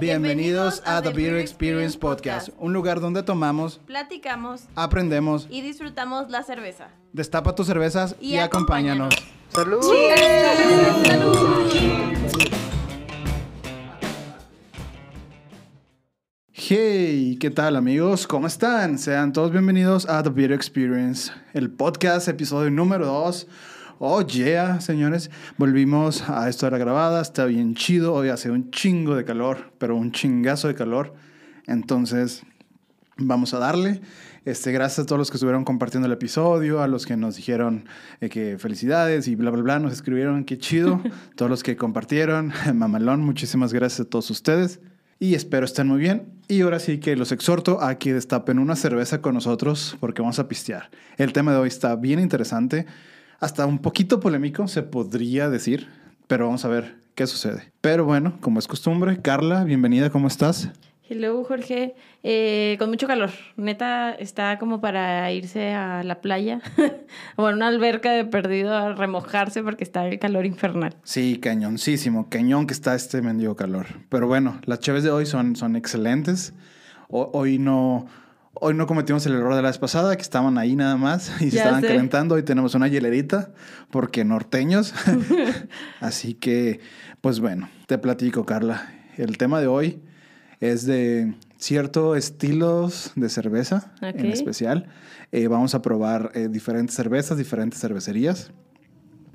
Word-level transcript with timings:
Bienvenidos 0.00 0.82
a 0.86 1.02
The 1.02 1.10
Beer 1.10 1.36
Experience 1.36 1.98
Podcast, 1.98 2.48
un 2.58 2.72
lugar 2.72 3.00
donde 3.00 3.22
tomamos, 3.22 3.78
platicamos 3.86 4.62
aprendemos, 4.74 5.46
y 5.50 5.60
disfrutamos 5.60 6.30
la 6.30 6.42
cerveza. 6.42 6.88
destapa 7.12 7.54
tus 7.54 7.66
cervezas 7.66 8.16
y, 8.20 8.34
Y 8.34 8.38
acompáñanos. 8.38 9.14
acompáñanos. 9.14 9.82
¡Salud! 9.82 10.90
Hey, 16.52 17.36
¿qué 17.40 17.50
tal 17.50 17.76
amigos? 17.76 18.26
¿Cómo 18.26 18.46
están? 18.46 18.98
Sean 18.98 19.32
todos 19.32 19.52
bienvenidos 19.52 20.08
a 20.08 20.22
The 20.22 20.30
Beer 20.30 20.52
Experience, 20.52 21.32
el 21.52 21.70
podcast, 21.70 22.28
episodio 22.28 22.70
número 22.70 23.06
2. 23.06 23.46
Oh 24.02 24.22
yeah, 24.22 24.80
señores, 24.80 25.30
volvimos 25.58 26.26
a 26.26 26.48
esto 26.48 26.64
de 26.64 26.72
la 26.72 26.78
grabada, 26.78 27.20
está 27.20 27.44
bien 27.44 27.74
chido, 27.74 28.14
hoy 28.14 28.30
hace 28.30 28.50
un 28.50 28.70
chingo 28.70 29.14
de 29.14 29.26
calor, 29.26 29.74
pero 29.76 29.94
un 29.94 30.10
chingazo 30.10 30.68
de 30.68 30.74
calor. 30.74 31.12
Entonces, 31.66 32.42
vamos 33.18 33.52
a 33.52 33.58
darle. 33.58 34.00
Este, 34.46 34.72
gracias 34.72 35.00
a 35.00 35.06
todos 35.06 35.18
los 35.18 35.30
que 35.30 35.36
estuvieron 35.36 35.64
compartiendo 35.66 36.06
el 36.06 36.14
episodio, 36.14 36.80
a 36.80 36.88
los 36.88 37.04
que 37.04 37.18
nos 37.18 37.36
dijeron 37.36 37.84
eh, 38.22 38.30
que 38.30 38.56
felicidades 38.56 39.28
y 39.28 39.34
bla, 39.34 39.50
bla, 39.50 39.60
bla, 39.60 39.78
nos 39.80 39.92
escribieron 39.92 40.44
qué 40.44 40.56
chido, 40.56 41.02
todos 41.36 41.50
los 41.50 41.62
que 41.62 41.76
compartieron, 41.76 42.54
mamalón, 42.74 43.20
muchísimas 43.20 43.74
gracias 43.74 44.06
a 44.06 44.08
todos 44.08 44.30
ustedes 44.30 44.80
y 45.18 45.34
espero 45.34 45.66
estén 45.66 45.86
muy 45.86 45.98
bien. 45.98 46.22
Y 46.48 46.62
ahora 46.62 46.78
sí 46.78 47.00
que 47.00 47.16
los 47.16 47.32
exhorto 47.32 47.82
a 47.82 47.96
que 47.96 48.14
destapen 48.14 48.60
una 48.60 48.76
cerveza 48.76 49.20
con 49.20 49.34
nosotros 49.34 49.98
porque 50.00 50.22
vamos 50.22 50.38
a 50.38 50.48
pistear. 50.48 50.88
El 51.18 51.34
tema 51.34 51.52
de 51.52 51.58
hoy 51.58 51.68
está 51.68 51.94
bien 51.96 52.18
interesante, 52.18 52.86
hasta 53.40 53.66
un 53.66 53.78
poquito 53.78 54.20
polémico, 54.20 54.68
se 54.68 54.82
podría 54.82 55.48
decir, 55.50 55.88
pero 56.26 56.46
vamos 56.46 56.64
a 56.64 56.68
ver 56.68 56.96
qué 57.14 57.26
sucede. 57.26 57.72
Pero 57.80 58.04
bueno, 58.04 58.38
como 58.40 58.58
es 58.58 58.68
costumbre, 58.68 59.20
Carla, 59.20 59.64
bienvenida, 59.64 60.10
¿cómo 60.10 60.28
estás? 60.28 60.70
Hello, 61.08 61.42
Jorge. 61.42 61.96
Eh, 62.22 62.76
con 62.78 62.88
mucho 62.88 63.08
calor. 63.08 63.30
Neta, 63.56 64.12
está 64.12 64.60
como 64.60 64.80
para 64.80 65.32
irse 65.32 65.72
a 65.72 66.04
la 66.04 66.20
playa 66.20 66.60
o 67.36 67.48
a 67.48 67.52
una 67.52 67.66
alberca 67.66 68.12
de 68.12 68.24
perdido 68.24 68.72
a 68.76 68.92
remojarse 68.94 69.64
porque 69.64 69.82
está 69.82 70.06
el 70.06 70.20
calor 70.20 70.46
infernal. 70.46 70.94
Sí, 71.02 71.38
cañoncísimo, 71.42 72.28
cañón 72.28 72.68
que 72.68 72.74
está 72.74 72.94
este 72.94 73.22
mendigo 73.22 73.56
calor. 73.56 73.86
Pero 74.08 74.28
bueno, 74.28 74.60
las 74.66 74.78
chaves 74.78 75.02
de 75.02 75.10
hoy 75.10 75.26
son, 75.26 75.56
son 75.56 75.74
excelentes. 75.74 76.52
O- 77.08 77.30
hoy 77.32 77.58
no... 77.58 78.06
Hoy 78.54 78.74
no 78.74 78.86
cometimos 78.86 79.24
el 79.26 79.34
error 79.34 79.54
de 79.54 79.62
la 79.62 79.68
vez 79.68 79.78
pasada, 79.78 80.16
que 80.16 80.22
estaban 80.22 80.58
ahí 80.58 80.74
nada 80.74 80.96
más 80.96 81.30
y 81.40 81.50
se 81.50 81.56
Ya 81.56 81.62
estaban 81.62 81.80
sé. 81.82 81.86
calentando. 81.86 82.34
Hoy 82.34 82.42
tenemos 82.42 82.74
una 82.74 82.88
hielerita, 82.88 83.52
porque 83.90 84.24
norteños. 84.24 84.92
Así 86.00 86.34
que, 86.34 86.80
pues 87.20 87.38
bueno, 87.40 87.68
te 87.86 87.96
platico, 87.98 88.44
Carla. 88.44 88.92
El 89.16 89.38
tema 89.38 89.60
de 89.60 89.68
hoy 89.68 90.02
es 90.58 90.84
de 90.84 91.34
ciertos 91.58 92.18
estilos 92.18 93.12
de 93.14 93.28
cerveza 93.28 93.92
en 94.02 94.26
Ok. 94.26 94.32
especial. 94.34 94.88
Eh, 95.30 95.46
vamos 95.46 95.74
a 95.76 95.80
probar 95.82 96.32
eh, 96.34 96.48
diferentes 96.50 96.96
cervezas, 96.96 97.38
diferentes 97.38 97.80
cervecerías. 97.80 98.50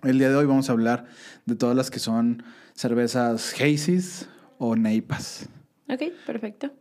El 0.03 0.19
día 0.19 0.29
de 0.29 0.35
hoy 0.35 0.45
vamos 0.45 0.69
a 0.69 0.73
hablar 0.73 1.05
de 1.45 1.55
todas 1.55 1.75
las 1.75 1.89
que 1.89 1.99
son 1.99 2.43
cervezas 2.73 3.53
hazies 3.53 4.27
o 4.57 4.75
neipas. 4.75 5.47
Ok, 5.89 6.01
perfecto. 6.25 6.71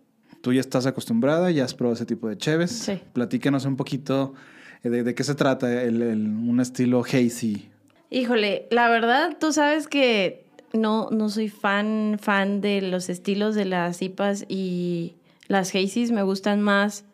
Tú 0.44 0.52
ya 0.52 0.60
estás 0.60 0.84
acostumbrada, 0.84 1.50
ya 1.50 1.64
has 1.64 1.72
probado 1.72 1.94
ese 1.94 2.04
tipo 2.04 2.28
de 2.28 2.36
cheves. 2.36 2.70
Sí. 2.70 3.00
Platícanos 3.14 3.64
un 3.64 3.76
poquito 3.76 4.34
eh, 4.82 4.90
de, 4.90 5.02
de 5.02 5.14
qué 5.14 5.24
se 5.24 5.34
trata 5.34 5.82
el- 5.82 6.02
el- 6.02 6.26
un 6.26 6.60
estilo 6.60 7.00
hazy. 7.02 7.70
Híjole, 8.10 8.66
la 8.70 8.90
verdad, 8.90 9.38
tú 9.40 9.54
sabes 9.54 9.88
que 9.88 10.44
no, 10.74 11.08
no 11.10 11.30
soy 11.30 11.48
fan, 11.48 12.18
fan 12.20 12.60
de 12.60 12.82
los 12.82 13.08
estilos 13.08 13.54
de 13.54 13.64
las 13.64 14.02
IPAs 14.02 14.44
y 14.46 15.14
las 15.48 15.70
hazies. 15.74 16.10
Me 16.10 16.22
gustan 16.22 16.60
más 16.60 17.06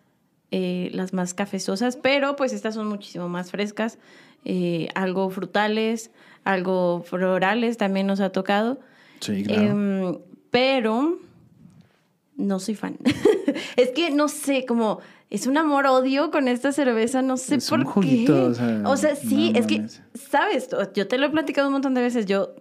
eh, 0.51 0.91
las 0.93 1.13
más 1.13 1.33
cafezosas, 1.33 1.97
pero 1.97 2.35
pues 2.35 2.53
estas 2.53 2.75
son 2.75 2.89
muchísimo 2.89 3.29
más 3.29 3.53
frescas. 3.53 3.99
eh, 4.45 4.89
algo 4.97 5.31
frutales, 5.31 6.11
algo 6.43 7.05
florales 7.07 7.77
también 7.77 8.09
nos 8.09 8.19
ha 8.19 8.31
tocado. 8.31 8.81
Sí, 9.21 9.45
claro. 9.45 9.63
Em, 9.63 10.19
pero 10.51 11.21
no 12.41 12.59
soy 12.59 12.75
fan. 12.75 12.97
es 13.77 13.91
que 13.91 14.11
no 14.11 14.29
sé, 14.29 14.65
como 14.67 15.01
es 15.31 15.47
un 15.47 15.57
amor-odio 15.59 16.31
con 16.31 16.49
esta 16.49 16.73
cerveza, 16.73 17.23
no 17.23 17.37
sé 17.37 17.57
Es 17.57 17.69
por 17.71 17.79
un 17.81 17.85
qué. 17.87 17.91
juguito, 17.93 18.45
o 18.47 18.55
sea, 18.55 18.83
o 18.85 18.97
sea, 18.97 19.15
sí, 19.15 19.53
no 19.53 19.59
es 19.61 19.67
que. 19.67 19.87
¿sabes? 20.15 20.69
Yo 20.95 21.07
te 21.07 21.19
lo 21.19 21.27
he 21.27 21.31
platicado 21.31 21.69
un 21.69 21.75
montón 21.75 21.95
de 21.95 22.01
veces. 22.01 22.27
Yo 22.27 22.55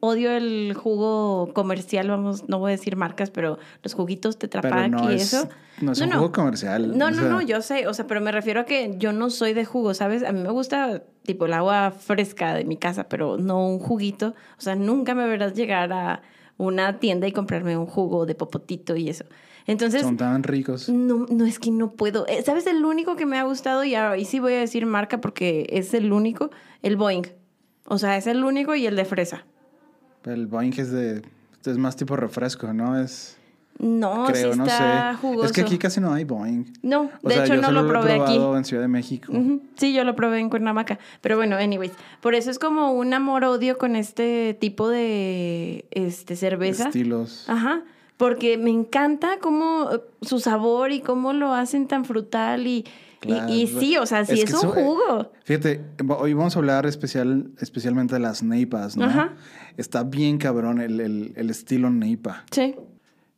odio 0.00 0.30
el 0.30 0.72
jugo 0.74 1.52
comercial, 1.52 2.08
vamos, 2.08 2.48
no 2.48 2.60
voy 2.60 2.70
a 2.70 2.76
decir 2.76 2.96
marcas, 2.96 3.30
pero 3.30 3.58
los 3.82 3.92
juguitos 3.94 4.36
Pero 4.36 4.48
Tetrapack 4.50 4.90
no 4.90 5.10
y 5.10 5.16
es, 5.16 5.34
eso. 5.34 5.48
no 5.80 5.92
es 5.92 5.98
No, 5.98 6.04
un 6.04 6.10
no. 6.10 6.16
juego 6.18 6.32
comercial. 6.32 6.96
No, 6.96 7.10
no, 7.10 7.16
sea, 7.22 7.28
no, 7.28 7.42
yo 7.42 7.60
sé, 7.60 7.86
o 7.88 7.92
sea, 7.92 8.06
pero 8.06 8.20
me 8.20 8.30
refiero 8.32 8.60
a 8.60 8.64
que 8.64 8.94
yo 8.98 9.12
no 9.12 9.30
soy 9.30 9.52
de 9.52 9.64
jugo, 9.64 9.92
¿sabes? 9.92 10.22
A 10.22 10.30
mí 10.32 10.40
me 10.40 10.50
gusta 10.50 11.02
tipo 11.24 11.46
el 11.46 11.52
agua 11.54 11.90
fresca 11.90 12.54
de 12.54 12.64
mi 12.64 12.76
casa, 12.76 13.08
pero 13.08 13.36
no 13.36 13.66
un 13.68 13.80
juguito. 13.80 14.34
O 14.58 14.60
sea, 14.62 14.76
nunca 14.76 15.14
me 15.16 15.26
verás 15.26 15.54
llegar 15.54 15.92
a 15.92 16.22
una 16.56 16.98
tienda 16.98 17.26
y 17.26 17.32
comprarme 17.32 17.76
un 17.76 17.86
jugo 17.86 18.26
de 18.26 18.34
popotito 18.34 18.96
y 18.96 19.08
eso. 19.08 19.24
Entonces, 19.66 20.02
Son 20.02 20.16
tan 20.16 20.42
ricos. 20.42 20.88
no, 20.88 21.26
no 21.30 21.46
es 21.46 21.58
que 21.58 21.70
no 21.70 21.92
puedo. 21.92 22.26
Eh, 22.28 22.42
¿Sabes 22.42 22.66
el 22.66 22.84
único 22.84 23.16
que 23.16 23.24
me 23.24 23.38
ha 23.38 23.44
gustado? 23.44 23.82
Y 23.84 23.94
ahí 23.94 24.24
sí 24.24 24.38
voy 24.38 24.52
a 24.52 24.58
decir 24.58 24.84
marca 24.84 25.20
porque 25.20 25.66
es 25.70 25.94
el 25.94 26.12
único, 26.12 26.50
el 26.82 26.96
Boeing. 26.96 27.26
O 27.86 27.98
sea, 27.98 28.16
es 28.16 28.26
el 28.26 28.44
único 28.44 28.74
y 28.74 28.86
el 28.86 28.96
de 28.96 29.04
fresa. 29.04 29.46
El 30.24 30.46
Boeing 30.46 30.72
es 30.78 30.90
de... 30.90 31.22
Es 31.64 31.78
más 31.78 31.96
tipo 31.96 32.14
refresco, 32.16 32.72
¿no? 32.74 32.98
Es... 33.00 33.33
No, 33.78 34.24
creo, 34.26 34.52
sí 34.52 34.58
no 34.58 34.64
está 34.64 35.12
sé. 35.12 35.18
jugoso. 35.18 35.46
Es 35.46 35.52
que 35.52 35.60
aquí 35.62 35.78
casi 35.78 36.00
no 36.00 36.12
hay 36.12 36.24
Boeing. 36.24 36.64
No, 36.82 37.10
O 37.22 37.28
de 37.28 37.34
sea, 37.34 37.44
hecho 37.44 37.54
yo 37.56 37.60
no 37.60 37.66
solo 37.68 37.82
lo 37.82 37.88
probé 37.88 38.16
he 38.16 38.20
aquí. 38.22 38.36
en 38.36 38.64
Ciudad 38.64 38.82
de 38.82 38.88
México. 38.88 39.32
Sí, 39.76 39.92
yo 39.92 40.04
lo 40.04 40.14
probé 40.16 40.38
en 40.40 40.48
Cuernavaca. 40.48 40.98
Pero 41.20 41.36
bueno, 41.36 41.56
anyways. 41.56 41.92
Por 42.20 42.34
eso 42.34 42.50
es 42.50 42.58
como 42.58 42.92
un 42.92 43.12
amor-odio 43.12 43.76
con 43.76 43.96
este 43.96 44.56
tipo 44.60 44.88
de 44.88 45.84
este, 45.90 46.36
cerveza. 46.36 46.86
Estilos. 46.86 47.44
Ajá. 47.48 47.82
Porque 48.16 48.56
me 48.58 48.70
encanta 48.70 49.38
cómo 49.40 49.90
eh, 49.92 50.00
su 50.22 50.38
sabor 50.38 50.92
y 50.92 51.00
cómo 51.00 51.32
lo 51.32 51.52
hacen 51.52 51.88
tan 51.88 52.04
frutal 52.04 52.66
y, 52.66 52.70
y- 52.78 52.84
Claro, 53.20 53.52
y, 53.52 53.66
sí, 53.66 53.96
o 53.96 54.06
sea, 54.06 54.24
sí 54.24 54.34
es, 54.40 54.44
que 54.44 54.52
un 54.52 54.58
eso, 54.58 54.76
eh, 54.76 54.82
jugo. 54.84 55.32
Fíjate, 55.44 55.80
hoy 56.18 56.32
vamos 56.34 56.54
a 56.54 56.58
hablar 56.60 56.86
especial, 56.86 57.50
especialmente 57.58 58.14
de 58.14 58.20
las 58.20 58.42
neipas, 58.42 58.96
¿no? 58.96 59.06
Ajá. 59.06 59.32
Está 59.78 60.04
bien 60.04 60.38
cabrón 60.38 60.80
el, 60.80 61.00
el- 61.00 61.32
el 61.34 61.50
estilo 61.50 61.90
neipa. 61.90 62.44
Sí. 62.52 62.76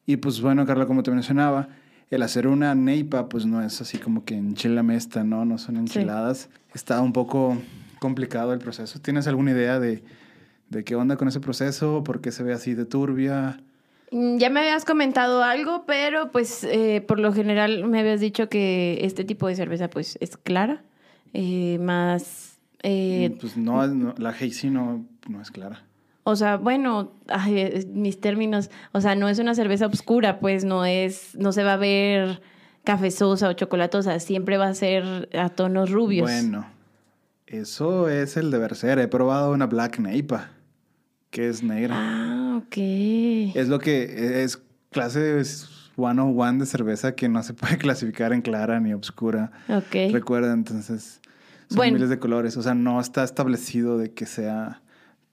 Y 0.07 0.17
pues 0.19 0.41
bueno, 0.41 0.65
Carla, 0.67 0.87
como 0.87 1.03
te 1.03 1.11
mencionaba, 1.11 1.69
el 2.11 2.23
hacer 2.23 2.47
una 2.47 2.75
neipa 2.75 3.29
pues 3.29 3.45
no 3.47 3.61
es 3.63 3.81
así 3.81 3.99
como 3.99 4.25
que 4.25 4.37
enchilame 4.37 4.95
esta, 4.97 5.25
¿no? 5.25 5.45
No 5.45 5.59
son 5.59 5.77
enchiladas. 5.77 6.49
Está 6.75 7.01
un 7.01 7.13
poco 7.13 7.59
complicado 7.99 8.53
el 8.53 8.61
proceso. 8.61 9.01
¿Tienes 9.01 9.27
alguna 9.27 9.51
idea 9.51 9.81
de, 9.81 10.05
de 10.71 10.85
qué 10.85 10.95
onda 10.95 11.17
con 11.17 11.27
ese 11.29 11.41
proceso? 11.41 12.05
¿Por 12.05 12.21
qué 12.21 12.31
se 12.31 12.43
ve 12.45 12.53
así 12.53 12.75
de 12.75 12.85
turbia? 12.85 13.61
Mm, 14.13 14.37
Ya 14.39 14.51
me 14.51 14.61
habías 14.61 14.85
comentado 14.85 15.43
algo, 15.43 15.85
pero 15.87 16.31
pues 16.31 16.63
eh, 16.63 17.01
por 17.07 17.19
lo 17.19 17.33
general 17.33 17.85
me 17.89 17.99
habías 17.99 18.21
dicho 18.21 18.49
que 18.49 18.99
este 19.03 19.25
tipo 19.25 19.49
de 19.49 19.57
cerveza 19.57 19.91
pues 19.91 20.17
es 20.21 20.37
clara, 20.37 20.85
eh, 21.33 21.79
más... 21.81 22.59
eh, 22.85 23.37
pues 23.41 23.57
no, 23.57 23.83
es- 23.85 23.91
no, 23.91 24.15
la 24.19 24.29
hazy 24.31 24.71
no, 24.71 25.05
no 25.29 25.43
es 25.43 25.51
clara. 25.51 25.83
O 26.29 26.35
sea, 26.35 26.57
bueno, 26.57 27.13
ay, 27.29 27.61
es- 27.61 27.87
mis 27.87 28.21
términos, 28.21 28.69
o 28.91 29.01
sea, 29.01 29.15
no 29.15 29.29
es 29.29 29.39
una 29.39 29.55
cerveza 29.55 29.87
oscura, 29.87 30.41
pues 30.41 30.65
no 30.65 30.85
es, 30.85 31.37
no 31.37 31.53
se 31.53 31.63
va 31.63 31.75
a 31.75 31.77
ver 31.77 32.43
cafezosa 32.83 33.49
o 33.49 33.53
chocolatosa, 33.53 34.19
siempre 34.19 34.57
va 34.57 34.67
a 34.67 34.75
ser 34.75 35.29
a 35.39 35.49
tonos 35.51 35.91
rubios. 35.93 36.29
Bueno, 36.29 36.67
eso 37.47 38.09
es 38.09 38.37
el 38.37 38.51
deber 38.51 38.75
ser. 38.75 38.99
He 38.99 39.07
probado 39.07 39.53
una 39.53 39.67
Black 39.67 40.01
Neipa, 40.01 40.51
que 41.31 41.49
es 41.49 41.63
negra. 41.63 41.95
Ah, 41.97 42.57
ok. 42.59 42.77
Es 43.55 43.69
lo 43.69 43.79
que 43.79 44.43
es 44.43 44.61
clase 44.91 45.21
de 45.21 45.45
101 45.45 46.59
de 46.59 46.67
cerveza 46.67 47.15
que 47.15 47.29
no 47.29 47.43
se 47.45 47.55
puede 47.55 47.79
clasificar 47.79 48.33
en 48.33 48.43
clara 48.43 48.81
ni 48.81 48.93
oscura. 48.95 49.53
Ok. 49.69 50.11
Recuerda, 50.13 50.53
entonces, 50.53 51.21
son 51.69 51.77
Bueno. 51.77 51.95
miles 51.95 52.09
de 52.11 52.19
colores. 52.19 52.57
O 52.57 52.63
sea, 52.63 52.75
no 52.75 53.01
está 53.01 53.23
establecido 53.23 53.97
de 53.97 54.13
que 54.13 54.27
sea... 54.27 54.83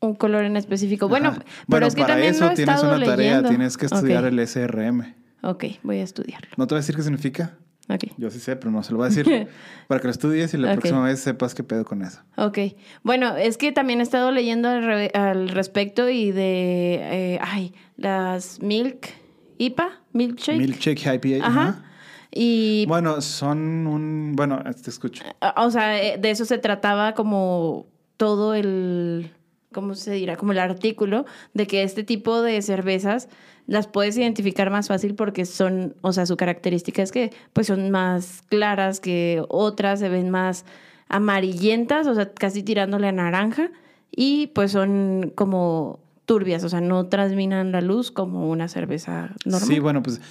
Un 0.03 0.15
color 0.15 0.43
en 0.43 0.57
específico. 0.57 1.07
Bueno, 1.07 1.29
Ajá. 1.29 1.39
pero 1.39 1.49
Bueno, 1.67 1.87
es 1.87 1.95
que 1.95 2.01
para 2.01 2.13
también 2.15 2.33
eso 2.35 2.45
lo 2.45 2.51
he 2.51 2.55
tienes 2.55 2.83
una 2.83 3.03
tarea, 3.03 3.43
tienes 3.43 3.77
que 3.77 3.85
estudiar 3.85 4.25
el 4.25 4.39
SRM. 4.47 5.13
Ok, 5.43 5.65
voy 5.83 5.97
a 5.99 6.03
estudiarlo. 6.03 6.49
No 6.57 6.67
te 6.67 6.75
voy 6.75 6.79
a 6.79 6.81
decir 6.81 6.95
qué 6.95 7.01
significa. 7.03 7.57
Ok. 7.89 8.05
Yo 8.17 8.29
sí 8.31 8.39
sé, 8.39 8.55
pero 8.55 8.71
no 8.71 8.81
se 8.81 8.91
lo 8.91 8.97
voy 8.97 9.07
a 9.07 9.09
decir 9.09 9.25
para 9.87 9.99
que 9.99 10.07
lo 10.07 10.11
estudies 10.11 10.53
y 10.53 10.57
la 10.57 10.71
próxima 10.71 11.03
vez 11.03 11.19
sepas 11.19 11.53
qué 11.53 11.63
pedo 11.63 11.83
con 11.83 12.01
eso. 12.01 12.21
Ok. 12.37 12.59
Bueno, 13.03 13.35
es 13.35 13.57
que 13.57 13.71
también 13.73 13.99
he 13.99 14.03
estado 14.03 14.31
leyendo 14.31 14.69
al, 14.69 14.83
re- 14.85 15.11
al 15.13 15.49
respecto 15.49 16.07
y 16.09 16.31
de, 16.31 16.99
eh, 17.01 17.39
ay, 17.41 17.73
las 17.97 18.61
Milk 18.61 19.09
IPA, 19.57 19.89
Milkshake. 20.13 20.57
Milkshake 20.57 21.05
IPA. 21.15 21.45
Ajá. 21.45 21.61
ajá. 21.61 21.83
Y, 22.31 22.85
Bueno, 22.87 23.21
son 23.21 23.85
un... 23.85 24.33
Bueno, 24.35 24.61
te 24.81 24.89
escucho. 24.89 25.23
o 25.57 25.69
sea, 25.69 26.01
eh, 26.01 26.17
de 26.17 26.31
eso 26.31 26.45
se 26.45 26.57
trataba 26.57 27.13
como 27.13 27.85
todo 28.17 28.55
el, 28.55 29.31
¿cómo 29.73 29.95
se 29.95 30.11
dirá? 30.11 30.37
Como 30.37 30.53
el 30.53 30.59
artículo 30.59 31.25
de 31.53 31.67
que 31.67 31.83
este 31.83 32.03
tipo 32.03 32.41
de 32.41 32.61
cervezas 32.61 33.27
las 33.67 33.87
puedes 33.87 34.17
identificar 34.17 34.69
más 34.69 34.87
fácil 34.87 35.15
porque 35.15 35.45
son, 35.45 35.95
o 36.01 36.13
sea, 36.13 36.25
su 36.25 36.37
característica 36.37 37.01
es 37.01 37.11
que 37.11 37.31
pues 37.51 37.67
son 37.67 37.91
más 37.91 38.43
claras 38.47 38.99
que 38.99 39.43
otras, 39.49 39.99
se 39.99 40.09
ven 40.09 40.29
más 40.29 40.65
amarillentas, 41.07 42.07
o 42.07 42.15
sea, 42.15 42.33
casi 42.33 42.63
tirándole 42.63 43.07
a 43.07 43.11
naranja 43.11 43.71
y 44.11 44.47
pues 44.47 44.71
son 44.71 45.31
como 45.35 45.99
turbias, 46.25 46.63
o 46.63 46.69
sea, 46.69 46.81
no 46.81 47.07
transminan 47.07 47.71
la 47.71 47.81
luz 47.81 48.11
como 48.11 48.49
una 48.49 48.67
cerveza 48.67 49.35
normal. 49.45 49.67
Sí, 49.67 49.79
bueno, 49.79 50.03
pues, 50.03 50.21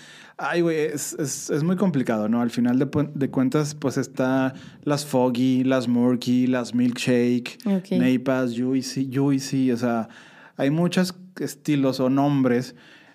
ay, 0.42 0.60
güey, 0.60 0.76
es, 0.76 1.12
es, 1.14 1.50
es, 1.50 1.62
muy 1.62 1.76
complicado, 1.76 2.28
¿no? 2.28 2.42
Al 2.42 2.50
final 2.50 2.78
de, 2.78 2.88
de, 3.14 3.30
cuentas, 3.30 3.74
pues 3.74 3.96
está 3.96 4.54
las 4.82 5.06
Foggy, 5.06 5.62
las 5.64 5.88
Murky, 5.88 6.46
las 6.46 6.74
Milkshake, 6.74 7.58
okay. 7.64 7.98
Neipas, 7.98 8.52
Juicy, 8.56 9.08
Juicy, 9.12 9.70
o 9.70 9.76
sea, 9.76 10.08
hay 10.56 10.70
muchos 10.70 11.14
estilos 11.40 12.00
o 12.00 12.10
nombres 12.10 12.74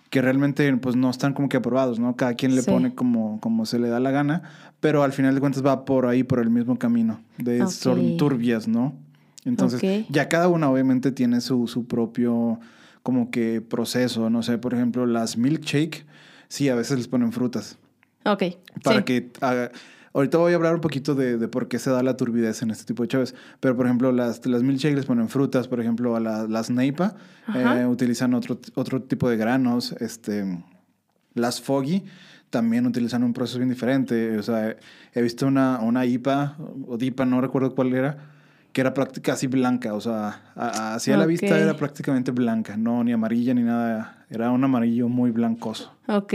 que 0.09 0.21
realmente 0.21 0.75
pues 0.77 0.95
no 0.95 1.09
están 1.09 1.33
como 1.33 1.49
que 1.49 1.57
aprobados, 1.57 1.99
¿no? 1.99 2.15
Cada 2.15 2.35
quien 2.35 2.55
le 2.55 2.61
sí. 2.61 2.71
pone 2.71 2.95
como, 2.95 3.39
como 3.41 3.65
se 3.65 3.77
le 3.77 3.89
da 3.89 3.99
la 3.99 4.11
gana, 4.11 4.43
pero 4.79 5.03
al 5.03 5.11
final 5.11 5.35
de 5.35 5.41
cuentas 5.41 5.65
va 5.65 5.83
por 5.85 6.05
ahí, 6.05 6.23
por 6.23 6.39
el 6.39 6.49
mismo 6.49 6.79
camino, 6.79 7.19
de 7.37 7.61
okay. 7.61 7.73
son 7.73 8.17
turbias, 8.17 8.67
¿no? 8.67 8.95
Entonces, 9.43 9.79
okay. 9.79 10.05
ya 10.09 10.29
cada 10.29 10.47
una 10.47 10.69
obviamente 10.69 11.11
tiene 11.11 11.41
su, 11.41 11.67
su 11.67 11.87
propio 11.87 12.59
como 13.03 13.31
que 13.31 13.61
proceso, 13.61 14.29
no 14.29 14.43
sé, 14.43 14.57
por 14.57 14.73
ejemplo, 14.73 15.05
las 15.05 15.37
milkshake, 15.37 16.05
sí, 16.47 16.69
a 16.69 16.75
veces 16.75 16.97
les 16.97 17.07
ponen 17.07 17.31
frutas. 17.31 17.77
Ok. 18.25 18.43
Para 18.83 18.99
sí. 18.99 19.03
que 19.03 19.31
haga... 19.41 19.71
Ahorita 20.13 20.39
voy 20.39 20.53
a 20.53 20.55
hablar 20.55 20.73
un 20.73 20.81
poquito 20.81 21.13
de, 21.13 21.37
de, 21.37 21.47
por 21.47 21.67
qué 21.67 21.77
se 21.77 21.91
da 21.91 22.01
la 22.01 22.17
turbidez 22.17 22.63
en 22.63 22.71
este 22.71 22.85
tipo 22.85 23.03
de 23.03 23.09
chaves. 23.09 23.35
Pero, 23.59 23.75
por 23.75 23.85
ejemplo, 23.85 24.11
las, 24.11 24.43
las 24.47 24.63
milkshake 24.63 24.95
les 24.95 25.05
ponen 25.05 25.29
frutas. 25.29 25.67
Por 25.67 25.79
ejemplo, 25.79 26.15
a 26.15 26.19
la, 26.19 26.47
las 26.47 26.71
neipa 26.71 27.15
eh, 27.53 27.85
utilizan 27.85 28.33
otro, 28.33 28.59
otro 28.73 29.03
tipo 29.03 29.29
de 29.29 29.37
granos. 29.37 29.91
Este, 29.99 30.63
las 31.35 31.61
foggy 31.61 32.03
también 32.49 32.87
utilizan 32.87 33.23
un 33.23 33.33
proceso 33.33 33.59
bien 33.59 33.69
diferente. 33.69 34.39
O 34.39 34.43
sea, 34.43 34.75
he 35.13 35.21
visto 35.21 35.45
una, 35.45 35.79
una 35.81 36.05
IPA 36.05 36.57
o 36.87 36.97
DIPA, 36.97 37.25
no 37.25 37.39
recuerdo 37.39 37.75
cuál 37.75 37.93
era, 37.93 38.36
que 38.71 38.81
era 38.81 38.93
casi 39.21 39.47
blanca. 39.47 39.93
O 39.93 40.01
sea, 40.01 40.51
hacia 40.55 41.13
okay. 41.13 41.19
la 41.19 41.25
vista 41.25 41.59
era 41.59 41.75
prácticamente 41.75 42.31
blanca. 42.31 42.77
No, 42.77 43.03
ni 43.03 43.11
amarilla 43.11 43.53
ni 43.53 43.63
nada. 43.63 44.25
Era 44.29 44.51
un 44.51 44.63
amarillo 44.63 45.09
muy 45.09 45.31
blancoso. 45.31 45.93
Ok. 46.07 46.33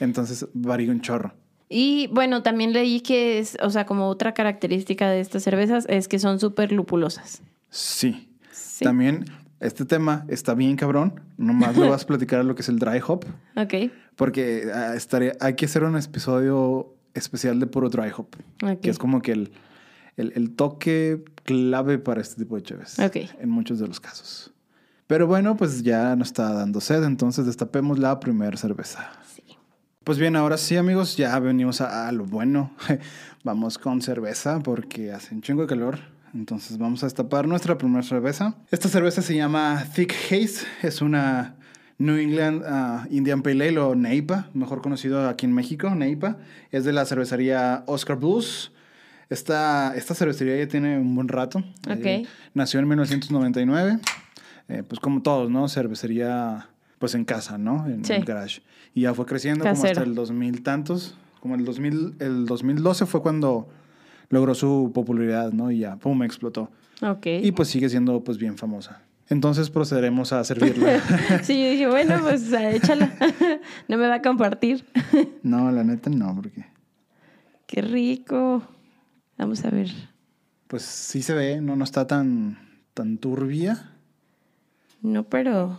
Entonces 0.00 0.46
varía 0.52 0.90
un 0.90 1.00
chorro. 1.00 1.32
Y 1.68 2.08
bueno, 2.12 2.42
también 2.42 2.72
leí 2.72 3.00
que 3.00 3.38
es, 3.38 3.56
o 3.60 3.70
sea, 3.70 3.86
como 3.86 4.08
otra 4.08 4.34
característica 4.34 5.10
de 5.10 5.20
estas 5.20 5.42
cervezas 5.42 5.84
es 5.88 6.06
que 6.06 6.18
son 6.18 6.38
súper 6.38 6.70
lupulosas. 6.70 7.42
Sí. 7.70 8.28
sí. 8.52 8.84
También 8.84 9.24
este 9.60 9.84
tema 9.84 10.24
está 10.28 10.54
bien 10.54 10.76
cabrón. 10.76 11.20
Nomás 11.36 11.76
lo 11.76 11.88
vas 11.88 12.04
a 12.04 12.06
platicar 12.06 12.44
lo 12.44 12.54
que 12.54 12.62
es 12.62 12.68
el 12.68 12.78
dry 12.78 13.00
hop. 13.06 13.24
Ok. 13.56 13.90
Porque 14.16 14.64
uh, 14.66 14.94
estaría, 14.94 15.32
hay 15.40 15.54
que 15.54 15.64
hacer 15.66 15.82
un 15.82 15.96
episodio 15.96 16.94
especial 17.14 17.58
de 17.58 17.66
puro 17.66 17.88
dry 17.88 18.10
hop. 18.16 18.28
Okay. 18.62 18.76
Que 18.76 18.90
es 18.90 18.98
como 18.98 19.20
que 19.22 19.32
el, 19.32 19.52
el, 20.16 20.32
el, 20.34 20.54
toque 20.54 21.24
clave 21.44 21.98
para 21.98 22.20
este 22.20 22.42
tipo 22.42 22.56
de 22.56 22.62
chaves. 22.62 22.98
Ok. 22.98 23.16
En 23.40 23.50
muchos 23.50 23.78
de 23.78 23.86
los 23.86 24.00
casos. 24.00 24.52
Pero 25.06 25.26
bueno, 25.26 25.56
pues 25.56 25.82
ya 25.82 26.16
nos 26.16 26.28
está 26.28 26.52
dando 26.52 26.80
sed, 26.80 27.04
entonces 27.04 27.46
destapemos 27.46 27.98
la 27.98 28.18
primera 28.18 28.56
cerveza. 28.56 29.12
Sí. 29.34 29.42
Pues 30.02 30.18
bien, 30.18 30.36
ahora 30.36 30.56
sí, 30.56 30.76
amigos, 30.76 31.16
ya 31.16 31.38
venimos 31.38 31.80
a, 31.80 32.08
a 32.08 32.12
lo 32.12 32.24
bueno. 32.24 32.72
Vamos 33.44 33.78
con 33.78 34.02
cerveza 34.02 34.58
porque 34.60 35.12
hace 35.12 35.34
un 35.34 35.42
chingo 35.42 35.62
de 35.62 35.68
calor. 35.68 35.98
Entonces 36.34 36.76
vamos 36.76 37.02
a 37.02 37.06
destapar 37.06 37.48
nuestra 37.48 37.78
primera 37.78 38.02
cerveza. 38.02 38.56
Esta 38.70 38.88
cerveza 38.88 39.22
se 39.22 39.34
llama 39.34 39.86
Thick 39.94 40.12
Haze. 40.12 40.66
Es 40.82 41.00
una 41.00 41.56
New 41.98 42.16
England 42.16 42.62
uh, 42.62 43.14
Indian 43.14 43.42
Pale 43.42 43.68
Ale 43.68 43.78
o 43.78 43.94
NEIPA, 43.94 44.50
mejor 44.52 44.82
conocido 44.82 45.28
aquí 45.28 45.46
en 45.46 45.52
México, 45.52 45.94
NEIPA. 45.94 46.36
Es 46.70 46.84
de 46.84 46.92
la 46.92 47.06
cervecería 47.06 47.84
Oscar 47.86 48.18
Blues. 48.18 48.72
Esta, 49.28 49.94
esta 49.96 50.14
cervecería 50.14 50.56
ya 50.56 50.68
tiene 50.68 50.98
un 50.98 51.14
buen 51.14 51.28
rato. 51.28 51.62
Okay. 51.90 52.22
Eh, 52.22 52.26
nació 52.54 52.80
en 52.80 52.88
1999. 52.88 53.98
Eh, 54.68 54.82
pues 54.86 55.00
como 55.00 55.22
todos, 55.22 55.50
¿no? 55.50 55.68
Cervecería 55.68 56.68
pues 56.98 57.14
en 57.14 57.24
casa, 57.24 57.58
¿no? 57.58 57.86
En 57.86 58.04
sí. 58.04 58.12
el 58.12 58.24
garage. 58.24 58.62
Y 58.94 59.02
ya 59.02 59.14
fue 59.14 59.26
creciendo 59.26 59.64
Casero. 59.64 59.80
como 59.80 59.90
hasta 59.90 60.02
el 60.04 60.14
2000 60.14 60.62
tantos. 60.62 61.16
Como 61.40 61.54
el 61.54 61.64
2000, 61.64 62.14
el 62.18 62.46
2012 62.46 63.06
fue 63.06 63.22
cuando 63.22 63.68
logró 64.28 64.54
su 64.54 64.90
popularidad, 64.94 65.52
¿no? 65.52 65.70
Y 65.70 65.80
ya, 65.80 65.96
pum, 65.96 66.22
explotó. 66.22 66.70
Ok. 67.02 67.26
Y 67.42 67.52
pues 67.52 67.68
sigue 67.68 67.88
siendo 67.88 68.22
pues 68.24 68.38
bien 68.38 68.56
famosa. 68.56 69.02
Entonces 69.28 69.70
procederemos 69.70 70.32
a 70.32 70.44
servirla. 70.44 71.00
sí, 71.42 71.62
yo 71.62 71.70
dije, 71.70 71.86
bueno, 71.88 72.20
pues 72.22 72.52
échala. 72.52 73.12
no 73.88 73.98
me 73.98 74.06
va 74.06 74.16
a 74.16 74.22
compartir. 74.22 74.84
no, 75.42 75.70
la 75.72 75.84
neta 75.84 76.10
no, 76.10 76.34
porque... 76.34 76.64
Qué 77.66 77.82
rico. 77.82 78.62
Vamos 79.38 79.64
a 79.64 79.70
ver. 79.70 79.90
Pues 80.66 80.82
sí 80.82 81.22
se 81.22 81.34
ve, 81.34 81.60
no, 81.60 81.76
no 81.76 81.84
está 81.84 82.06
tan, 82.06 82.58
tan 82.94 83.18
turbia. 83.18 83.92
No, 85.02 85.24
pero 85.24 85.78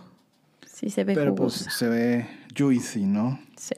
sí 0.66 0.90
se 0.90 1.04
ve 1.04 1.14
Pero 1.14 1.32
jugosa. 1.32 1.64
pues 1.64 1.74
se 1.76 1.88
ve 1.88 2.26
juicy, 2.56 3.04
¿no? 3.04 3.38
Sí. 3.56 3.74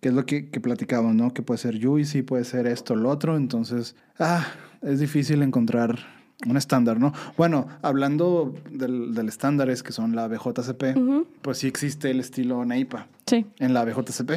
Que 0.00 0.08
es 0.08 0.14
lo 0.14 0.24
que, 0.24 0.48
que 0.50 0.60
platicamos, 0.60 1.14
¿no? 1.14 1.34
Que 1.34 1.42
puede 1.42 1.58
ser 1.58 1.82
juicy, 1.84 2.22
puede 2.22 2.44
ser 2.44 2.66
esto, 2.66 2.94
lo 2.96 3.10
otro. 3.10 3.36
Entonces, 3.36 3.96
ah, 4.18 4.46
es 4.82 5.00
difícil 5.00 5.42
encontrar 5.42 5.98
un 6.46 6.56
estándar, 6.56 6.98
¿no? 6.98 7.12
Bueno, 7.36 7.66
hablando 7.82 8.54
del, 8.70 9.12
del 9.14 9.28
estándares 9.28 9.82
que 9.82 9.92
son 9.92 10.16
la 10.16 10.26
BJCP, 10.26 10.96
uh 10.96 11.00
-huh. 11.00 11.26
pues 11.42 11.58
sí 11.58 11.66
existe 11.66 12.10
el 12.10 12.20
estilo 12.20 12.64
NEIPA 12.64 13.08
sí. 13.26 13.44
en 13.58 13.74
la 13.74 13.84
BJCP. 13.84 14.30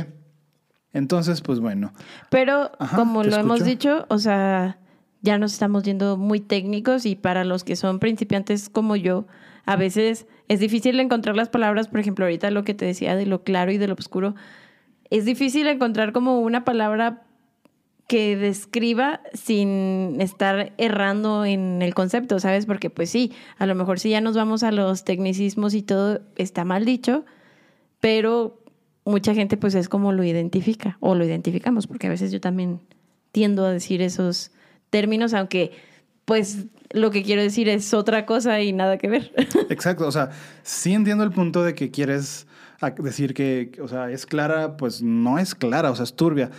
Entonces, 0.94 1.42
pues 1.42 1.60
bueno. 1.60 1.92
Pero 2.30 2.72
Ajá, 2.80 2.95
como 2.95 3.24
lo 3.24 3.30
escucho? 3.30 3.42
hemos 3.42 3.63
dicho, 3.66 4.06
o 4.10 4.19
sea, 4.19 4.78
ya 5.22 5.38
nos 5.38 5.54
estamos 5.54 5.84
yendo 5.84 6.18
muy 6.18 6.40
técnicos 6.40 7.06
y 7.06 7.16
para 7.16 7.44
los 7.44 7.63
que 7.63 7.75
son 7.75 8.00
principiantes 8.00 8.69
como 8.69 8.95
yo, 8.95 9.25
a 9.66 9.75
veces 9.75 10.28
es 10.48 10.60
difícil 10.60 11.00
encontrar 11.00 11.36
las 11.36 11.50
palabras, 11.50 11.88
por 11.88 12.00
ejemplo, 12.00 12.25
ahorita 12.25 12.51
lo 12.51 12.63
que 12.63 12.74
te 12.74 12.86
decía 12.86 13.16
de 13.16 13.25
lo 13.25 13.44
claro 13.44 13.72
y 13.72 13.78
de 13.78 13.88
lo 13.88 13.95
oscuro, 13.95 14.36
es 15.10 15.25
difícil 15.25 15.68
encontrar 15.68 16.12
como 16.12 16.40
una 16.42 16.63
palabra 16.66 17.24
que 18.07 18.36
describa 18.36 19.22
sin 19.34 20.19
estar 20.19 20.74
errando 20.78 21.46
en 21.46 21.81
el 21.81 21.94
concepto, 21.94 22.39
¿sabes? 22.39 22.66
Porque 22.66 22.89
pues 22.89 23.10
sí, 23.10 23.31
a 23.57 23.66
lo 23.66 23.75
mejor 23.75 24.00
si 24.00 24.10
ya 24.10 24.22
nos 24.22 24.36
vamos 24.36 24.63
a 24.63 24.72
los 24.72 25.04
tecnicismos 25.06 25.74
y 25.74 25.82
todo 25.82 26.20
está 26.36 26.65
mal 26.65 26.84
dicho, 26.84 27.25
pero 28.01 28.62
mucha 29.05 29.33
gente 29.33 29.57
pues 29.57 29.75
es 29.75 29.89
como 29.89 30.12
lo 30.12 30.24
identifica 30.24 30.98
o 31.00 31.15
lo 31.15 31.25
identificamos, 31.25 31.88
porque 31.88 32.07
a 32.07 32.10
veces 32.10 32.31
yo 32.31 32.41
también 32.41 32.79
tiendo 33.31 33.65
a 33.65 33.72
decir 33.72 34.01
esos 34.01 34.51
términos, 34.89 35.33
aunque 35.33 35.72
pues 36.25 36.65
lo 36.91 37.12
que 37.12 37.24
quiero 37.24 37.41
decir 37.41 37.69
es 37.69 37.93
otra 37.93 38.25
cosa 38.25 38.62
y 38.62 38.72
nada 38.72 38.98
que 38.98 39.10
ver. 39.10 39.33
Exacto, 39.69 40.07
o 40.07 40.12
sea, 40.12 40.31
sí 40.62 40.93
entiendo 40.93 41.24
el 41.24 41.31
punto 41.31 41.63
de 41.63 41.75
que 41.75 41.91
quieres 41.91 42.48
decir 43.00 43.33
que, 43.33 43.72
o 43.81 43.88
sea, 43.88 44.12
es 44.12 44.25
clara, 44.25 44.75
pues 44.77 45.01
no 45.01 45.39
es 45.39 45.55
clara, 45.55 45.91
o 45.91 45.95
sea, 45.95 46.03
es 46.03 46.15
turbia. 46.15 46.51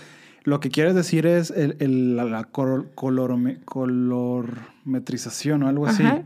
Lo 0.42 0.60
que 0.60 0.70
quieres 0.70 0.94
decir 0.94 1.26
es 1.26 1.50
el, 1.50 1.76
el, 1.80 2.16
la, 2.16 2.24
la 2.24 2.44
color, 2.44 2.90
colormetrización 2.94 5.62
o 5.62 5.68
algo 5.68 5.86
así. 5.86 6.02
Ajá. 6.02 6.22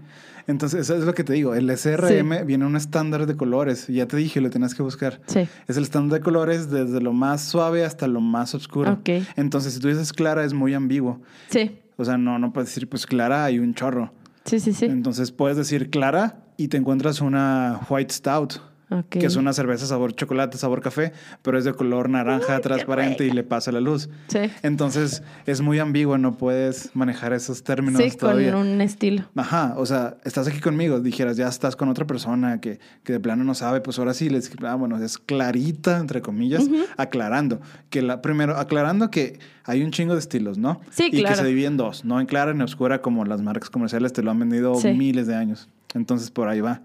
Entonces, 0.49 0.81
eso 0.81 0.97
es 0.97 1.05
lo 1.05 1.15
que 1.15 1.25
te 1.25 1.35
digo. 1.35 1.55
El 1.55 1.71
SRM 1.71 2.39
sí. 2.39 2.45
viene 2.45 2.65
un 2.65 2.75
estándar 2.75 3.27
de 3.27 3.37
colores. 3.37 3.87
Ya 3.87 4.09
te 4.09 4.17
dije, 4.17 4.41
lo 4.41 4.49
tenías 4.49 4.75
que 4.75 4.83
buscar. 4.83 5.21
Sí. 5.27 5.47
Es 5.69 5.77
el 5.77 5.85
estándar 5.85 6.19
de 6.19 6.25
colores 6.25 6.71
desde 6.71 7.01
lo 7.03 7.13
más 7.13 7.43
suave 7.43 7.85
hasta 7.85 8.09
lo 8.09 8.23
más 8.23 8.55
oscuro. 8.55 8.95
Okay. 8.95 9.27
Entonces, 9.37 9.75
si 9.75 9.81
tú 9.81 9.89
dices 9.89 10.13
clara, 10.13 10.45
es 10.45 10.55
muy 10.55 10.73
ambiguo. 10.73 11.21
Sí. 11.51 11.79
O 11.97 12.05
sea, 12.05 12.17
no, 12.17 12.39
no 12.39 12.53
puedes 12.53 12.71
decir, 12.71 12.89
pues 12.89 13.07
clara 13.07 13.45
hay 13.45 13.59
un 13.59 13.75
chorro. 13.75 14.11
Sí, 14.47 14.59
sí, 14.59 14.73
sí. 14.73 14.87
Entonces, 14.87 15.33
puedes 15.33 15.59
decir 15.59 15.91
clara 15.91 16.47
y 16.57 16.69
te 16.69 16.79
encuentras 16.79 17.21
una 17.21 17.81
white 17.91 18.15
stout. 18.15 18.55
Okay. 18.91 19.21
Que 19.21 19.27
es 19.27 19.37
una 19.37 19.53
cerveza 19.53 19.87
sabor 19.87 20.15
chocolate, 20.15 20.57
sabor 20.57 20.81
café, 20.81 21.13
pero 21.43 21.59
es 21.59 21.65
de 21.65 21.75
color 21.75 22.09
naranja 22.09 22.57
Uy, 22.57 22.63
transparente 22.63 23.27
y 23.27 23.31
le 23.31 23.43
pasa 23.43 23.71
la 23.71 23.81
luz. 23.81 24.09
Sí. 24.29 24.51
Entonces 24.63 25.23
es 25.47 25.61
muy 25.61 25.79
ambiguo, 25.79 26.17
no 26.17 26.39
puedes 26.39 26.91
manejar 26.95 27.33
esos 27.33 27.63
términos 27.63 28.03
sí, 28.03 28.17
todavía. 28.17 28.53
con 28.53 28.67
un 28.67 28.81
estilo. 28.81 29.25
Ajá, 29.37 29.75
o 29.77 29.85
sea, 29.85 30.17
estás 30.25 30.49
aquí 30.49 30.61
conmigo, 30.61 31.01
dijeras, 31.01 31.37
ya 31.37 31.49
estás 31.49 31.77
con 31.77 31.89
otra 31.89 32.07
persona 32.07 32.61
que, 32.61 32.81
que 33.05 33.13
de 33.13 33.21
plano 33.21 33.45
no 33.45 33.55
sabe, 33.55 33.81
pues 33.81 33.99
ahora 33.99 34.15
sí, 34.15 34.31
les, 34.31 34.51
ah, 34.63 34.75
bueno, 34.75 34.97
es 35.03 35.19
clarita, 35.19 35.99
entre 35.99 36.23
comillas, 36.23 36.65
uh 36.65 36.71
-huh. 36.71 36.87
aclarando. 36.97 37.61
Que 37.91 38.01
la, 38.01 38.23
primero, 38.23 38.57
aclarando 38.57 39.11
que 39.11 39.39
hay 39.65 39.83
un 39.83 39.91
chingo 39.91 40.15
de 40.15 40.21
estilos, 40.21 40.57
¿no? 40.57 40.81
Sí, 40.91 41.09
y 41.13 41.21
claro. 41.21 41.29
que 41.29 41.43
se 41.43 41.47
divide 41.47 41.67
en 41.67 41.77
dos, 41.77 42.05
no 42.05 42.21
en 42.21 42.27
clara 42.27 42.55
ni 42.55 42.63
oscura 42.63 43.03
como 43.03 43.25
las 43.27 43.43
marcas 43.43 43.69
comerciales 43.69 44.13
te 44.15 44.23
lo 44.23 44.31
han 44.31 44.39
vendido 44.39 44.75
sí. 44.77 44.95
miles 44.95 45.27
de 45.27 45.35
años. 45.35 45.69
Entonces 45.95 46.31
por 46.31 46.49
ahí 46.49 46.61
va. 46.61 46.81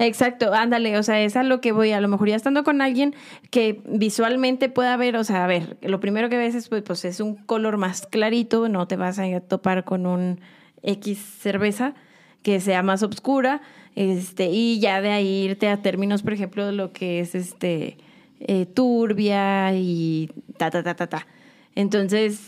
Exacto, 0.00 0.54
ándale, 0.54 0.96
o 0.96 1.02
sea, 1.02 1.20
es 1.20 1.34
a 1.34 1.42
lo 1.42 1.60
que 1.60 1.72
voy, 1.72 1.90
a 1.90 2.00
lo 2.00 2.06
mejor 2.06 2.28
ya 2.28 2.36
estando 2.36 2.62
con 2.62 2.80
alguien 2.80 3.16
que 3.50 3.80
visualmente 3.84 4.68
pueda 4.68 4.96
ver, 4.96 5.16
o 5.16 5.24
sea, 5.24 5.42
a 5.42 5.46
ver, 5.48 5.76
lo 5.82 5.98
primero 5.98 6.28
que 6.28 6.38
ves 6.38 6.54
es, 6.54 6.68
pues, 6.68 6.82
pues 6.82 7.04
es 7.04 7.18
un 7.18 7.34
color 7.34 7.78
más 7.78 8.06
clarito, 8.06 8.68
no 8.68 8.86
te 8.86 8.94
vas 8.94 9.18
a 9.18 9.40
topar 9.40 9.82
con 9.84 10.06
un 10.06 10.40
X 10.84 11.18
cerveza, 11.40 11.94
que 12.42 12.60
sea 12.60 12.84
más 12.84 13.02
oscura, 13.02 13.60
este, 13.96 14.46
y 14.50 14.78
ya 14.78 15.00
de 15.00 15.10
ahí 15.10 15.46
irte 15.46 15.68
a 15.68 15.82
términos, 15.82 16.22
por 16.22 16.32
ejemplo, 16.32 16.64
de 16.64 16.72
lo 16.72 16.92
que 16.92 17.18
es 17.18 17.34
este 17.34 17.96
eh, 18.38 18.66
turbia 18.66 19.74
y 19.74 20.30
ta, 20.56 20.70
ta, 20.70 20.84
ta, 20.84 20.94
ta, 20.94 21.08
ta. 21.08 21.26
Entonces, 21.74 22.38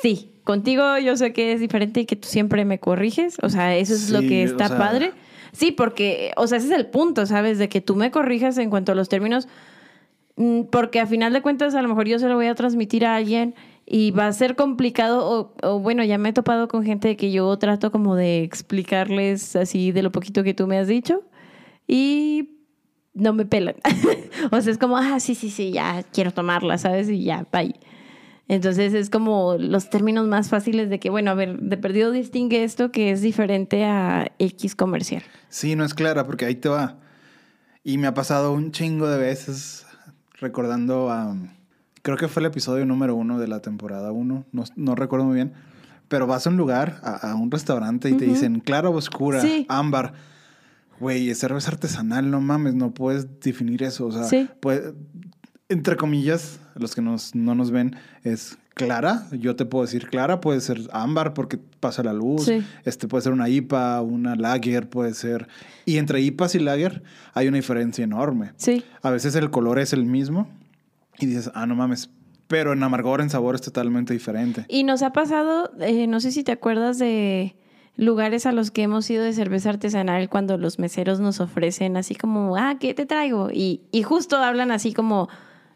sí, 0.00 0.30
contigo 0.42 0.96
yo 0.98 1.18
sé 1.18 1.34
que 1.34 1.52
es 1.52 1.60
diferente 1.60 2.00
y 2.00 2.06
que 2.06 2.16
tú 2.16 2.28
siempre 2.28 2.64
me 2.64 2.78
corriges, 2.78 3.36
o 3.42 3.50
sea, 3.50 3.76
eso 3.76 3.92
es 3.92 4.08
lo 4.08 4.20
que 4.22 4.44
o 4.44 4.46
está 4.46 4.68
sea- 4.68 4.78
padre. 4.78 5.12
Sí, 5.54 5.70
porque, 5.70 6.32
o 6.36 6.46
sea, 6.48 6.58
ese 6.58 6.66
es 6.66 6.72
el 6.72 6.86
punto, 6.86 7.26
¿sabes? 7.26 7.58
De 7.58 7.68
que 7.68 7.80
tú 7.80 7.94
me 7.94 8.10
corrijas 8.10 8.58
en 8.58 8.70
cuanto 8.70 8.90
a 8.92 8.94
los 8.96 9.08
términos, 9.08 9.46
mm, 10.36 10.62
porque 10.64 10.98
a 11.00 11.06
final 11.06 11.32
de 11.32 11.42
cuentas 11.42 11.74
a 11.76 11.82
lo 11.82 11.88
mejor 11.88 12.08
yo 12.08 12.18
se 12.18 12.28
lo 12.28 12.34
voy 12.34 12.46
a 12.46 12.56
transmitir 12.56 13.06
a 13.06 13.14
alguien 13.14 13.54
y 13.86 14.10
va 14.10 14.26
a 14.26 14.32
ser 14.32 14.56
complicado, 14.56 15.24
o, 15.28 15.54
o 15.62 15.78
bueno, 15.78 16.02
ya 16.02 16.18
me 16.18 16.30
he 16.30 16.32
topado 16.32 16.66
con 16.66 16.84
gente 16.84 17.16
que 17.16 17.30
yo 17.30 17.56
trato 17.58 17.92
como 17.92 18.16
de 18.16 18.42
explicarles 18.42 19.54
así 19.54 19.92
de 19.92 20.02
lo 20.02 20.10
poquito 20.10 20.42
que 20.42 20.54
tú 20.54 20.66
me 20.66 20.76
has 20.78 20.88
dicho 20.88 21.22
y 21.86 22.50
no 23.14 23.32
me 23.32 23.44
pelan. 23.46 23.76
o 24.50 24.60
sea, 24.60 24.72
es 24.72 24.78
como, 24.78 24.96
ah, 24.96 25.20
sí, 25.20 25.36
sí, 25.36 25.50
sí, 25.50 25.70
ya 25.70 26.02
quiero 26.12 26.32
tomarla, 26.32 26.78
¿sabes? 26.78 27.08
Y 27.08 27.22
ya, 27.22 27.46
bye. 27.52 27.74
Entonces 28.46 28.92
es 28.92 29.08
como 29.08 29.54
los 29.58 29.88
términos 29.88 30.26
más 30.28 30.48
fáciles 30.50 30.90
de 30.90 31.00
que, 31.00 31.08
bueno, 31.08 31.30
a 31.30 31.34
ver, 31.34 31.58
de 31.60 31.76
perdido 31.78 32.10
distingue 32.12 32.62
esto 32.62 32.92
que 32.92 33.10
es 33.10 33.22
diferente 33.22 33.84
a 33.84 34.32
X 34.38 34.74
comercial. 34.76 35.22
Sí, 35.48 35.76
no 35.76 35.84
es 35.84 35.94
clara 35.94 36.26
porque 36.26 36.44
ahí 36.44 36.54
te 36.54 36.68
va. 36.68 36.98
Y 37.82 37.96
me 37.98 38.06
ha 38.06 38.14
pasado 38.14 38.52
un 38.52 38.70
chingo 38.72 39.08
de 39.08 39.18
veces 39.18 39.86
recordando 40.40 41.10
a... 41.10 41.36
Creo 42.02 42.18
que 42.18 42.28
fue 42.28 42.40
el 42.42 42.46
episodio 42.46 42.84
número 42.84 43.14
uno 43.14 43.38
de 43.38 43.48
la 43.48 43.60
temporada 43.60 44.12
uno, 44.12 44.44
no, 44.52 44.64
no 44.76 44.94
recuerdo 44.94 45.24
muy 45.24 45.36
bien. 45.36 45.54
Pero 46.08 46.26
vas 46.26 46.46
a 46.46 46.50
un 46.50 46.58
lugar, 46.58 47.00
a, 47.02 47.30
a 47.30 47.34
un 47.34 47.50
restaurante 47.50 48.10
y 48.10 48.14
te 48.14 48.26
dicen 48.26 48.60
clara 48.60 48.90
o 48.90 48.94
oscura, 48.96 49.40
Sí. 49.40 49.64
ámbar. 49.70 50.12
Güey, 51.00 51.30
es 51.30 51.38
cerveza 51.38 51.70
artesanal, 51.70 52.30
no 52.30 52.42
mames, 52.42 52.74
no 52.74 52.92
puedes 52.92 53.40
definir 53.40 53.82
eso. 53.82 54.06
O 54.06 54.12
sea, 54.12 54.24
Sí. 54.24 54.46
entre 55.70 55.96
comillas, 55.96 56.60
los 56.74 56.94
que 56.94 57.02
nos, 57.02 57.34
no 57.34 57.54
nos 57.54 57.70
ven, 57.70 57.96
es 58.22 58.58
clara. 58.74 59.26
Yo 59.32 59.56
te 59.56 59.64
puedo 59.64 59.84
decir 59.84 60.08
clara, 60.08 60.40
puede 60.40 60.60
ser 60.60 60.80
ámbar 60.92 61.32
porque 61.34 61.58
pasa 61.80 62.02
la 62.02 62.12
luz. 62.12 62.44
Sí. 62.44 62.64
Este 62.84 63.08
puede 63.08 63.22
ser 63.22 63.32
una 63.32 63.48
IPA, 63.48 64.02
una 64.02 64.36
lager, 64.36 64.88
puede 64.88 65.14
ser. 65.14 65.48
Y 65.84 65.98
entre 65.98 66.20
IPAs 66.20 66.54
y 66.56 66.58
lager 66.58 67.02
hay 67.32 67.48
una 67.48 67.56
diferencia 67.56 68.04
enorme. 68.04 68.52
Sí. 68.56 68.84
A 69.02 69.10
veces 69.10 69.34
el 69.36 69.50
color 69.50 69.78
es 69.78 69.92
el 69.92 70.04
mismo 70.04 70.48
y 71.18 71.26
dices, 71.26 71.50
ah, 71.54 71.66
no 71.66 71.74
mames. 71.74 72.10
Pero 72.46 72.72
en 72.72 72.82
amargor, 72.82 73.20
en 73.20 73.30
sabor 73.30 73.54
es 73.54 73.62
totalmente 73.62 74.12
diferente. 74.12 74.66
Y 74.68 74.84
nos 74.84 75.02
ha 75.02 75.12
pasado, 75.12 75.70
eh, 75.80 76.06
no 76.06 76.20
sé 76.20 76.30
si 76.30 76.44
te 76.44 76.52
acuerdas 76.52 76.98
de 76.98 77.56
lugares 77.96 78.44
a 78.44 78.52
los 78.52 78.70
que 78.70 78.82
hemos 78.82 79.08
ido 79.08 79.22
de 79.22 79.32
cerveza 79.32 79.70
artesanal 79.70 80.28
cuando 80.28 80.58
los 80.58 80.78
meseros 80.78 81.20
nos 81.20 81.40
ofrecen 81.40 81.96
así 81.96 82.14
como, 82.14 82.56
ah, 82.56 82.76
¿qué 82.78 82.92
te 82.92 83.06
traigo? 83.06 83.50
Y, 83.50 83.82
y 83.92 84.02
justo 84.02 84.36
hablan 84.36 84.72
así 84.72 84.92
como, 84.92 85.28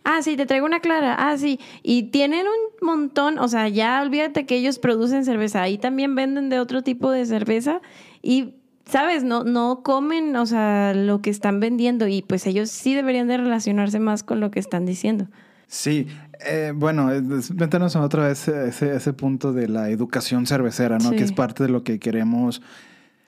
ah, 0.05 0.23
sí, 0.23 0.37
te 0.37 0.47
traigo 0.47 0.67
una 0.67 0.81
clara, 0.81 1.15
ah, 1.19 1.37
sí. 1.39 1.59
Y 1.83 2.05
tienen 2.05 2.47
un 2.47 2.87
montón, 2.87 3.39
o 3.39 3.49
sea, 3.49 3.69
ya 3.69 4.01
olvídate 4.03 4.47
que 4.47 4.57
ellos 4.57 4.79
producen 4.79 5.25
cerveza, 5.25 5.63
ahí 5.63 5.79
también 5.79 6.15
venden 6.15 6.49
de 6.49 6.61
otro 6.61 6.83
tipo 6.83 7.11
de 7.11 7.27
cerveza 7.27 7.81
y... 8.23 8.55
¿Sabes? 8.91 9.23
No, 9.23 9.45
no 9.45 9.83
comen, 9.83 10.35
o 10.37 10.47
sea, 10.47 10.95
lo 10.95 11.21
que 11.21 11.29
están 11.29 11.61
vendiendo 11.61 12.09
y 12.09 12.23
pues 12.23 12.47
ellos 12.47 12.71
sí 12.71 12.95
deberían 12.95 13.29
de 13.29 13.37
relacionarse 13.37 14.01
más 14.01 14.23
con 14.23 14.41
lo 14.41 14.51
que 14.51 14.61
están 14.61 14.87
diciendo. 14.87 15.27
Sí, 15.67 16.07
eh, 16.49 16.73
bueno, 16.75 17.13
eh, 17.13 17.21
métenos 17.55 17.97
otra 17.97 18.29
vez 18.29 18.49
ese, 18.49 18.97
ese 18.97 19.13
punto 19.13 19.53
de 19.53 19.69
la 19.69 19.91
educación 19.91 20.47
cervecera, 20.47 20.97
¿no? 20.97 21.11
Sí. 21.11 21.17
Que 21.17 21.25
es 21.25 21.33
parte 21.33 21.65
de 21.65 21.69
lo 21.69 21.85
que 21.85 21.99
queremos, 21.99 22.63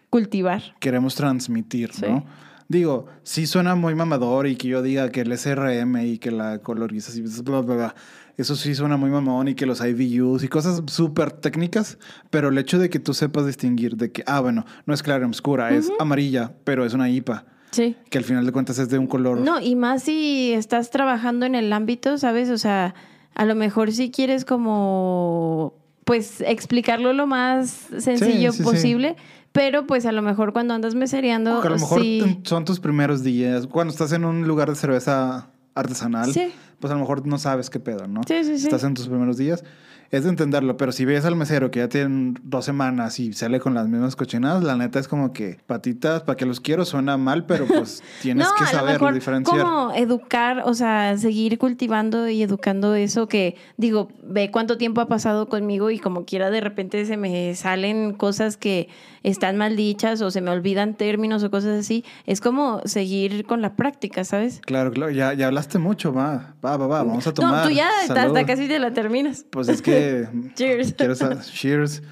Cultivar. 0.08 0.62
queremos 0.80 1.14
transmitir, 1.14 1.92
Sí. 1.92 2.06
¿no? 2.08 2.24
Digo, 2.70 3.06
sí 3.24 3.48
suena 3.48 3.74
muy 3.74 3.96
mamador 3.96 4.46
y 4.46 4.54
que 4.54 4.68
yo 4.68 4.80
diga 4.80 5.10
que 5.10 5.22
el 5.22 5.36
SRM 5.36 5.96
y 6.06 6.18
que 6.18 6.30
la 6.30 6.60
colorización, 6.60 7.26
bla, 7.44 7.62
bla, 7.62 7.74
bla. 7.74 7.94
Eso 8.36 8.54
sí 8.54 8.76
suena 8.76 8.96
muy 8.96 9.10
mamón 9.10 9.48
y 9.48 9.56
que 9.56 9.66
los 9.66 9.84
IVUs 9.84 10.44
y 10.44 10.48
cosas 10.48 10.80
súper 10.86 11.32
técnicas, 11.32 11.98
pero 12.30 12.48
el 12.50 12.56
hecho 12.58 12.78
de 12.78 12.88
que 12.88 13.00
tú 13.00 13.12
sepas 13.12 13.44
distinguir 13.44 13.96
de 13.96 14.12
que, 14.12 14.22
ah, 14.24 14.38
bueno, 14.38 14.64
no 14.86 14.94
es 14.94 15.02
clara 15.02 15.26
oscura, 15.26 15.74
es 15.74 15.90
amarilla, 15.98 16.52
pero 16.62 16.84
es 16.86 16.94
una 16.94 17.10
IPA, 17.10 17.44
Sí. 17.72 17.96
que 18.08 18.18
al 18.18 18.24
final 18.24 18.46
de 18.46 18.52
cuentas 18.52 18.78
es 18.78 18.88
de 18.88 18.98
un 18.98 19.08
color. 19.08 19.38
No, 19.40 19.60
y 19.60 19.74
más 19.74 20.04
si 20.04 20.52
estás 20.52 20.90
trabajando 20.90 21.46
en 21.46 21.56
el 21.56 21.72
ámbito, 21.72 22.18
¿sabes? 22.18 22.50
O 22.50 22.56
sea, 22.56 22.94
a 23.34 23.44
lo 23.46 23.56
mejor 23.56 23.90
si 23.90 24.12
quieres 24.12 24.44
como, 24.44 25.74
pues, 26.04 26.40
explicarlo 26.40 27.12
lo 27.12 27.26
más 27.26 27.88
sencillo 27.98 28.52
sí, 28.52 28.58
sí. 28.58 28.62
posible, 28.64 29.16
pero 29.52 29.86
pues 29.86 30.06
a 30.06 30.12
lo 30.12 30.22
mejor 30.22 30.52
cuando 30.52 30.74
andas 30.74 30.94
mesereando, 30.94 31.52
Porque 31.54 31.68
a 31.68 31.70
lo 31.72 31.78
mejor 31.78 32.00
sí. 32.02 32.40
son 32.44 32.64
tus 32.64 32.80
primeros 32.80 33.22
días. 33.22 33.66
Cuando 33.66 33.92
estás 33.92 34.12
en 34.12 34.24
un 34.24 34.46
lugar 34.46 34.68
de 34.68 34.76
cerveza 34.76 35.48
artesanal, 35.74 36.32
Sí. 36.32 36.52
pues 36.78 36.90
a 36.90 36.94
lo 36.94 37.00
mejor 37.00 37.26
no 37.26 37.38
sabes 37.38 37.70
qué 37.70 37.80
pedo, 37.80 38.06
¿no? 38.06 38.22
Sí, 38.26 38.44
sí, 38.44 38.58
sí. 38.58 38.64
Estás 38.66 38.84
en 38.84 38.94
tus 38.94 39.08
primeros 39.08 39.36
días. 39.36 39.64
Es 40.12 40.24
de 40.24 40.30
entenderlo, 40.30 40.76
pero 40.76 40.90
si 40.90 41.04
ves 41.04 41.24
al 41.24 41.36
mesero 41.36 41.70
que 41.70 41.78
ya 41.78 41.88
tiene 41.88 42.34
dos 42.42 42.64
semanas 42.64 43.20
y 43.20 43.32
sale 43.32 43.60
con 43.60 43.74
las 43.74 43.86
mismas 43.86 44.16
cochinadas, 44.16 44.64
la 44.64 44.74
neta 44.74 44.98
es 44.98 45.06
como 45.06 45.32
que 45.32 45.58
patitas, 45.68 46.22
¿para 46.24 46.36
qué 46.36 46.46
los 46.46 46.58
quiero? 46.58 46.84
Suena 46.84 47.16
mal, 47.16 47.46
pero 47.46 47.64
pues 47.66 48.02
tienes 48.20 48.48
no, 48.48 48.54
que 48.58 48.64
saber 48.66 49.00
diferenciar. 49.14 49.60
como 49.62 49.92
educar, 49.92 50.62
o 50.66 50.74
sea, 50.74 51.16
seguir 51.16 51.58
cultivando 51.58 52.28
y 52.28 52.42
educando 52.42 52.96
eso 52.96 53.28
que, 53.28 53.54
digo, 53.76 54.08
ve 54.24 54.50
cuánto 54.50 54.76
tiempo 54.78 55.00
ha 55.00 55.06
pasado 55.06 55.48
conmigo 55.48 55.92
y 55.92 56.00
como 56.00 56.24
quiera 56.24 56.50
de 56.50 56.60
repente 56.60 57.06
se 57.06 57.16
me 57.16 57.54
salen 57.54 58.12
cosas 58.12 58.56
que 58.56 58.88
están 59.22 59.56
mal 59.56 59.76
dichas 59.76 60.22
o 60.22 60.30
se 60.30 60.40
me 60.40 60.50
olvidan 60.50 60.94
términos 60.96 61.42
o 61.42 61.50
cosas 61.50 61.80
así. 61.80 62.04
Es 62.26 62.40
como 62.40 62.80
seguir 62.84 63.44
con 63.44 63.60
la 63.62 63.76
práctica, 63.76 64.24
¿sabes? 64.24 64.60
Claro, 64.64 64.90
claro, 64.92 65.12
ya, 65.12 65.34
ya 65.34 65.46
hablaste 65.48 65.78
mucho, 65.78 66.12
va, 66.12 66.54
va, 66.64 66.76
va, 66.76 66.86
va, 66.86 67.02
vamos 67.02 67.26
a 67.26 67.34
tomar. 67.34 67.64
No, 67.64 67.68
tú 67.70 67.74
ya 67.74 67.88
hasta, 68.02 68.46
casi 68.46 68.68
te 68.68 68.78
la 68.78 68.92
terminas. 68.92 69.44
Pues 69.50 69.68
es 69.68 69.82
que. 69.82 70.26
Cheers. 70.54 70.94
¿Quieres 70.94 71.22
a- 71.22 71.40
cheers. 71.40 72.02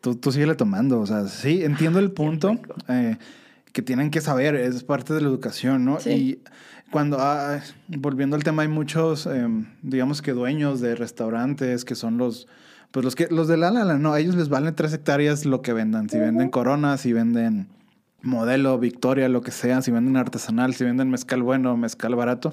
Tú, 0.00 0.14
tú 0.14 0.32
síguele 0.32 0.54
tomando. 0.54 1.00
O 1.00 1.06
sea, 1.06 1.26
sí, 1.26 1.64
entiendo 1.64 1.98
el 1.98 2.12
punto 2.12 2.58
eh, 2.88 3.16
que 3.72 3.82
tienen 3.82 4.10
que 4.10 4.20
saber. 4.20 4.54
Es 4.54 4.84
parte 4.84 5.12
de 5.14 5.20
la 5.20 5.28
educación, 5.28 5.84
¿no? 5.84 6.00
Sí. 6.00 6.10
Y 6.10 6.38
cuando. 6.90 7.18
ah, 7.20 7.60
volviendo 7.88 8.36
al 8.36 8.44
tema, 8.44 8.62
hay 8.62 8.68
muchos, 8.68 9.26
em, 9.26 9.66
digamos 9.82 10.22
que 10.22 10.32
dueños 10.32 10.80
de 10.80 10.94
restaurantes 10.94 11.84
que 11.84 11.94
son 11.94 12.16
los. 12.18 12.46
Pues 12.90 13.04
los 13.04 13.14
que 13.14 13.28
los 13.30 13.48
de 13.48 13.56
la 13.56 13.70
Lala, 13.70 13.98
no, 13.98 14.12
a 14.14 14.20
ellos 14.20 14.34
les 14.34 14.48
valen 14.48 14.74
tres 14.74 14.92
hectáreas 14.92 15.44
lo 15.44 15.60
que 15.62 15.72
vendan. 15.72 16.08
Si 16.08 16.18
venden 16.18 16.48
coronas, 16.48 17.00
si 17.02 17.12
venden 17.12 17.68
modelo, 18.22 18.78
Victoria, 18.78 19.28
lo 19.28 19.42
que 19.42 19.50
sea, 19.50 19.82
si 19.82 19.90
venden 19.90 20.16
artesanal, 20.16 20.74
si 20.74 20.84
venden 20.84 21.10
mezcal 21.10 21.42
bueno, 21.42 21.76
mezcal 21.76 22.14
barato. 22.14 22.52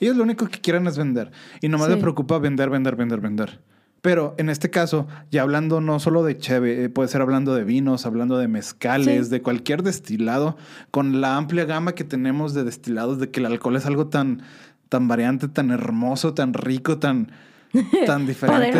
Ellos 0.00 0.16
lo 0.16 0.22
único 0.22 0.46
que 0.46 0.60
quieren 0.60 0.86
es 0.86 0.96
vender. 0.96 1.30
Y 1.60 1.68
nomás 1.68 1.88
Sí. 1.88 1.94
les 1.94 2.02
preocupa 2.02 2.38
vender, 2.38 2.70
vender, 2.70 2.96
vender, 2.96 3.20
vender. 3.20 3.60
Pero 4.00 4.34
en 4.38 4.48
este 4.48 4.68
caso, 4.70 5.06
ya 5.30 5.42
hablando 5.42 5.80
no 5.80 6.00
solo 6.00 6.24
de 6.24 6.36
cheve, 6.38 6.84
eh, 6.84 6.88
puede 6.88 7.08
ser 7.08 7.20
hablando 7.20 7.54
de 7.54 7.62
vinos, 7.62 8.04
hablando 8.06 8.36
de 8.38 8.48
mezcales, 8.48 9.26
Sí. 9.26 9.30
de 9.30 9.42
cualquier 9.42 9.82
destilado, 9.84 10.56
con 10.90 11.20
la 11.20 11.36
amplia 11.36 11.66
gama 11.66 11.92
que 11.92 12.02
tenemos 12.04 12.52
de 12.54 12.64
destilados, 12.64 13.20
de 13.20 13.30
que 13.30 13.38
el 13.40 13.46
alcohol 13.46 13.76
es 13.76 13.86
algo 13.86 14.08
tan, 14.08 14.42
tan 14.88 15.06
variante, 15.06 15.46
tan 15.48 15.70
hermoso, 15.70 16.34
tan 16.34 16.52
rico, 16.52 16.98
tan, 16.98 17.30
tan 18.06 18.26
diferente. 18.26 18.78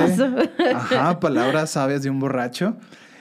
Ajá, 0.74 1.20
palabras 1.20 1.70
sabias 1.70 2.02
de 2.02 2.10
un 2.10 2.20
borracho. 2.20 2.76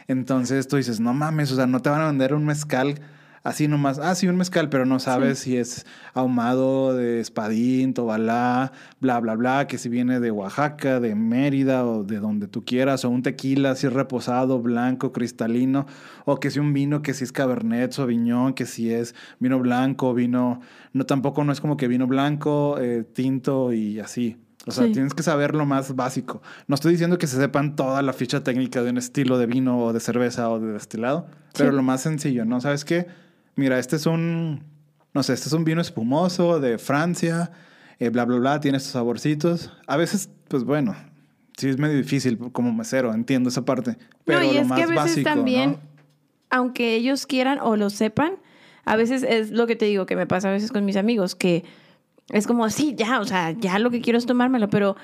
Entonces 0.07 0.67
tú 0.67 0.77
dices, 0.77 0.99
no 0.99 1.13
mames, 1.13 1.51
o 1.51 1.55
sea, 1.55 1.67
no 1.67 1.81
te 1.81 1.89
van 1.89 2.01
a 2.01 2.07
vender 2.07 2.33
un 2.33 2.45
mezcal 2.45 2.95
así 3.43 3.67
nomás. 3.67 3.99
Ah, 3.99 4.15
sí, 4.15 4.27
un 4.27 4.35
mezcal, 4.35 4.69
pero 4.69 4.85
no 4.85 4.99
sabes 4.99 5.39
si 5.39 5.57
es 5.57 5.85
ahumado 6.13 6.93
de 6.93 7.19
espadín, 7.19 7.93
tobalá, 7.93 8.71
bla, 8.99 9.19
bla, 9.19 9.35
bla, 9.35 9.67
que 9.67 9.77
si 9.77 9.89
viene 9.89 10.19
de 10.19 10.31
Oaxaca, 10.31 10.99
de 10.99 11.15
Mérida 11.15 11.85
o 11.85 12.03
de 12.03 12.19
donde 12.19 12.47
tú 12.47 12.63
quieras, 12.65 13.05
o 13.05 13.09
un 13.09 13.23
tequila 13.23 13.71
así 13.71 13.87
reposado, 13.87 14.59
blanco, 14.59 15.11
cristalino, 15.11 15.85
o 16.25 16.39
que 16.39 16.51
si 16.51 16.59
un 16.59 16.73
vino, 16.73 17.01
que 17.01 17.13
si 17.13 17.23
es 17.23 17.31
Cabernet, 17.31 17.91
Sauvignon, 17.91 18.53
que 18.53 18.65
si 18.65 18.93
es 18.93 19.15
vino 19.39 19.59
blanco, 19.59 20.13
vino, 20.13 20.61
no, 20.93 21.05
tampoco 21.05 21.43
no 21.43 21.51
es 21.51 21.61
como 21.61 21.77
que 21.77 21.87
vino 21.87 22.07
blanco, 22.07 22.77
eh, 22.79 23.03
tinto 23.13 23.73
y 23.73 23.99
así. 23.99 24.37
O 24.67 24.71
sea, 24.71 24.85
Sí. 24.85 24.91
tienes 24.91 25.13
que 25.13 25.23
saber 25.23 25.55
lo 25.55 25.65
más 25.65 25.95
básico. 25.95 26.41
No 26.67 26.75
estoy 26.75 26.91
diciendo 26.91 27.17
que 27.17 27.25
se 27.27 27.37
sepan 27.37 27.75
toda 27.75 28.01
la 28.01 28.13
ficha 28.13 28.43
técnica 28.43 28.83
de 28.83 28.91
un 28.91 28.97
estilo 28.97 29.37
de 29.39 29.47
vino 29.47 29.79
o 29.79 29.93
de 29.93 29.99
cerveza 29.99 30.49
o 30.49 30.59
de 30.59 30.71
destilado, 30.73 31.27
pero 31.57 31.71
Sí. 31.71 31.75
lo 31.75 31.81
más 31.83 32.01
sencillo, 32.01 32.45
¿no? 32.45 32.61
¿Sabes 32.61 32.85
qué? 32.85 33.07
Mira, 33.55 33.79
este 33.79 33.95
es 33.95 34.05
un, 34.05 34.63
no 35.13 35.23
sé, 35.23 35.33
este 35.33 35.47
es 35.47 35.53
un 35.53 35.63
vino 35.63 35.81
espumoso 35.81 36.59
de 36.59 36.77
Francia, 36.77 37.51
eh, 37.99 38.09
bla, 38.09 38.25
bla, 38.25 38.37
bla, 38.37 38.59
tiene 38.59 38.77
estos 38.77 38.93
saborcitos. 38.93 39.71
A 39.87 39.97
veces, 39.97 40.29
pues 40.47 40.63
bueno, 40.63 40.95
sí 41.57 41.67
es 41.69 41.77
medio 41.77 41.97
difícil 41.97 42.37
como 42.51 42.71
mesero, 42.71 43.13
entiendo 43.13 43.49
esa 43.49 43.65
parte. 43.65 43.97
Pero 44.25 44.39
no, 44.39 44.45
y 44.45 44.53
lo 44.55 44.61
es 44.61 44.67
más 44.67 44.77
que 44.77 44.83
a 44.83 44.87
veces 44.87 45.03
básico, 45.03 45.29
también, 45.29 45.71
¿no? 45.71 45.79
aunque 46.51 46.95
ellos 46.95 47.25
quieran 47.25 47.59
o 47.61 47.75
lo 47.77 47.89
sepan, 47.89 48.33
a 48.85 48.95
veces 48.95 49.23
es 49.23 49.51
lo 49.51 49.67
que 49.67 49.75
te 49.75 49.85
digo 49.85 50.05
que 50.05 50.15
me 50.15 50.27
pasa 50.27 50.49
a 50.49 50.51
veces 50.51 50.71
con 50.71 50.85
mis 50.85 50.95
amigos, 50.97 51.35
que 51.35 51.63
es 52.31 52.47
como 52.47 52.65
así, 52.65 52.95
ya, 52.95 53.19
o 53.19 53.25
sea, 53.25 53.51
ya 53.51 53.79
lo 53.79 53.91
que 53.91 54.01
quiero 54.01 54.17
es 54.17 54.25
tomármelo, 54.25 54.69
pero 54.69 54.95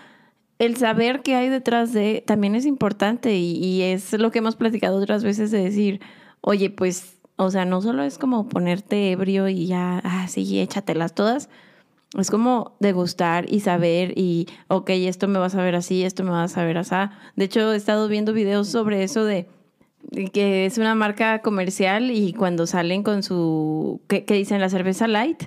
el 0.60 0.78
saber 0.78 1.22
qué 1.22 1.36
hay 1.36 1.50
detrás 1.50 1.94
de 1.94 2.24
también 2.26 2.56
es 2.56 2.66
importante 2.66 3.36
y, 3.36 3.58
y 3.58 3.82
es 3.84 4.14
lo 4.14 4.32
que 4.32 4.40
hemos 4.40 4.56
platicado 4.56 4.98
otras 4.98 5.24
veces 5.24 5.52
de 5.52 5.64
decir, 5.64 6.02
oye, 6.42 6.70
pues 6.70 7.18
O 7.40 7.52
sea, 7.52 7.66
no 7.66 7.82
solo 7.82 8.04
es 8.04 8.18
como 8.18 8.50
ponerte 8.50 9.12
ebrio 9.12 9.48
y 9.48 9.68
ya, 9.68 10.02
ah, 10.04 10.28
sí, 10.28 10.60
échatelas 10.60 11.14
todas. 11.14 11.50
Es 12.18 12.32
como 12.32 12.76
degustar 12.80 13.46
y 13.48 13.60
saber 13.60 14.14
y, 14.18 14.48
ok, 14.70 14.90
esto 14.92 15.28
me 15.28 15.40
vas 15.40 15.56
a 15.56 15.62
ver 15.62 15.76
así, 15.76 16.04
esto 16.04 16.24
me 16.24 16.32
vas 16.32 16.58
a 16.58 16.64
ver 16.64 16.78
así. 16.80 16.96
De 17.36 17.46
hecho, 17.46 17.74
he 17.74 17.76
estado 17.76 18.08
viendo 18.08 18.34
videos 18.34 18.70
sobre 18.70 19.04
eso 19.04 19.24
de 19.26 19.48
que 20.34 20.66
es 20.66 20.78
una 20.78 20.96
marca 20.96 21.42
comercial 21.42 22.12
y 22.12 22.34
cuando 22.34 22.66
salen 22.66 23.04
con 23.04 23.24
su, 23.24 24.02
que, 24.08 24.24
dicen 24.28 24.62
la 24.62 24.70
cerveza 24.70 25.08
light 25.08 25.44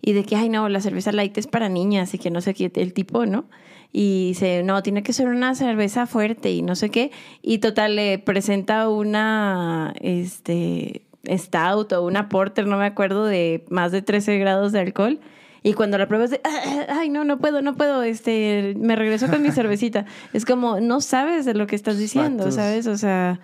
y 0.00 0.12
de 0.12 0.24
que, 0.24 0.36
ay 0.36 0.48
no, 0.48 0.68
la 0.68 0.80
cerveza 0.80 1.12
light 1.12 1.36
es 1.38 1.46
para 1.46 1.68
niñas 1.68 2.14
y 2.14 2.18
que 2.18 2.30
no 2.30 2.40
sé 2.40 2.54
qué, 2.54 2.70
el 2.74 2.92
tipo, 2.92 3.26
¿no? 3.26 3.46
Y 3.92 4.28
dice, 4.28 4.62
no, 4.62 4.82
tiene 4.82 5.02
que 5.02 5.12
ser 5.12 5.28
una 5.28 5.54
cerveza 5.54 6.06
fuerte 6.06 6.50
y 6.52 6.62
no 6.62 6.76
sé 6.76 6.90
qué. 6.90 7.10
Y 7.42 7.58
total, 7.58 7.96
le 7.96 8.18
presenta 8.18 8.88
una, 8.88 9.94
este, 10.00 11.02
stout 11.26 11.92
o 11.92 12.04
una 12.04 12.28
porter, 12.28 12.66
no 12.66 12.76
me 12.76 12.84
acuerdo, 12.84 13.24
de 13.24 13.64
más 13.70 13.92
de 13.92 14.02
13 14.02 14.38
grados 14.38 14.72
de 14.72 14.80
alcohol. 14.80 15.20
Y 15.62 15.72
cuando 15.72 15.98
la 15.98 16.06
pruebas 16.06 16.30
de, 16.30 16.40
ay, 16.88 17.08
no, 17.08 17.24
no 17.24 17.38
puedo, 17.38 17.62
no 17.62 17.74
puedo, 17.74 18.02
este, 18.02 18.74
me 18.78 18.94
regreso 18.94 19.28
con 19.28 19.42
mi 19.42 19.50
cervecita. 19.52 20.06
Es 20.32 20.44
como, 20.44 20.80
no 20.80 21.00
sabes 21.00 21.44
de 21.46 21.54
lo 21.54 21.66
que 21.66 21.76
estás 21.76 21.98
diciendo, 21.98 22.52
¿sabes? 22.52 22.86
O 22.86 22.96
sea, 22.96 23.40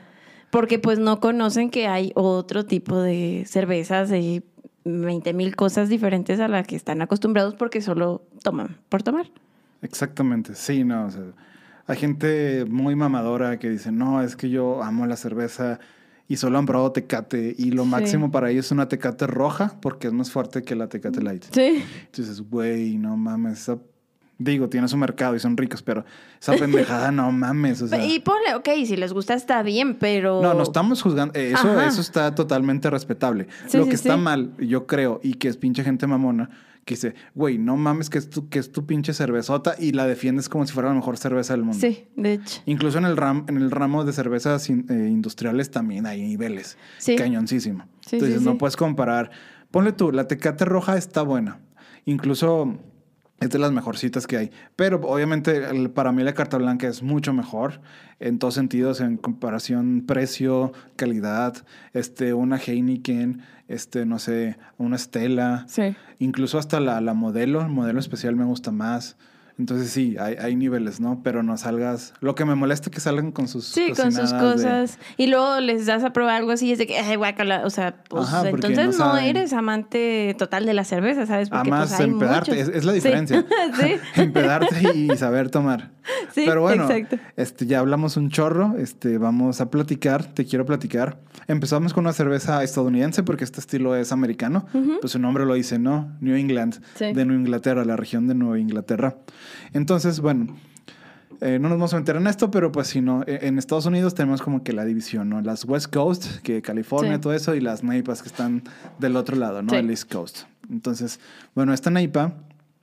porque 0.50 0.78
pues 0.78 0.98
no 0.98 1.20
conocen 1.20 1.70
que 1.70 1.88
hay 1.88 2.12
otro 2.14 2.64
tipo 2.64 3.00
de 3.00 3.44
cervezas 3.46 4.10
de 4.10 4.42
20 4.84 5.32
mil 5.32 5.56
cosas 5.56 5.88
diferentes 5.88 6.40
a 6.40 6.48
las 6.48 6.66
que 6.66 6.76
están 6.76 7.02
acostumbrados 7.02 7.54
porque 7.54 7.80
solo 7.80 8.22
toman 8.42 8.78
por 8.88 9.02
tomar. 9.02 9.30
Exactamente, 9.82 10.54
sí, 10.54 10.84
no, 10.84 11.06
o 11.06 11.10
sea, 11.10 11.22
hay 11.86 11.96
gente 11.96 12.64
muy 12.66 12.96
mamadora 12.96 13.58
que 13.58 13.68
dice, 13.70 13.92
no, 13.92 14.22
es 14.22 14.36
que 14.36 14.48
yo 14.48 14.82
amo 14.82 15.06
la 15.06 15.16
cerveza 15.16 15.78
y 16.26 16.36
solo 16.36 16.58
han 16.58 16.66
probado 16.66 16.92
tecate 16.92 17.54
y 17.56 17.70
lo 17.70 17.84
máximo 17.84 18.30
para 18.30 18.50
ellos 18.50 18.66
es 18.66 18.72
una 18.72 18.88
tecate 18.88 19.26
roja 19.26 19.76
porque 19.80 20.06
es 20.06 20.12
más 20.12 20.30
fuerte 20.30 20.62
que 20.62 20.74
la 20.74 20.88
tecate 20.88 21.22
light. 21.22 21.44
Sí. 21.50 21.84
Entonces, 22.06 22.40
güey, 22.40 22.96
no 22.96 23.16
mames, 23.16 23.60
esa 23.60 23.78
Digo, 24.36 24.68
tiene 24.68 24.88
su 24.88 24.96
mercado 24.96 25.36
y 25.36 25.38
son 25.38 25.56
ricos, 25.56 25.82
pero 25.82 26.04
esa 26.40 26.56
pendejada 26.56 27.12
no 27.12 27.30
mames. 27.30 27.82
O 27.82 27.88
sea. 27.88 28.04
Y 28.04 28.18
ponle, 28.18 28.54
ok, 28.56 28.68
si 28.84 28.96
les 28.96 29.12
gusta 29.12 29.34
está 29.34 29.62
bien, 29.62 29.94
pero. 29.94 30.42
No, 30.42 30.54
no 30.54 30.62
estamos 30.62 31.02
juzgando. 31.02 31.38
Eh, 31.38 31.52
eso, 31.52 31.80
eso 31.80 32.00
está 32.00 32.34
totalmente 32.34 32.90
respetable. 32.90 33.46
Lo 33.72 33.86
que 33.86 33.94
está 33.94 34.16
mal, 34.16 34.52
yo 34.58 34.86
creo, 34.86 35.20
y 35.22 35.34
que 35.34 35.48
es 35.48 35.56
pinche 35.56 35.84
gente 35.84 36.06
mamona, 36.06 36.50
que 36.84 36.94
dice, 36.94 37.14
güey, 37.34 37.58
no 37.58 37.76
mames 37.76 38.10
que 38.10 38.18
es, 38.18 38.28
tu, 38.28 38.48
que 38.48 38.58
es 38.58 38.72
tu 38.72 38.86
pinche 38.86 39.14
cervezota 39.14 39.74
y 39.78 39.92
la 39.92 40.06
defiendes 40.06 40.48
como 40.48 40.66
si 40.66 40.72
fuera 40.72 40.88
la 40.90 40.94
mejor 40.94 41.16
cerveza 41.16 41.54
del 41.54 41.62
mundo. 41.62 41.80
Sí, 41.80 42.06
de 42.16 42.34
hecho. 42.34 42.60
Incluso 42.66 42.98
en 42.98 43.04
el, 43.04 43.16
ram, 43.16 43.44
en 43.48 43.56
el 43.56 43.70
ramo 43.70 44.04
de 44.04 44.12
cervezas 44.12 44.68
eh, 44.68 44.74
industriales 44.88 45.70
también 45.70 46.06
hay 46.06 46.22
niveles. 46.22 46.76
Sí. 46.98 47.16
Cañoncísimo. 47.16 47.86
Entonces 48.10 48.42
no 48.42 48.58
puedes 48.58 48.76
comparar. 48.76 49.30
Ponle 49.70 49.92
tú, 49.92 50.12
la 50.12 50.28
tecate 50.28 50.64
roja 50.64 50.96
está 50.96 51.22
buena. 51.22 51.60
Incluso 52.04 52.78
es 53.40 53.50
de 53.50 53.58
las 53.58 53.72
mejorcitas 53.72 54.26
que 54.26 54.36
hay. 54.36 54.50
Pero 54.76 55.00
obviamente 55.02 55.88
para 55.90 56.12
mí 56.12 56.22
la 56.22 56.34
carta 56.34 56.56
blanca 56.56 56.86
es 56.86 57.02
mucho 57.02 57.32
mejor 57.32 57.80
en 58.20 58.38
todos 58.38 58.54
sentidos, 58.54 59.00
en 59.00 59.16
comparación 59.16 60.04
precio, 60.06 60.72
calidad, 60.96 61.56
este, 61.92 62.32
una 62.32 62.56
Heineken, 62.56 63.42
este, 63.68 64.06
no 64.06 64.18
sé, 64.18 64.56
una 64.78 64.98
Stella. 64.98 65.66
Sí. 65.68 65.94
Incluso 66.18 66.58
hasta 66.58 66.80
la, 66.80 67.00
la 67.00 67.14
modelo, 67.14 67.60
el 67.60 67.68
modelo 67.68 67.98
especial 67.98 68.36
me 68.36 68.44
gusta 68.44 68.70
más. 68.70 69.16
Entonces 69.58 69.90
sí, 69.90 70.16
hay, 70.18 70.34
hay, 70.34 70.56
niveles, 70.56 70.98
¿no? 70.98 71.20
Pero 71.22 71.44
no 71.44 71.56
salgas... 71.56 72.12
Lo 72.20 72.34
que 72.34 72.44
me 72.44 72.56
molesta 72.56 72.88
es 72.90 72.94
que 72.94 73.00
salgan 73.00 73.30
con 73.30 73.46
sus 73.46 73.66
Sí, 73.66 73.92
con 73.96 74.10
sus 74.10 74.32
cosas. 74.32 74.98
Y 75.16 75.28
luego 75.28 75.60
les 75.60 75.86
das 75.86 76.02
a 76.02 76.12
probar 76.12 76.36
algo 76.36 76.50
así 76.50 76.66
y 76.66 76.72
es 76.72 76.78
de 76.78 76.88
que, 76.88 76.98
ay, 76.98 77.14
guacala. 77.14 77.62
O 77.64 77.70
sea, 77.70 77.94
pues 78.08 78.28
entonces 78.44 78.98
no, 78.98 79.16
eres 79.16 79.52
amante 79.52 80.34
total 80.38 80.66
de 80.66 80.74
la 80.74 80.84
cerveza, 80.84 81.26
¿sabes? 81.26 81.50
Porque 81.50 81.68
pues, 81.68 81.92
hay 81.92 82.06
empedarte, 82.06 82.58
es, 82.58 82.68
es, 82.68 82.84
la 82.84 82.92
diferencia. 82.92 83.44
Sí. 83.80 83.96
empedarte 84.20 84.92
y 84.94 85.16
saber 85.16 85.50
tomar. 85.50 85.90
Sí, 86.34 86.42
Pero 86.46 86.60
bueno, 86.62 86.88
este, 87.36 87.66
ya 87.66 87.78
hablamos 87.78 88.16
un 88.16 88.28
chorro, 88.28 88.74
este, 88.76 89.18
vamos 89.18 89.60
a 89.60 89.70
platicar, 89.70 90.24
te 90.24 90.44
quiero 90.44 90.66
platicar. 90.66 91.18
Empezamos 91.46 91.94
con 91.94 92.04
una 92.04 92.12
cerveza 92.12 92.62
estadounidense 92.62 93.22
porque 93.22 93.44
este 93.44 93.60
estilo 93.60 93.94
es 93.96 94.12
americano, 94.12 94.66
pues 95.00 95.12
su 95.12 95.18
nombre 95.18 95.46
lo 95.46 95.54
dice, 95.54 95.78
¿no? 95.78 96.12
New 96.20 96.36
England, 96.36 96.82
de 96.98 97.24
Nueva 97.24 97.40
Inglaterra, 97.40 97.84
la 97.84 97.96
región 97.96 98.26
de 98.26 98.34
Nueva 98.34 98.58
Inglaterra. 98.58 99.16
Entonces, 99.72 100.20
bueno, 100.20 100.56
eh, 101.40 101.58
no 101.58 101.68
nos 101.68 101.78
vamos 101.78 101.94
a 101.94 101.98
meter 101.98 102.16
en 102.16 102.26
esto, 102.26 102.50
pero 102.50 102.72
pues 102.72 102.88
si 102.88 103.00
no, 103.00 103.22
e, 103.26 103.46
en 103.46 103.58
Estados 103.58 103.86
Unidos 103.86 104.14
tenemos 104.14 104.42
como 104.42 104.62
que 104.62 104.72
la 104.72 104.84
división, 104.84 105.28
¿no? 105.28 105.40
Las 105.40 105.64
West 105.64 105.92
Coast, 105.92 106.38
que 106.42 106.62
California, 106.62 107.20
todo 107.20 107.32
eso, 107.32 107.54
y 107.54 107.60
las 107.60 107.82
NAIPAs 107.82 108.22
que 108.22 108.28
están 108.28 108.62
del 108.98 109.16
otro 109.16 109.36
lado, 109.36 109.62
¿no? 109.62 109.74
El 109.74 109.90
East 109.90 110.12
Coast. 110.12 110.42
Entonces, 110.70 111.20
bueno, 111.54 111.74
esta 111.74 111.90
NAIPA 111.90 112.34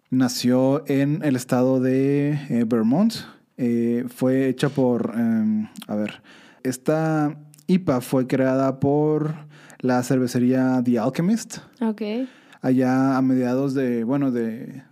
nació 0.09 0.83
en 0.87 1.21
el 1.23 1.35
estado 1.35 1.79
de 1.79 2.31
eh, 2.49 2.65
Vermont. 2.67 3.13
Eh, 3.57 4.05
fue 4.13 4.47
hecha 4.47 4.69
por, 4.69 5.13
em, 5.15 5.67
a 5.87 5.95
ver, 5.95 6.21
esta 6.63 7.35
IPA 7.67 8.01
fue 8.01 8.27
creada 8.27 8.79
por 8.79 9.33
la 9.79 10.03
cervecería 10.03 10.81
The 10.83 10.99
Alchemist. 10.99 11.57
Ok. 11.81 12.01
Allá 12.61 13.17
a 13.17 13.21
mediados 13.23 13.73
de, 13.73 14.03
bueno, 14.03 14.31
de, 14.31 14.83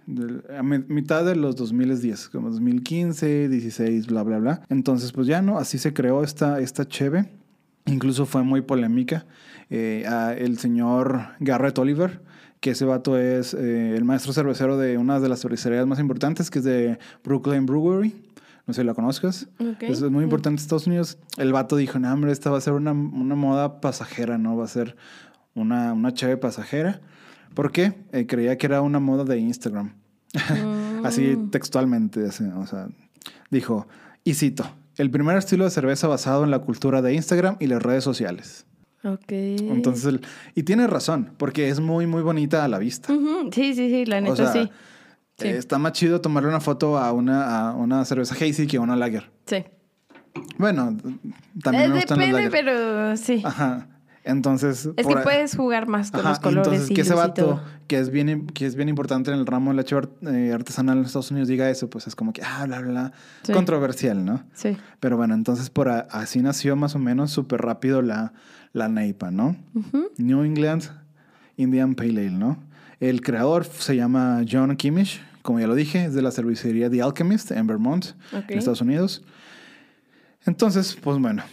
a 0.58 0.64
mitad 0.64 1.24
de 1.24 1.36
los 1.36 1.56
2010, 1.56 2.30
como 2.30 2.50
2015, 2.50 3.48
16, 3.48 4.08
bla, 4.08 4.24
bla, 4.24 4.40
bla. 4.40 4.62
Entonces, 4.70 5.12
pues 5.12 5.28
ya 5.28 5.44
no, 5.44 5.60
así 5.60 5.78
se 5.78 5.94
creó 5.94 6.24
esta, 6.24 6.60
esta 6.60 6.88
cheve. 6.88 7.30
Incluso 7.86 8.26
fue 8.26 8.44
muy 8.44 8.62
polémica. 8.62 9.26
Eh, 9.70 10.04
el 10.38 10.58
señor 10.58 11.28
Garrett 11.40 11.78
Oliver, 11.78 12.22
que 12.60 12.72
ese 12.72 12.86
vato 12.86 13.18
es 13.18 13.54
eh, 13.54 13.96
el 13.96 14.04
maestro 14.04 14.34
cervecero 14.34 14.78
de 14.78 14.98
una 14.98 15.20
de 15.20 15.30
las 15.30 15.42
cervecerías 15.42 15.86
más 15.86 16.00
importantes, 16.00 16.50
que 16.50 16.60
es 16.60 16.66
de 16.66 17.00
Brooklyn 17.24 17.66
Brewery. 17.66 18.16
No 18.66 18.74
sé 18.74 18.82
si 18.82 18.88
la 18.88 18.94
conozcas. 18.94 19.48
Es 19.80 20.02
muy 20.04 20.24
importante 20.24 20.60
en 20.60 20.64
Estados 20.64 20.86
Unidos. 20.86 21.18
El 21.38 21.54
vato 21.54 21.76
dijo, 21.76 21.98
no, 21.98 22.12
hombre, 22.14 22.32
esta 22.32 22.52
va 22.52 22.60
a 22.60 22.62
ser 22.62 22.74
una, 22.74 22.92
una 22.92 23.36
moda 23.36 23.82
pasajera, 23.82 24.38
¿no? 24.38 24.58
Va 24.58 24.66
a 24.66 24.68
ser 24.68 24.96
una, 25.56 25.94
una 25.94 26.14
cheve 26.14 26.38
pasajera. 26.38 27.02
¿Por 27.54 27.72
qué? 27.72 27.94
Eh, 28.12 28.26
creía 28.28 28.58
que 28.58 28.68
era 28.68 28.82
una 28.82 29.00
moda 29.00 29.24
de 29.24 29.40
Instagram. 29.40 29.94
Así 31.04 31.36
mm. 31.36 31.50
textualmente. 31.52 32.24
o 32.24 32.66
sea, 32.68 32.88
dijo, 33.50 33.88
y 34.24 34.34
cito, 34.34 34.70
el 34.98 35.10
primer 35.12 35.38
estilo 35.38 35.64
de 35.64 35.72
cerveza 35.72 36.08
basado 36.08 36.44
en 36.44 36.52
la 36.52 36.60
cultura 36.60 37.02
de 37.02 37.14
Instagram 37.14 37.58
y 37.60 37.68
las 37.68 37.82
redes 37.82 38.04
sociales. 38.04 38.66
Ok. 39.04 39.32
Entonces, 39.32 40.20
y 40.56 40.64
tiene 40.64 40.88
razón, 40.88 41.34
porque 41.38 41.70
es 41.70 41.80
muy, 41.80 42.06
muy 42.06 42.22
bonita 42.22 42.66
a 42.66 42.68
la 42.68 42.80
vista. 42.80 43.14
Sí, 43.52 43.74
sí, 43.74 43.90
sí, 43.90 44.06
la 44.06 44.20
neta 44.20 44.52
sí. 44.52 44.70
Eh, 45.40 45.56
está 45.58 45.78
más 45.78 45.94
chido 45.94 46.20
tomarle 46.20 46.50
una 46.50 46.60
foto 46.60 46.98
a 46.98 47.14
una, 47.14 47.70
a 47.70 47.74
una 47.74 48.04
cerveza 48.04 48.36
hazy 48.36 48.68
que 48.68 48.76
a 48.76 48.82
una 48.82 48.98
lager. 48.98 49.32
Sí. 49.46 49.64
Bueno, 50.58 50.98
también 51.64 51.86
eh, 51.86 51.88
me 51.90 51.96
gustan 51.96 52.20
depende, 52.20 52.42
las 52.42 52.52
pero 52.52 53.18
sí. 53.18 53.42
Ajá. 53.46 53.88
Entonces. 54.30 54.90
Es 54.96 55.08
que 55.08 55.16
puedes 55.18 55.56
jugar 55.56 55.88
más 55.88 56.12
con 56.12 56.24
los 56.24 56.40
colores. 56.40 56.68
Entonces, 56.68 56.96
que 56.96 57.02
ese 57.02 57.14
vato, 57.14 57.62
que 57.88 58.00
es, 58.00 58.10
bien, 58.10 58.48
que 58.48 58.66
es 58.66 58.76
bien 58.76 58.90
importante 58.90 59.32
en 59.32 59.40
el 59.40 59.46
ramo 59.46 59.72
de 59.72 59.78
la 59.78 59.84
cheva 59.84 60.10
eh, 60.22 60.52
artesanal 60.54 61.00
en 61.00 61.06
Estados 61.06 61.32
Unidos, 61.32 61.48
diga 61.48 61.70
eso, 61.70 61.90
pues 61.90 62.08
es 62.08 62.16
como 62.16 62.34
que, 62.34 62.42
ah, 62.44 62.66
bla, 62.66 62.82
bla, 62.82 62.92
bla. 62.92 63.54
Controversial, 63.54 64.24
¿no? 64.24 64.44
Sí. 64.54 64.78
Pero 65.00 65.18
bueno, 65.18 65.34
entonces 65.34 65.70
por 65.70 65.90
así 65.90 66.42
nació 66.42 66.76
más 66.76 66.96
o 66.96 67.00
menos 67.00 67.32
súper 67.32 67.62
rápido 67.62 68.02
la, 68.02 68.34
la 68.74 68.88
NEIPA, 68.88 69.32
¿no? 69.32 69.56
New 70.18 70.44
England 70.44 70.90
Indian 71.60 71.94
Pale 71.94 72.12
Ale, 72.12 72.32
¿no? 72.32 72.58
El 73.02 73.22
creador 73.22 73.66
se 73.66 73.96
llama 73.96 74.44
John 74.50 74.76
Kimmich, 74.78 75.22
como 75.42 75.60
ya 75.60 75.68
lo 75.68 75.76
dije, 75.76 76.06
es 76.06 76.14
de 76.14 76.22
la 76.22 76.32
cervecería 76.32 76.90
The 76.90 77.02
Alchemist 77.02 77.52
en 77.52 77.68
Vermont, 77.68 78.08
en 78.32 78.58
Estados 78.58 78.82
Unidos. 78.82 79.24
Entonces, 80.46 80.98
pues 81.02 81.18
bueno, 81.20 81.44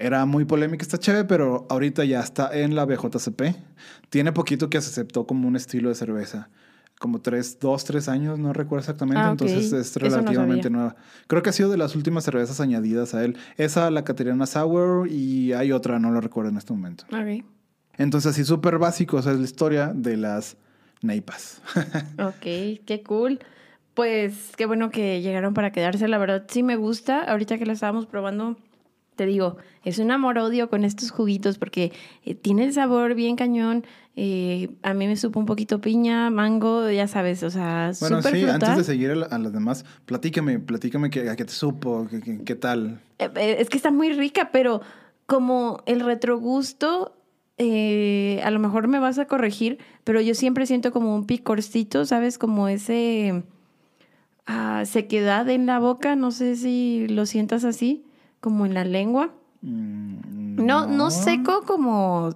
era 0.00 0.24
muy 0.26 0.44
polémica 0.44 0.82
esta 0.82 0.98
cheve, 0.98 1.24
pero 1.24 1.66
ahorita 1.68 2.04
ya 2.04 2.20
está 2.20 2.50
en 2.52 2.74
la 2.74 2.84
BJCP. 2.86 3.42
Tiene 4.08 4.32
poquito 4.32 4.70
que 4.70 4.80
se 4.80 4.90
aceptó 4.90 5.26
como 5.26 5.46
un 5.46 5.56
estilo 5.56 5.88
de 5.90 5.94
cerveza 5.94 6.48
como 7.00 7.22
tres, 7.22 7.58
dos, 7.58 7.86
tres 7.86 8.10
años, 8.10 8.38
no 8.38 8.52
recuerdo 8.52 8.80
exactamente, 8.80 9.22
ah, 9.22 9.30
entonces 9.30 9.72
es 9.72 9.96
relativamente 9.96 10.68
nueva. 10.68 10.96
Creo 11.28 11.42
que 11.42 11.48
ha 11.48 11.52
sido 11.54 11.70
de 11.70 11.78
las 11.78 11.96
últimas 11.96 12.24
cervezas 12.24 12.60
añadidas 12.60 13.14
a 13.14 13.24
él. 13.24 13.38
Esa, 13.56 13.90
la 13.90 14.04
Caterina 14.04 14.44
Sour 14.44 15.08
y 15.08 15.54
hay 15.54 15.72
otra, 15.72 15.98
no 15.98 16.10
lo 16.10 16.20
recuerdo 16.20 16.50
en 16.50 16.58
este 16.58 16.74
momento. 16.74 17.04
Ok. 17.06 17.42
Entonces, 17.96 18.32
así 18.32 18.44
súper 18.44 18.76
básico, 18.76 19.16
o 19.16 19.22
sea, 19.22 19.32
es 19.32 19.38
la 19.38 19.44
historia 19.44 19.92
de 19.94 20.18
las 20.18 20.58
Neipas. 21.00 21.62
ok, 22.18 22.84
qué 22.84 23.02
cool. 23.02 23.40
Pues 23.94 24.52
qué 24.58 24.66
bueno 24.66 24.90
que 24.90 25.22
llegaron 25.22 25.54
para 25.54 25.72
quedarse, 25.72 26.06
la 26.06 26.18
verdad 26.18 26.44
sí 26.48 26.62
me 26.62 26.76
gusta. 26.76 27.22
Ahorita 27.22 27.56
que 27.56 27.64
la 27.64 27.72
estábamos 27.72 28.04
probando, 28.04 28.58
te 29.20 29.26
digo, 29.26 29.58
es 29.84 29.98
un 29.98 30.10
amor-odio 30.10 30.70
con 30.70 30.82
estos 30.82 31.10
juguitos 31.10 31.58
porque 31.58 31.92
eh, 32.24 32.34
tiene 32.34 32.64
el 32.64 32.72
sabor 32.72 33.14
bien 33.14 33.36
cañón. 33.36 33.84
Eh, 34.16 34.70
a 34.82 34.94
mí 34.94 35.06
me 35.06 35.14
supo 35.14 35.38
un 35.38 35.44
poquito 35.44 35.82
piña, 35.82 36.30
mango, 36.30 36.88
ya 36.88 37.06
sabes, 37.06 37.42
o 37.42 37.50
sea, 37.50 37.92
Bueno, 38.00 38.22
sí, 38.22 38.44
antes 38.44 38.78
de 38.78 38.82
seguir 38.84 39.10
a, 39.10 39.38
las 39.38 39.52
demás, 39.52 39.84
platícame, 40.06 40.58
platícame 40.58 41.10
qué, 41.10 41.28
a 41.28 41.36
qué 41.36 41.44
te 41.44 41.52
supo, 41.52 42.08
qué, 42.46 42.54
tal. 42.54 43.02
Eh, 43.18 43.56
es 43.58 43.68
que 43.68 43.76
está 43.76 43.90
muy 43.90 44.10
rica, 44.14 44.48
pero 44.52 44.80
como 45.26 45.82
el 45.84 46.00
retrogusto 46.00 47.14
eh, 47.58 48.40
a 48.42 48.50
lo 48.50 48.58
mejor 48.58 48.88
me 48.88 49.00
vas 49.00 49.18
a 49.18 49.26
corregir, 49.26 49.80
pero 50.02 50.22
yo 50.22 50.34
siempre 50.34 50.64
siento 50.64 50.92
como 50.92 51.14
un 51.14 51.26
picorcito, 51.26 52.06
¿sabes? 52.06 52.38
Como 52.38 52.68
ese 52.68 53.42
ah, 54.46 54.84
sequedad 54.86 55.46
en 55.50 55.66
la 55.66 55.78
boca, 55.78 56.16
no 56.16 56.30
sé 56.30 56.56
si 56.56 57.06
lo 57.10 57.26
sientas 57.26 57.64
así, 57.64 58.06
como 58.40 58.66
en 58.66 58.74
la 58.74 58.84
lengua. 58.84 59.30
Mm, 59.62 60.64
No, 60.64 60.86
no 60.86 61.10
seco 61.10 61.62
como, 61.62 62.30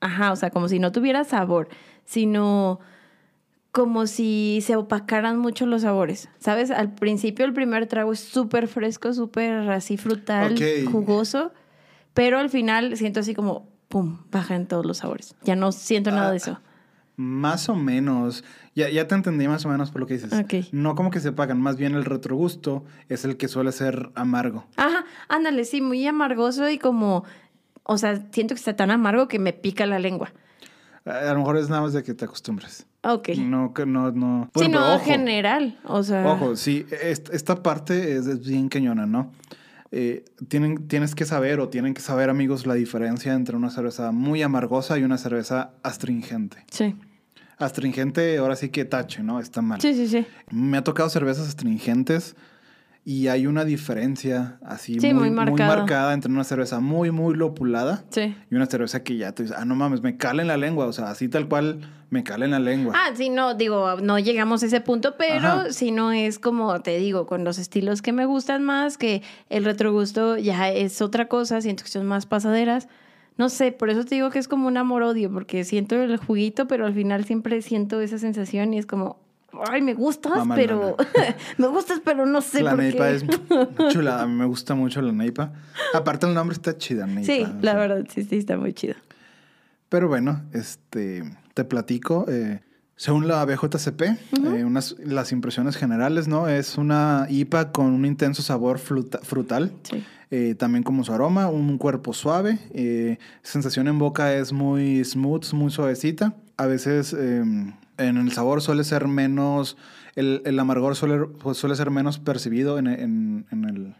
ajá, 0.00 0.32
o 0.32 0.36
sea, 0.36 0.50
como 0.50 0.68
si 0.68 0.78
no 0.78 0.92
tuviera 0.92 1.24
sabor, 1.24 1.68
sino 2.04 2.80
como 3.72 4.06
si 4.08 4.60
se 4.62 4.74
opacaran 4.74 5.38
mucho 5.38 5.64
los 5.66 5.82
sabores, 5.82 6.28
¿sabes? 6.38 6.70
Al 6.72 6.92
principio 6.94 7.44
el 7.44 7.52
primer 7.52 7.86
trago 7.86 8.12
es 8.12 8.18
súper 8.20 8.66
fresco, 8.66 9.12
súper 9.12 9.70
así 9.70 9.96
frutal, 9.96 10.56
jugoso, 10.90 11.52
pero 12.14 12.38
al 12.38 12.50
final 12.50 12.96
siento 12.96 13.20
así 13.20 13.32
como, 13.34 13.68
pum, 13.88 14.18
bajan 14.32 14.66
todos 14.66 14.84
los 14.84 14.98
sabores. 14.98 15.36
Ya 15.44 15.54
no 15.54 15.70
siento 15.70 16.10
nada 16.10 16.30
de 16.32 16.38
eso. 16.38 16.60
Más 17.20 17.68
o 17.68 17.74
menos. 17.74 18.44
Ya, 18.74 18.88
ya 18.88 19.06
te 19.06 19.14
entendí 19.14 19.46
más 19.46 19.66
o 19.66 19.68
menos 19.68 19.90
por 19.90 20.00
lo 20.00 20.06
que 20.06 20.14
dices. 20.14 20.32
Ok. 20.32 20.72
No 20.72 20.94
como 20.94 21.10
que 21.10 21.20
se 21.20 21.32
pagan, 21.32 21.60
más 21.60 21.76
bien 21.76 21.94
el 21.94 22.06
retrogusto 22.06 22.84
es 23.10 23.26
el 23.26 23.36
que 23.36 23.46
suele 23.46 23.72
ser 23.72 24.10
amargo. 24.14 24.64
Ajá, 24.76 25.04
ándale, 25.28 25.64
sí, 25.66 25.82
muy 25.82 26.06
amargoso 26.06 26.70
y 26.70 26.78
como, 26.78 27.24
o 27.82 27.98
sea, 27.98 28.22
siento 28.32 28.54
que 28.54 28.58
está 28.60 28.74
tan 28.74 28.90
amargo 28.90 29.28
que 29.28 29.38
me 29.38 29.52
pica 29.52 29.84
la 29.84 29.98
lengua. 29.98 30.32
A 31.04 31.32
lo 31.34 31.40
mejor 31.40 31.58
es 31.58 31.68
nada 31.68 31.82
más 31.82 31.92
de 31.92 32.02
que 32.02 32.14
te 32.14 32.24
acostumbres. 32.24 32.86
Ok. 33.02 33.30
No, 33.38 33.74
que 33.74 33.84
no, 33.84 34.12
no. 34.12 34.44
sí, 34.44 34.50
Bueno, 34.54 34.80
no, 34.80 34.94
en 34.94 35.00
general, 35.00 35.78
o 35.84 36.02
sea... 36.02 36.26
Ojo, 36.26 36.56
sí, 36.56 36.86
est- 37.02 37.28
esta 37.34 37.62
parte 37.62 38.16
es, 38.16 38.26
es 38.26 38.40
bien 38.46 38.68
cañona, 38.70 39.04
¿no? 39.04 39.30
Eh, 39.92 40.24
tienen, 40.48 40.86
tienes 40.88 41.14
que 41.14 41.24
saber 41.26 41.58
o 41.60 41.68
tienen 41.68 41.92
que 41.94 42.00
saber, 42.00 42.30
amigos, 42.30 42.64
la 42.66 42.74
diferencia 42.74 43.34
entre 43.34 43.56
una 43.56 43.68
cerveza 43.70 44.10
muy 44.12 44.42
amargosa 44.42 44.98
y 44.98 45.02
una 45.02 45.18
cerveza 45.18 45.72
astringente. 45.82 46.64
Sí, 46.70 46.94
Astringente, 47.60 48.38
ahora 48.38 48.56
sí 48.56 48.70
que 48.70 48.84
tache, 48.84 49.22
¿no? 49.22 49.38
Está 49.40 49.62
mal. 49.62 49.80
sí, 49.80 49.94
sí, 49.94 50.08
sí. 50.08 50.26
Me 50.50 50.78
ha 50.78 50.82
tocado 50.84 51.08
cervezas 51.10 51.46
astringentes 51.48 52.34
y 53.04 53.28
hay 53.28 53.46
una 53.46 53.64
diferencia 53.64 54.58
así 54.62 55.00
Sí, 55.00 55.14
muy, 55.14 55.28
muy 55.28 55.30
marcada. 55.30 55.76
marcada 55.76 56.12
entre 56.12 56.30
una 56.30 56.44
cerveza 56.44 56.80
muy, 56.80 57.10
muy 57.10 57.34
lopulada 57.34 58.04
Sí. 58.10 58.36
y 58.50 58.54
una 58.54 58.66
cerveza 58.66 59.02
que 59.02 59.16
ya 59.16 59.32
te 59.32 59.44
dices, 59.44 59.56
ah, 59.58 59.64
no 59.64 59.74
mames, 59.74 60.02
me 60.02 60.16
cala 60.18 60.42
en 60.42 60.48
la 60.48 60.56
lengua. 60.58 60.86
O 60.86 60.92
sea, 60.92 61.10
así 61.10 61.28
tal 61.28 61.48
cual 61.48 61.80
me 62.10 62.24
cala 62.24 62.44
en 62.44 62.50
la 62.50 62.58
lengua. 62.60 62.94
Ah, 62.96 63.10
sí, 63.14 63.30
no, 63.30 63.54
digo, 63.54 63.96
no 64.02 64.18
llegamos 64.18 64.62
a 64.62 64.66
ese 64.66 64.80
punto, 64.82 65.14
pero 65.16 65.72
si 65.72 65.92
no 65.92 66.12
es 66.12 66.38
como 66.38 66.80
te 66.80 66.98
digo, 66.98 67.26
con 67.26 67.42
los 67.44 67.58
estilos 67.58 68.02
que 68.02 68.12
me 68.12 68.26
gustan 68.26 68.62
más, 68.64 68.98
que 68.98 69.22
el 69.48 69.64
retrogusto 69.64 70.36
ya 70.36 70.70
es 70.70 71.00
otra 71.00 71.26
cosa, 71.26 71.60
siento 71.62 71.84
que 71.84 71.90
son 71.90 72.06
más 72.06 72.26
pasaderas. 72.26 72.88
No 73.40 73.48
sé, 73.48 73.72
por 73.72 73.90
eso 73.90 74.04
te 74.04 74.14
digo 74.14 74.30
que 74.30 74.38
es 74.38 74.46
como 74.48 74.68
un 74.68 74.76
amor-odio, 74.76 75.32
porque 75.32 75.64
siento 75.64 75.96
el 75.96 76.16
juguito, 76.18 76.68
pero 76.68 76.86
al 76.86 76.94
final 76.94 77.24
siempre 77.24 77.60
siento 77.62 78.00
esa 78.00 78.18
sensación 78.18 78.72
y 78.74 78.78
es 78.78 78.86
como, 78.86 79.18
ay, 79.70 79.82
me 79.82 79.94
gustas, 79.94 80.46
pero 80.54 80.96
me 81.58 81.66
gustas, 81.66 82.00
pero 82.04 82.26
no 82.26 82.40
sé 82.42 82.62
la 82.62 82.70
por 82.72 82.80
neipa 82.80 83.08
qué. 83.08 83.14
es 83.16 83.24
chula, 83.92 84.20
a 84.22 84.26
mí 84.26 84.34
me 84.34 84.44
gusta 84.44 84.74
mucho 84.74 85.00
la 85.02 85.10
neipa. 85.12 85.52
Aparte 85.94 86.26
el 86.26 86.34
nombre 86.34 86.54
está 86.54 86.76
chida, 86.76 87.06
neipa. 87.06 87.24
Sí, 87.32 87.46
la 87.62 87.72
sea. 87.72 87.80
verdad, 87.80 88.06
sí, 88.14 88.22
sí, 88.24 88.36
está 88.36 88.56
muy 88.56 88.72
chido. 88.74 88.94
Pero 89.88 90.06
bueno, 90.08 90.42
este, 90.52 91.24
te 91.54 91.64
platico. 91.64 92.26
eh, 92.28 92.60
según 92.96 93.26
la 93.26 93.42
BJCP, 93.46 94.02
eh, 94.02 94.64
unas, 94.64 94.94
las 95.02 95.32
impresiones 95.32 95.76
generales, 95.76 96.28
¿no? 96.28 96.46
Es 96.48 96.76
una 96.76 97.26
IPA 97.30 97.72
con 97.72 97.86
un 97.86 98.04
intenso 98.04 98.42
sabor 98.42 98.78
fruta- 98.78 99.20
frutal. 99.22 99.72
Sí. 99.84 100.04
Eh, 100.30 100.54
también 100.54 100.82
como 100.84 101.04
su 101.04 101.12
aroma, 101.12 101.48
un 101.48 101.76
cuerpo 101.78 102.12
suave. 102.12 102.58
eh, 102.72 103.18
sensación 103.42 103.88
en 103.88 103.98
boca 103.98 104.34
es 104.34 104.52
muy 104.52 105.04
smooth, 105.04 105.52
muy 105.52 105.70
suavecita. 105.70 106.34
A 106.56 106.66
veces 106.66 107.12
eh, 107.18 107.40
en 107.40 108.16
el 108.16 108.32
sabor 108.32 108.62
suele 108.62 108.84
ser 108.84 109.08
menos, 109.08 109.76
el, 110.14 110.42
el 110.44 110.58
amargor 110.58 110.94
suele, 110.96 111.26
pues, 111.26 111.56
suele 111.58 111.74
ser 111.76 111.90
menos 111.90 112.18
percibido 112.18 112.78
en, 112.78 112.86
en- 112.86 113.46
en 113.50 113.64
el, 113.64 113.94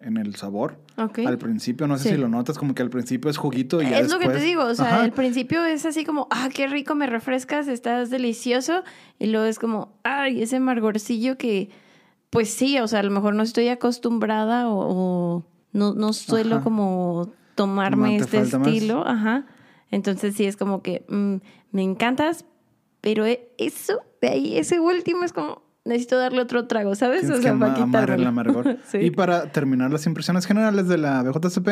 en 0.00 0.16
el 0.16 0.34
sabor. 0.36 0.78
Al 0.96 1.38
principio, 1.38 1.86
no 1.86 1.96
sé 1.96 2.04
Sí. 2.04 2.08
si 2.10 2.16
lo 2.16 2.28
notas, 2.28 2.58
como 2.58 2.74
que 2.74 2.82
al 2.82 2.90
principio 2.90 3.30
es 3.30 3.36
juguito 3.36 3.80
y 3.82 3.88
ya 3.90 3.98
Es 4.00 4.10
lo 4.10 4.18
que 4.18 4.26
te 4.26 4.32
después- 4.32 4.44
digo, 4.44 4.64
o 4.64 4.74
sea, 4.74 5.00
al 5.02 5.12
principio 5.12 5.64
es 5.64 5.84
así 5.86 6.04
como, 6.04 6.26
ah, 6.30 6.48
qué 6.52 6.66
rico, 6.66 6.94
me 6.94 7.06
refrescas, 7.06 7.68
estás 7.68 8.10
delicioso, 8.10 8.82
y 9.18 9.26
luego 9.26 9.46
es 9.46 9.58
como, 9.58 9.92
ay, 10.02 10.42
ese 10.42 10.56
amargorcillo 10.56 11.36
que, 11.38 11.70
pues 12.30 12.50
sí, 12.50 12.78
o 12.78 12.88
sea, 12.88 13.00
a 13.00 13.02
lo 13.04 13.10
mejor 13.10 13.34
no 13.34 13.42
estoy 13.42 13.68
acostumbrada 13.68 14.68
o, 14.68 14.78
o 15.38 15.44
no, 15.78 15.94
no 15.94 16.12
suelo 16.12 16.56
Ajá. 16.56 16.64
como 16.64 17.32
tomarme 17.54 18.18
No, 18.18 18.24
este 18.24 18.38
falta 18.40 18.58
más. 18.58 18.68
estilo, 18.68 19.06
ajá. 19.06 19.46
Entonces 19.90 20.34
sí 20.34 20.44
es 20.44 20.56
como 20.56 20.82
que 20.82 21.04
mm, 21.08 21.36
me 21.72 21.82
encantas, 21.82 22.44
pero 23.00 23.24
e- 23.26 23.48
eso 23.58 24.00
de 24.20 24.28
ahí, 24.28 24.58
ese 24.58 24.80
último 24.80 25.24
es 25.24 25.32
como, 25.32 25.62
necesito 25.84 26.18
darle 26.18 26.40
otro 26.42 26.66
trago, 26.66 26.94
¿sabes? 26.94 27.20
Tienes 27.20 27.38
o 27.38 27.42
sea, 27.42 27.52
que 27.52 27.58
para 27.58 27.82
ama- 27.82 28.14
el 28.14 28.26
amargor. 28.26 28.78
Sí. 28.90 28.98
Y 28.98 29.10
para 29.10 29.50
terminar 29.52 29.90
las 29.90 30.04
impresiones 30.06 30.44
generales 30.46 30.88
de 30.88 30.98
la 30.98 31.22
BJCP, 31.22 31.68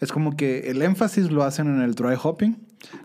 es 0.00 0.12
como 0.12 0.36
que 0.36 0.70
el 0.70 0.82
énfasis 0.82 1.30
lo 1.32 1.42
hacen 1.42 1.66
en 1.66 1.80
el 1.82 1.94
dry 1.94 2.16
hopping 2.22 2.56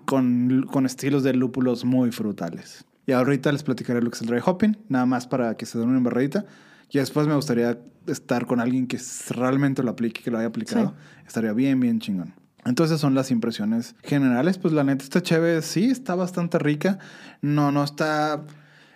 con, 0.06 0.68
con 0.72 0.86
estilos 0.86 1.24
de 1.24 1.34
lúpulos 1.34 1.86
muy 1.86 2.12
frutales. 2.12 2.86
Y 3.08 3.14
ahorita 3.14 3.52
les 3.52 3.64
platicaré 3.64 4.02
lo 4.02 4.12
que 4.12 4.16
es 4.16 4.22
el 4.22 4.28
dry 4.28 4.40
hopping, 4.46 4.78
nada 4.90 5.06
más 5.08 5.26
para 5.28 5.56
que 5.58 5.66
se 5.66 5.80
den 5.80 5.90
una 5.90 5.98
embarradita. 5.98 6.46
Y 6.92 7.00
después 7.00 7.28
me 7.28 7.36
gustaría 7.36 7.80
estar 8.08 8.46
con 8.46 8.60
alguien 8.60 8.88
que 8.88 9.00
realmente 9.30 9.84
lo 9.84 9.92
aplique, 9.92 10.22
que 10.22 10.32
lo 10.32 10.38
haya 10.38 10.48
aplicado. 10.48 10.94
Estaría 11.26 11.54
bien, 11.54 11.80
bien 11.80 12.00
chingón. 12.00 12.34
Entonces 12.66 13.00
son 13.00 13.16
las 13.16 13.32
impresiones 13.32 13.96
generales. 14.04 14.58
Pues 14.58 14.74
la 14.74 14.84
neta, 14.84 15.04
esta 15.04 15.22
chévere 15.22 15.62
sí 15.62 15.86
está 15.86 16.16
bastante 16.16 16.60
rica. 16.60 17.00
No, 17.42 17.72
no 17.72 17.84
está. 17.84 18.44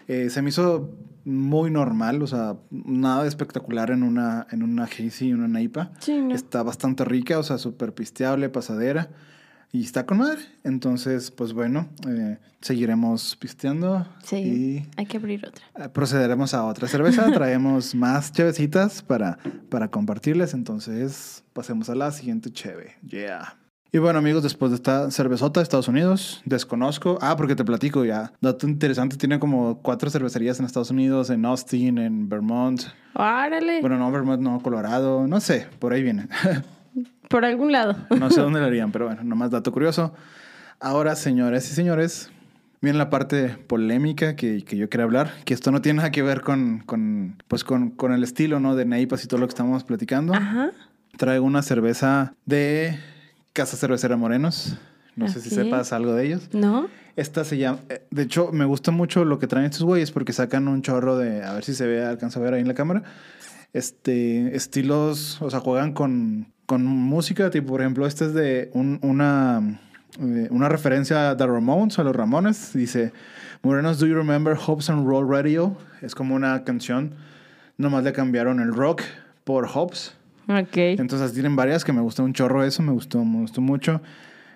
eh, 0.07 0.29
se 0.29 0.41
me 0.41 0.49
hizo 0.49 0.91
muy 1.23 1.71
normal, 1.71 2.21
o 2.21 2.27
sea, 2.27 2.57
nada 2.69 3.25
espectacular 3.25 3.89
en 3.89 4.03
una, 4.03 4.45
en 4.51 4.61
una 4.61 4.83
hazy 4.83 5.29
y 5.29 5.33
una 5.33 5.47
neipa. 5.47 5.91
Sí, 5.99 6.21
no. 6.21 6.35
Está 6.35 6.61
bastante 6.61 7.03
rica, 7.03 7.39
o 7.39 7.43
sea, 7.43 7.57
súper 7.57 7.93
pisteable, 7.93 8.49
pasadera. 8.49 9.09
Y 9.71 9.83
está 9.83 10.05
con 10.05 10.19
madre. 10.19 10.39
Entonces, 10.63 11.31
pues 11.31 11.51
bueno, 11.53 11.89
eh, 12.07 12.37
seguiremos 12.61 13.35
pisteando. 13.35 14.07
Sí, 14.23 14.35
Y 14.37 14.89
hay 14.97 15.05
que 15.05 15.17
abrir 15.17 15.45
otra. 15.45 15.65
eh, 15.85 15.89
procederemos 15.89 16.53
a 16.53 16.63
otra 16.65 16.87
cerveza. 16.87 17.29
Traemos 17.33 17.93
más 17.93 18.31
chevecitas 18.31 19.01
para, 19.01 19.37
para 19.69 19.89
compartirles. 19.89 20.53
Entonces, 20.53 21.43
pasemos 21.53 21.89
a 21.89 21.95
la 21.95 22.11
siguiente 22.11 22.51
cheve. 22.51 22.95
Yeah. 23.05 23.57
Y 23.91 23.97
bueno, 23.97 24.19
amigos, 24.19 24.43
después 24.43 24.71
de 24.71 24.75
esta 24.75 25.09
cervezota 25.09 25.59
de 25.61 25.63
Estados 25.63 25.87
Unidos, 25.87 26.41
desconozco. 26.45 27.17
Ah, 27.21 27.35
porque 27.37 27.55
te 27.55 27.63
platico 27.63 28.03
ya. 28.03 28.33
Dato 28.41 28.67
interesante: 28.67 29.15
tiene 29.15 29.39
como 29.39 29.81
cuatro 29.81 30.09
cervecerías 30.09 30.59
en 30.59 30.65
Estados 30.65 30.91
Unidos, 30.91 31.29
en 31.29 31.45
Austin, 31.45 31.97
en 31.97 32.27
Vermont. 32.27 32.81
Árale, 33.13 33.79
Bueno, 33.79 33.97
no, 33.97 34.11
Vermont, 34.11 34.41
no, 34.41 34.59
Colorado. 34.61 35.27
No 35.27 35.39
sé, 35.39 35.67
por 35.79 35.93
ahí 35.93 36.03
viene. 36.03 36.27
por 37.29 37.45
algún 37.45 37.71
lado. 37.71 37.95
No 38.19 38.29
sé 38.29 38.41
dónde 38.41 38.59
lo 38.59 38.65
harían, 38.67 38.91
pero 38.91 39.05
bueno, 39.07 39.23
nomás 39.23 39.51
dato 39.51 39.71
curioso. 39.71 40.13
Ahora, 40.79 41.15
señores 41.15 41.69
y 41.71 41.73
señores, 41.73 42.29
viene 42.81 42.97
la 42.97 43.09
parte 43.09 43.49
polémica 43.67 44.35
que, 44.35 44.63
que 44.63 44.77
yo 44.77 44.89
quería 44.89 45.05
hablar, 45.05 45.31
que 45.45 45.53
esto 45.53 45.71
no 45.71 45.81
tiene 45.81 45.97
nada 45.97 46.11
que 46.11 46.21
ver 46.21 46.41
con, 46.41 46.79
con, 46.85 47.41
pues 47.47 47.63
con, 47.63 47.89
con 47.91 48.11
el 48.13 48.23
estilo, 48.23 48.59
¿no? 48.59 48.75
De 48.75 48.85
Neipas 48.85 49.23
y 49.23 49.27
todo 49.27 49.39
lo 49.39 49.47
que 49.47 49.51
estamos 49.51 49.83
platicando. 49.83 50.33
Ajá. 50.33 50.71
Traigo 51.17 51.45
una 51.45 51.61
cerveza 51.61 52.33
de 52.45 52.99
Casa 53.53 53.77
Cervecera 53.77 54.17
Morenos. 54.17 54.77
No 55.15 55.29
sé 55.29 55.39
si 55.39 55.49
sepas 55.49 55.93
algo 55.93 56.13
de 56.13 56.25
ellos. 56.25 56.49
¿No? 56.51 56.89
Esta 57.15 57.45
se 57.45 57.57
llama... 57.57 57.79
eh, 57.87 58.05
De 58.11 58.23
hecho, 58.23 58.51
me 58.51 58.65
gusta 58.65 58.91
mucho 58.91 59.23
lo 59.23 59.39
que 59.39 59.47
traen 59.47 59.65
estos 59.67 59.83
güeyes 59.83 60.11
porque 60.11 60.33
sacan 60.33 60.67
un 60.67 60.81
chorro 60.81 61.17
de... 61.17 61.41
A 61.41 61.53
ver 61.53 61.63
si 61.63 61.73
se 61.73 61.87
ve, 61.87 62.03
alcanza 62.03 62.41
a 62.41 62.43
ver 62.43 62.53
ahí 62.55 62.59
en 62.61 62.67
la 62.67 62.73
cámara. 62.73 63.03
Este, 63.71 64.55
estilos, 64.55 65.41
o 65.41 65.49
sea, 65.49 65.61
juegan 65.61 65.93
con, 65.93 66.47
con 66.65 66.85
música, 66.85 67.49
tipo, 67.49 67.67
por 67.69 67.81
ejemplo, 67.81 68.05
este 68.07 68.25
es 68.25 68.33
de 68.33 68.69
un- 68.73 68.99
una, 69.01 69.79
eh, 70.19 70.47
una 70.49 70.69
referencia 70.69 71.31
a 71.31 71.37
The 71.37 71.45
Ramones, 71.47 71.99
a 71.99 72.03
los 72.03 72.15
Ramones. 72.15 72.73
Dice, 72.73 73.11
Morenos, 73.63 73.99
do 73.99 74.07
you 74.07 74.15
remember 74.15 74.55
Hops 74.65 74.89
and 74.89 75.07
Roll 75.07 75.27
Radio? 75.29 75.75
Es 76.01 76.15
como 76.15 76.35
una 76.35 76.63
canción, 76.63 77.11
nomás 77.77 78.03
le 78.03 78.13
cambiaron 78.13 78.59
el 78.59 78.73
rock 78.73 79.01
por 79.43 79.67
Hops. 79.73 80.15
Ok. 80.47 80.77
Entonces 80.77 81.33
tienen 81.33 81.55
varias 81.55 81.83
que 81.83 81.91
me 81.93 82.01
gustó 82.01 82.23
un 82.23 82.33
chorro 82.33 82.63
eso, 82.63 82.83
me 82.83 82.91
gustó, 82.91 83.23
me 83.25 83.39
gustó 83.41 83.61
mucho 83.61 84.01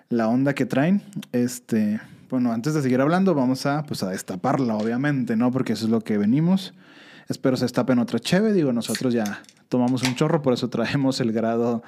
la 0.08 0.28
onda 0.28 0.54
que 0.54 0.64
traen. 0.66 1.02
Este, 1.32 2.00
bueno, 2.28 2.52
antes 2.52 2.74
de 2.74 2.82
seguir 2.82 3.00
hablando, 3.00 3.34
vamos 3.34 3.66
a, 3.66 3.82
pues, 3.84 4.02
a 4.04 4.10
destaparla, 4.10 4.74
obviamente, 4.76 5.36
¿no? 5.36 5.50
Porque 5.50 5.72
eso 5.72 5.86
es 5.86 5.90
lo 5.90 6.00
que 6.02 6.16
venimos. 6.18 6.74
Espero 7.30 7.56
se 7.56 7.64
destapen 7.64 7.98
otra 8.00 8.18
cheve. 8.18 8.52
Digo, 8.52 8.72
nosotros 8.72 9.14
ya 9.14 9.42
tomamos 9.68 10.02
un 10.02 10.16
chorro, 10.16 10.42
por 10.42 10.52
eso 10.52 10.68
traemos 10.68 11.20
el 11.20 11.30
grado 11.32 11.82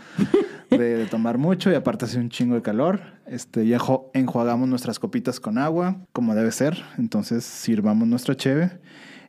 de, 0.71 1.05
tomar 1.07 1.37
mucho 1.37 1.71
y 1.71 1.75
aparte 1.75 2.05
hace 2.05 2.19
un 2.19 2.31
chingo 2.31 2.55
de 2.55 2.63
calor. 2.63 3.01
Este, 3.27 3.67
ya 3.67 3.79
enju- 3.79 4.07
enjuagamos 4.15 4.69
nuestras 4.69 4.99
copitas 5.01 5.41
con 5.41 5.59
agua, 5.59 5.97
como 6.13 6.35
debe 6.37 6.53
ser. 6.53 6.81
Entonces, 6.97 7.45
sirvamos 7.45 8.07
nuestra 8.07 8.37
cheve. 8.37 8.71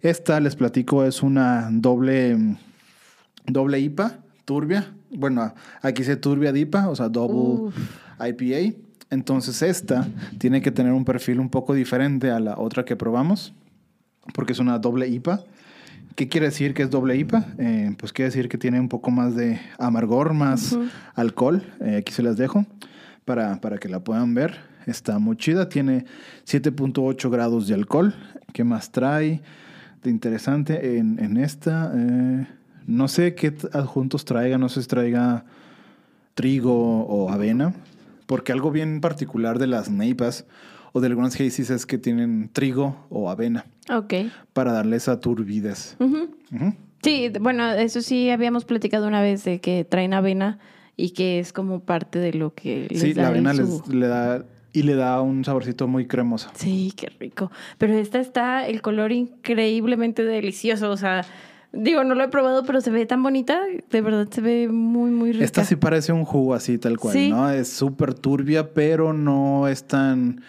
Esta, 0.01 0.39
les 0.39 0.55
platico, 0.55 1.03
es 1.03 1.23
una 1.23 1.69
doble 1.71 2.37
doble 3.47 3.79
IPA, 3.79 4.19
turbia. 4.45 4.93
Bueno, 5.09 5.53
aquí 5.81 6.03
dice 6.03 6.15
turbia 6.15 6.51
de 6.53 6.59
IPA, 6.61 6.89
o 6.89 6.95
sea, 6.95 7.09
double 7.09 7.67
Uf. 7.69 7.75
IPA. 8.19 8.77
Entonces 9.09 9.61
esta 9.61 10.07
tiene 10.37 10.61
que 10.61 10.71
tener 10.71 10.91
un 10.93 11.05
perfil 11.05 11.39
un 11.39 11.49
poco 11.49 11.73
diferente 11.73 12.31
a 12.31 12.39
la 12.39 12.55
otra 12.57 12.83
que 12.85 12.95
probamos, 12.95 13.53
porque 14.33 14.53
es 14.53 14.59
una 14.59 14.77
doble 14.79 15.07
IPA. 15.07 15.41
¿Qué 16.15 16.29
quiere 16.29 16.47
decir 16.47 16.73
que 16.73 16.83
es 16.83 16.89
doble 16.89 17.17
IPA? 17.17 17.45
Eh, 17.57 17.95
pues 17.97 18.13
quiere 18.13 18.29
decir 18.29 18.47
que 18.47 18.57
tiene 18.57 18.79
un 18.79 18.89
poco 18.89 19.09
más 19.09 19.35
de 19.35 19.59
amargor, 19.79 20.33
más 20.33 20.77
alcohol. 21.15 21.63
Eh, 21.81 21.97
aquí 21.97 22.13
se 22.13 22.21
las 22.21 22.37
dejo 22.37 22.65
para, 23.25 23.59
para 23.61 23.77
que 23.77 23.89
la 23.89 24.03
puedan 24.03 24.33
ver. 24.33 24.57
Está 24.85 25.17
muy 25.17 25.37
chida, 25.37 25.69
tiene 25.69 26.05
7.8 26.45 27.29
grados 27.31 27.67
de 27.67 27.73
alcohol. 27.73 28.13
¿Qué 28.53 28.63
más 28.63 28.91
trae 28.91 29.41
de 30.03 30.09
interesante 30.09 30.97
en, 30.97 31.17
en 31.19 31.37
esta? 31.37 31.91
Eh, 31.95 32.47
no 32.85 33.07
sé 33.07 33.33
qué 33.33 33.53
adjuntos 33.71 34.25
traiga, 34.25 34.57
no 34.57 34.69
sé 34.69 34.81
si 34.81 34.87
traiga 34.87 35.45
trigo 36.35 37.05
o 37.05 37.31
avena, 37.31 37.73
porque 38.25 38.51
algo 38.51 38.71
bien 38.71 39.01
particular 39.01 39.57
de 39.57 39.67
las 39.67 39.89
neipas 39.89 40.45
o 40.93 41.01
de 41.01 41.07
algunas 41.07 41.35
hazies 41.35 41.69
es 41.69 41.85
que 41.85 41.97
tienen 41.97 42.49
trigo 42.53 43.05
o 43.09 43.29
avena. 43.29 43.65
Ok. 43.93 44.13
Para 44.53 44.71
darle 44.71 44.95
esa 44.95 45.19
turbidez. 45.19 45.97
Sí, 47.01 47.31
bueno, 47.41 47.69
eso 47.71 48.01
sí 48.01 48.29
habíamos 48.29 48.63
platicado 48.63 49.07
una 49.07 49.21
vez 49.21 49.43
de 49.43 49.59
que 49.59 49.83
traen 49.83 50.13
avena 50.13 50.59
y 50.95 51.09
que 51.09 51.39
es 51.39 51.51
como 51.51 51.81
parte 51.81 52.19
de 52.19 52.33
lo 52.33 52.53
que 52.53 52.87
les 52.89 53.01
Sí, 53.01 53.13
la 53.13 53.27
avena 53.27 53.53
le 53.53 54.07
da 54.07 54.45
y 54.71 54.83
le 54.83 54.95
da 54.95 55.21
un 55.21 55.43
saborcito 55.45 55.87
muy 55.87 56.07
cremoso. 56.07 56.49
Sí, 56.55 56.93
qué 56.95 57.11
rico. 57.19 57.51
Pero 57.77 57.93
esta 57.93 58.19
está 58.19 58.65
el 58.67 58.81
color 58.81 59.11
increíblemente 59.11 60.23
delicioso, 60.23 60.89
o 60.89 60.97
sea, 60.97 61.25
Digo, 61.75 62.03
no 62.03 62.13
lo 62.13 62.23
he 62.23 62.27
probado, 62.27 62.63
pero 62.65 62.81
se 62.81 62.91
ve 62.91 63.07
tan 63.07 63.23
bonita. 63.23 63.59
De 63.89 64.01
verdad, 64.01 64.27
se 64.29 64.41
ve 64.41 64.67
muy, 64.67 65.09
muy 65.09 65.31
rica. 65.31 65.43
Esta 65.43 65.65
sí 65.65 65.75
parece 65.75 66.13
un 66.13 66.23
jugo 66.23 66.53
así, 66.53 66.77
tal 66.77 66.99
cual, 66.99 67.29
¿no? 67.31 67.49
Es 67.49 67.67
súper 67.67 68.13
turbia, 68.13 68.73
pero 68.75 69.11
no 69.11 69.67
es 69.67 69.83
tan... 69.85 70.43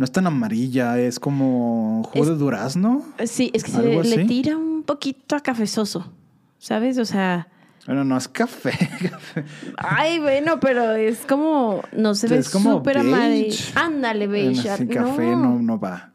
No 0.00 0.04
es 0.04 0.12
tan 0.12 0.26
amarilla, 0.26 0.98
es 0.98 1.20
como 1.20 2.04
jugo 2.04 2.24
de 2.24 2.34
durazno. 2.34 3.04
Sí, 3.26 3.50
es 3.52 3.64
que 3.64 3.70
se 3.70 3.82
le 3.82 4.24
tira 4.24 4.56
un 4.56 4.82
poquito 4.82 5.36
a 5.36 5.40
cafezoso, 5.40 6.10
¿sabes? 6.56 6.96
O 6.96 7.04
sea... 7.04 7.48
Bueno, 7.84 8.02
no 8.04 8.16
es 8.16 8.26
café. 8.26 8.72
Ay, 9.76 10.18
bueno, 10.18 10.58
pero 10.58 10.92
es 10.92 11.26
como... 11.26 11.82
No 11.94 12.14
se 12.14 12.28
ve 12.28 12.42
súper 12.42 12.96
amarillo. 12.96 13.62
Ándale, 13.74 14.26
beige. 14.26 14.74
Bueno, 14.74 14.94
café 14.94 15.22
no, 15.36 15.58
no 15.58 15.78
va. 15.78 16.14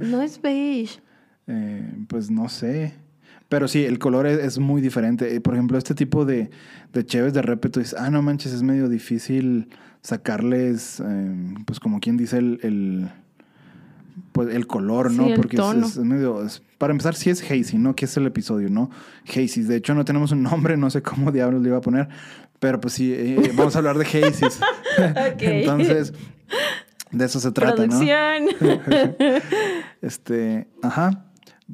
no 0.00 0.22
es 0.22 0.40
beige. 0.40 1.00
Eh, 1.52 1.92
pues 2.06 2.30
no 2.30 2.48
sé. 2.48 2.94
Pero 3.48 3.66
sí, 3.66 3.84
el 3.84 3.98
color 3.98 4.28
es, 4.28 4.60
muy 4.60 4.80
diferente. 4.80 5.34
Eh, 5.34 5.40
por 5.40 5.54
ejemplo, 5.54 5.78
este 5.78 5.96
tipo 5.96 6.24
de, 6.24 6.50
de 6.92 7.04
cheves 7.04 7.34
de 7.34 7.42
repente 7.42 7.80
dices, 7.80 7.96
ah, 7.98 8.08
no 8.08 8.22
manches, 8.22 8.52
es 8.52 8.62
medio 8.62 8.88
difícil 8.88 9.68
sacarles, 10.02 11.00
em, 11.00 11.64
pues 11.64 11.80
como 11.80 12.00
quien 12.00 12.16
dice, 12.16 12.38
el, 12.38 12.60
el, 12.62 13.10
pues, 14.32 14.54
el 14.54 14.66
color, 14.66 15.10
¿no? 15.12 15.34
Porque 15.34 15.56
Es, 15.56 15.98
medio... 15.98 16.46
para 16.78 16.92
empezar, 16.92 17.14
sí 17.14 17.30
es 17.30 17.42
hazy, 17.42 17.78
¿no? 17.78 17.94
Que 17.94 18.06
es 18.06 18.16
el 18.16 18.26
episodio, 18.26 18.70
¿no? 18.70 18.90
Hazy. 19.28 19.62
De 19.62 19.76
hecho, 19.76 19.94
no 19.94 20.04
tenemos 20.04 20.32
un 20.32 20.42
nombre, 20.42 20.76
no 20.76 20.90
sé 20.90 21.02
cómo 21.02 21.32
diablos 21.32 21.62
le 21.62 21.68
iba 21.68 21.78
a 21.78 21.82
poner. 21.82 22.08
Pero 22.58 22.80
pues 22.80 22.94
sí, 22.94 23.12
eh, 23.12 23.52
vamos 23.54 23.74
a 23.74 23.78
hablar 23.78 23.96
de 23.96 24.04
hazys. 24.04 24.60
Entonces, 25.38 26.12
de 27.10 27.24
eso 27.24 27.40
se 27.40 27.52
trata, 27.52 27.76
Producción. 27.76 28.44
¿no? 28.60 28.80
este, 30.02 30.68
ajá. 30.82 31.24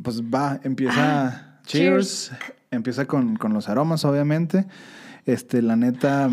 Pues 0.02 0.22
va, 0.22 0.60
empieza... 0.62 1.28
Ah. 1.28 1.42
Cheers. 1.66 2.32
Empieza 2.70 3.06
con, 3.06 3.38
los 3.52 3.68
aromas, 3.68 4.04
obviamente. 4.04 4.66
Este, 5.24 5.62
la 5.62 5.76
neta, 5.76 6.30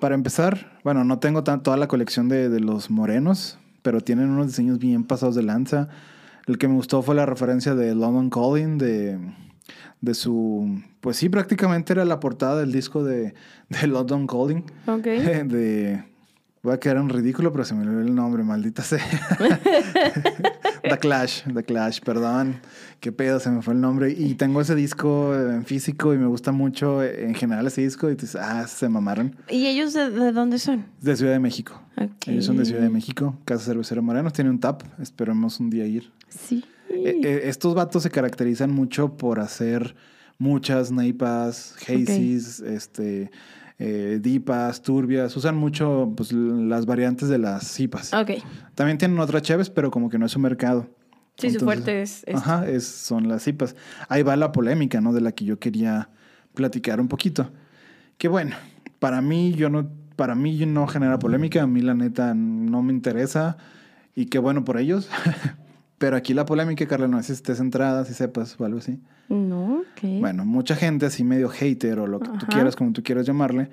para 0.00 0.14
empezar, 0.14 0.78
bueno, 0.84 1.04
no 1.04 1.18
tengo 1.18 1.42
toda 1.44 1.76
la 1.76 1.88
colección 1.88 2.28
de, 2.28 2.60
los 2.60 2.90
morenos, 2.90 3.58
pero 3.82 4.00
tienen 4.00 4.30
unos 4.30 4.48
diseños 4.48 4.78
bien 4.78 5.04
pasados 5.04 5.34
de 5.34 5.42
lanza. 5.42 5.88
El 6.46 6.58
que 6.58 6.68
me 6.68 6.74
gustó 6.74 7.02
fue 7.02 7.14
la 7.14 7.26
referencia 7.26 7.74
de 7.74 7.94
London 7.94 8.30
Calling, 8.30 8.78
de, 8.78 9.18
de 10.00 10.14
su... 10.14 10.80
Pues 11.00 11.16
sí, 11.16 11.28
prácticamente 11.28 11.92
era 11.92 12.04
la 12.04 12.20
portada 12.20 12.60
del 12.60 12.72
disco 12.72 13.04
de, 13.04 13.34
de 13.68 13.86
London 13.86 14.26
Calling. 14.26 14.64
Ok. 14.86 15.04
De 15.46 16.04
Voy 16.66 16.74
a 16.74 16.80
quedar 16.80 16.96
en 16.96 17.08
ridículo, 17.08 17.52
pero 17.52 17.64
se 17.64 17.76
me 17.76 17.82
olvidó 17.82 18.00
el 18.00 18.12
nombre, 18.12 18.42
maldita 18.42 18.82
sea. 18.82 18.98
The 20.88 20.98
Clash, 20.98 21.42
The 21.52 21.62
Clash, 21.62 22.00
perdón. 22.00 22.60
Qué 23.00 23.12
pedo, 23.12 23.40
se 23.40 23.50
me 23.50 23.62
fue 23.62 23.74
el 23.74 23.80
nombre. 23.80 24.10
Y 24.12 24.34
tengo 24.34 24.60
ese 24.60 24.74
disco 24.74 25.34
en 25.34 25.64
físico 25.64 26.14
y 26.14 26.18
me 26.18 26.26
gusta 26.26 26.52
mucho 26.52 27.02
en 27.02 27.34
general 27.34 27.66
ese 27.66 27.82
disco. 27.82 28.08
Y 28.10 28.14
dices, 28.14 28.36
ah, 28.36 28.66
se 28.66 28.88
mamaron. 28.88 29.36
¿Y 29.48 29.66
ellos 29.66 29.92
de, 29.92 30.32
dónde 30.32 30.58
son? 30.58 30.86
De 31.00 31.16
Ciudad 31.16 31.32
de 31.32 31.40
México. 31.40 31.80
Ellos 32.26 32.44
son 32.44 32.56
de 32.56 32.64
Ciudad 32.64 32.82
de 32.82 32.90
México. 32.90 33.36
Casa 33.44 33.64
Cervecera 33.64 34.00
Morenos. 34.00 34.32
Tiene 34.32 34.50
un 34.50 34.60
tap. 34.60 34.82
Esperemos 35.00 35.60
un 35.60 35.70
día 35.70 35.86
ir. 35.86 36.10
Sí. 36.28 36.64
Eh, 36.90 37.20
eh, 37.22 37.40
estos 37.44 37.74
vatos 37.74 38.02
se 38.02 38.10
caracterizan 38.10 38.72
mucho 38.72 39.16
por 39.16 39.40
hacer 39.40 39.94
muchas 40.38 40.92
neipas, 40.92 41.76
hazies, 41.82 42.60
este 42.60 43.30
eh, 43.78 44.18
dipas, 44.22 44.82
turbias, 44.82 45.36
usan 45.36 45.56
mucho 45.56 46.12
pues, 46.16 46.32
las 46.32 46.86
variantes 46.86 47.28
de 47.28 47.38
las 47.38 47.66
cipas. 47.66 48.14
Ok. 48.14 48.42
También 48.74 48.98
tienen 48.98 49.18
otras 49.18 49.42
cheves, 49.42 49.70
pero 49.70 49.90
como 49.90 50.08
que 50.08 50.18
no 50.18 50.26
es 50.26 50.32
su 50.32 50.38
mercado. 50.38 50.88
Sí, 51.36 51.50
su 51.50 51.60
fuerte 51.60 52.00
es... 52.00 52.24
Ajá, 52.32 52.66
es, 52.66 52.86
son 52.86 53.28
las 53.28 53.42
cipas. 53.42 53.76
Ahí 54.08 54.22
va 54.22 54.36
la 54.36 54.52
polémica, 54.52 55.02
¿no? 55.02 55.12
De 55.12 55.20
la 55.20 55.32
que 55.32 55.44
yo 55.44 55.58
quería 55.58 56.08
platicar 56.54 57.00
un 57.00 57.08
poquito. 57.08 57.50
Que 58.16 58.28
bueno, 58.28 58.56
para 58.98 59.20
mí 59.20 59.52
yo 59.52 59.68
no, 59.68 59.90
para 60.16 60.34
mí 60.34 60.64
no 60.64 60.86
genera 60.86 61.18
polémica, 61.18 61.62
a 61.62 61.66
mí 61.66 61.82
la 61.82 61.94
neta 61.94 62.32
no 62.34 62.82
me 62.82 62.92
interesa 62.92 63.58
y 64.14 64.26
qué 64.26 64.38
bueno 64.38 64.64
por 64.64 64.78
ellos. 64.78 65.10
Pero 65.98 66.16
aquí 66.16 66.34
la 66.34 66.44
polémica, 66.44 66.86
Carla, 66.86 67.08
no 67.08 67.18
es 67.18 67.26
si 67.26 67.32
estés 67.32 67.58
entrada, 67.60 68.04
si 68.04 68.12
sepas 68.14 68.58
o 68.60 68.64
algo 68.64 68.78
así. 68.78 68.98
No. 69.28 69.82
Bueno, 70.02 70.44
mucha 70.44 70.76
gente 70.76 71.06
así 71.06 71.24
medio 71.24 71.48
hater 71.48 71.98
o 71.98 72.06
lo 72.06 72.20
que 72.20 72.28
tú 72.38 72.46
quieras, 72.46 72.76
como 72.76 72.92
tú 72.92 73.02
quieras 73.02 73.26
llamarle, 73.26 73.70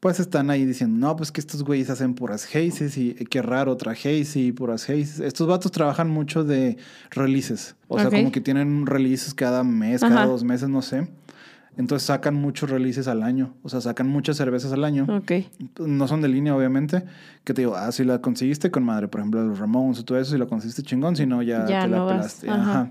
pues 0.00 0.18
están 0.18 0.50
ahí 0.50 0.64
diciendo, 0.64 0.98
no, 0.98 1.14
pues 1.14 1.30
que 1.30 1.40
estos 1.40 1.62
güeyes 1.62 1.90
hacen 1.90 2.14
puras 2.14 2.46
hazes 2.46 2.96
y 2.96 3.14
qué 3.14 3.42
raro 3.42 3.72
otra 3.72 3.92
hazy, 3.92 4.50
puras 4.52 4.84
hazes. 4.84 5.20
Estos 5.20 5.46
vatos 5.46 5.70
trabajan 5.70 6.08
mucho 6.08 6.42
de 6.42 6.78
releases. 7.10 7.76
O 7.86 7.98
sea, 7.98 8.10
como 8.10 8.32
que 8.32 8.40
tienen 8.40 8.86
releases 8.86 9.34
cada 9.34 9.62
mes, 9.62 10.00
cada 10.00 10.26
dos 10.26 10.42
meses, 10.42 10.68
no 10.68 10.82
sé. 10.82 11.06
Entonces 11.76 12.06
sacan 12.06 12.34
muchos 12.34 12.68
releases 12.68 13.08
al 13.08 13.22
año. 13.22 13.54
O 13.62 13.68
sea, 13.68 13.80
sacan 13.80 14.08
muchas 14.08 14.36
cervezas 14.36 14.72
al 14.72 14.84
año. 14.84 15.06
Ok. 15.08 15.32
No 15.78 16.08
son 16.08 16.20
de 16.20 16.28
línea, 16.28 16.54
obviamente. 16.54 17.04
Que 17.44 17.54
te 17.54 17.62
digo, 17.62 17.76
ah, 17.76 17.90
si 17.92 18.04
la 18.04 18.20
conseguiste 18.20 18.70
con 18.70 18.84
madre, 18.84 19.08
por 19.08 19.20
ejemplo, 19.20 19.42
los 19.42 19.58
Ramones 19.58 20.00
o 20.00 20.04
todo 20.04 20.18
eso, 20.18 20.32
si 20.32 20.38
la 20.38 20.46
conseguiste 20.46 20.82
chingón, 20.82 21.16
si 21.16 21.26
no, 21.26 21.42
ya, 21.42 21.64
te 21.64 21.88
la 21.88 22.06
pelaste. 22.06 22.50
Ajá. 22.50 22.90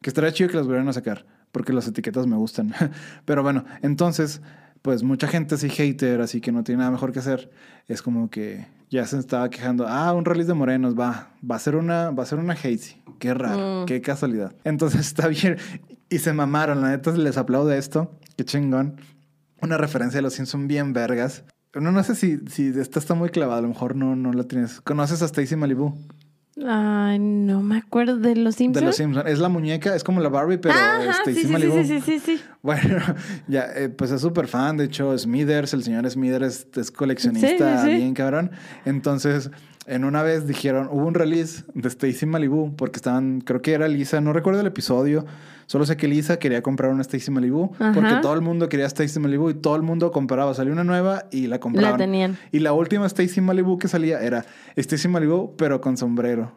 Que 0.00 0.10
estaría 0.10 0.32
chido 0.32 0.50
que 0.50 0.56
las 0.56 0.66
volvieran 0.66 0.88
a 0.88 0.92
sacar, 0.92 1.26
porque 1.50 1.72
las 1.72 1.88
etiquetas 1.88 2.26
me 2.26 2.36
gustan. 2.36 2.72
Pero 3.24 3.42
bueno, 3.42 3.64
entonces, 3.82 4.40
pues 4.82 5.02
mucha 5.02 5.26
gente 5.26 5.56
así 5.56 5.68
hater, 5.68 6.20
así 6.20 6.40
que 6.40 6.52
no 6.52 6.62
tiene 6.62 6.80
nada 6.80 6.90
mejor 6.90 7.12
que 7.12 7.18
hacer, 7.18 7.50
es 7.88 8.02
como 8.02 8.30
que 8.30 8.66
ya 8.90 9.06
se 9.06 9.18
estaba 9.18 9.50
quejando, 9.50 9.86
ah, 9.88 10.12
un 10.14 10.24
release 10.24 10.48
de 10.48 10.54
morenos, 10.54 10.98
va, 10.98 11.30
va 11.48 11.56
a 11.56 11.58
ser 11.58 11.76
una, 11.76 12.10
va 12.10 12.22
a 12.22 12.26
ser 12.26 12.38
una 12.38 12.52
hazy. 12.54 13.02
Qué 13.18 13.34
raro, 13.34 13.82
mm. 13.82 13.86
qué 13.86 14.00
casualidad. 14.00 14.54
Entonces 14.64 15.00
está 15.06 15.28
bien. 15.28 15.56
Y 16.10 16.18
se 16.18 16.32
mamaron, 16.32 16.80
la 16.80 16.90
neta 16.90 17.12
les 17.12 17.36
aplaudo 17.36 17.72
esto. 17.72 18.10
Qué 18.36 18.44
chingón. 18.44 19.00
Una 19.60 19.76
referencia 19.76 20.18
de 20.18 20.22
los 20.22 20.34
Simpsons 20.34 20.66
bien 20.66 20.92
vergas. 20.92 21.44
No, 21.74 21.92
no 21.92 22.02
sé 22.02 22.14
si, 22.14 22.38
si 22.48 22.68
esta 22.78 22.98
está 22.98 23.14
muy 23.14 23.28
clavada, 23.28 23.58
a 23.58 23.62
lo 23.62 23.68
mejor 23.68 23.94
no, 23.94 24.16
no 24.16 24.32
la 24.32 24.44
tienes. 24.44 24.80
¿Conoces 24.80 25.20
a 25.22 25.26
Stacy 25.26 25.56
Malibu? 25.56 25.94
Ay, 26.66 27.18
no 27.18 27.62
me 27.62 27.76
acuerdo 27.76 28.16
de 28.16 28.34
los 28.34 28.56
Simpsons. 28.56 28.80
De 28.80 28.86
los 28.86 28.96
Simpsons. 28.96 29.28
Es 29.28 29.38
la 29.38 29.48
muñeca, 29.48 29.94
es 29.94 30.02
como 30.02 30.20
la 30.20 30.28
Barbie, 30.28 30.58
pero 30.58 30.74
Stacy 31.20 31.42
sí, 31.42 31.46
Malibu. 31.46 31.74
Sí, 31.82 31.84
sí, 31.84 32.00
sí, 32.00 32.18
sí, 32.18 32.40
Bueno, 32.62 32.98
ya, 33.46 33.66
eh, 33.76 33.88
pues 33.88 34.10
es 34.10 34.20
súper 34.20 34.48
fan. 34.48 34.76
De 34.76 34.84
hecho, 34.84 35.16
Smithers, 35.16 35.74
el 35.74 35.84
señor 35.84 36.08
Smithers 36.10 36.66
es, 36.74 36.90
coleccionista 36.90 37.84
bien 37.84 38.14
cabrón. 38.14 38.50
Entonces, 38.84 39.50
en 39.88 40.04
una 40.04 40.22
vez 40.22 40.46
dijeron, 40.46 40.88
hubo 40.90 41.06
un 41.06 41.14
release 41.14 41.64
de 41.74 41.88
Stacy 41.88 42.26
Malibu, 42.26 42.76
porque 42.76 42.96
estaban, 42.96 43.40
creo 43.40 43.62
que 43.62 43.72
era 43.72 43.88
Lisa, 43.88 44.20
no 44.20 44.32
recuerdo 44.32 44.60
el 44.60 44.66
episodio 44.66 45.24
Solo 45.68 45.84
sé 45.84 45.98
que 45.98 46.08
Lisa 46.08 46.38
quería 46.38 46.62
comprar 46.62 46.90
una 46.90 47.02
Stacy 47.02 47.30
Malibu 47.30 47.72
porque 47.92 48.14
todo 48.22 48.32
el 48.32 48.40
mundo 48.40 48.70
quería 48.70 48.86
Stacy 48.86 49.20
Malibu 49.20 49.50
y 49.50 49.54
todo 49.54 49.76
el 49.76 49.82
mundo 49.82 50.10
compraba. 50.12 50.54
Salió 50.54 50.72
una 50.72 50.82
nueva 50.82 51.26
y 51.30 51.46
la 51.46 51.60
compraban. 51.60 51.92
La 51.92 51.98
tenían. 51.98 52.38
Y 52.50 52.60
la 52.60 52.72
última 52.72 53.04
Stacy 53.04 53.42
Malibu 53.42 53.76
que 53.76 53.86
salía 53.86 54.18
era 54.22 54.46
Stacy 54.76 55.08
Malibu, 55.08 55.56
pero 55.58 55.82
con 55.82 55.98
sombrero. 55.98 56.52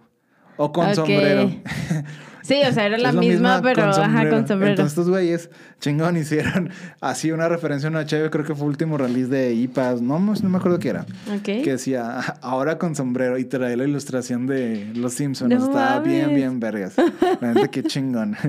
O 0.56 0.72
con 0.72 0.96
sombrero. 0.96 1.52
Sí, 2.42 2.62
o 2.68 2.72
sea, 2.72 2.86
era 2.86 2.98
la 2.98 3.12
misma, 3.12 3.62
pero 3.62 3.92
con 3.92 4.02
ajá, 4.02 4.30
con 4.30 4.48
sombrero. 4.48 4.72
Entonces 4.72 4.92
estos 4.92 5.10
güeyes 5.10 5.50
chingón 5.80 6.18
hicieron 6.18 6.70
así 7.02 7.32
una 7.32 7.48
referencia 7.50 7.88
a 7.88 7.92
una 7.92 8.06
chévere, 8.06 8.30
creo 8.30 8.46
que 8.46 8.56
fue 8.56 8.66
el 8.66 8.70
último 8.70 8.98
release 8.98 9.30
de 9.30 9.54
IPAs, 9.54 10.02
no, 10.02 10.20
no 10.20 10.50
me 10.50 10.58
acuerdo 10.58 10.80
qué 10.80 10.90
era. 10.90 11.06
Que 11.44 11.64
decía, 11.64 12.20
ahora 12.42 12.78
con 12.78 12.96
sombrero 12.96 13.38
y 13.38 13.46
trae 13.46 13.76
la 13.78 13.84
ilustración 13.84 14.48
de 14.48 14.92
Los 14.96 15.14
Simpsons. 15.14 15.54
Estaba 15.54 16.00
bien, 16.00 16.34
bien 16.34 16.60
vergas. 16.60 16.96
La 17.40 17.54
gente, 17.54 17.70
qué 17.70 17.84
chingón. 17.84 18.36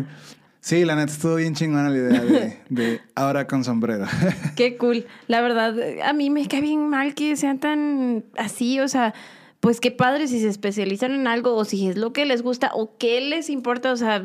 Sí, 0.65 0.85
la 0.85 0.95
neta 0.95 1.11
estuvo 1.11 1.35
bien 1.35 1.57
chingona 1.57 1.91
la 1.91 1.97
idea 1.97 2.21
de, 2.21 2.57
de 2.69 3.01
ahora 3.17 3.49
con 3.49 3.65
sombrero. 3.65 4.07
Qué 4.55 4.77
cool. 4.77 5.07
La 5.27 5.41
verdad, 5.41 5.75
a 6.05 6.13
mí 6.13 6.31
me 6.31 6.47
cae 6.47 6.61
bien 6.61 6.89
mal 6.89 7.17
que 7.17 7.35
sean 7.35 7.59
tan 7.59 8.23
así, 8.39 8.79
o 8.79 8.87
sea, 8.87 9.13
pues 9.63 9.79
qué 9.79 9.93
padre 9.93 10.27
si 10.27 10.41
se 10.41 10.49
especializan 10.49 11.13
en 11.13 11.29
algo 11.29 11.55
o 11.55 11.65
si 11.65 11.87
es 11.87 11.97
lo 11.97 12.13
que 12.13 12.27
les 12.27 12.43
gusta 12.43 12.73
o 12.75 12.97
qué 12.99 13.21
les 13.21 13.49
importa, 13.49 13.93
o 13.93 13.97
sea, 13.97 14.21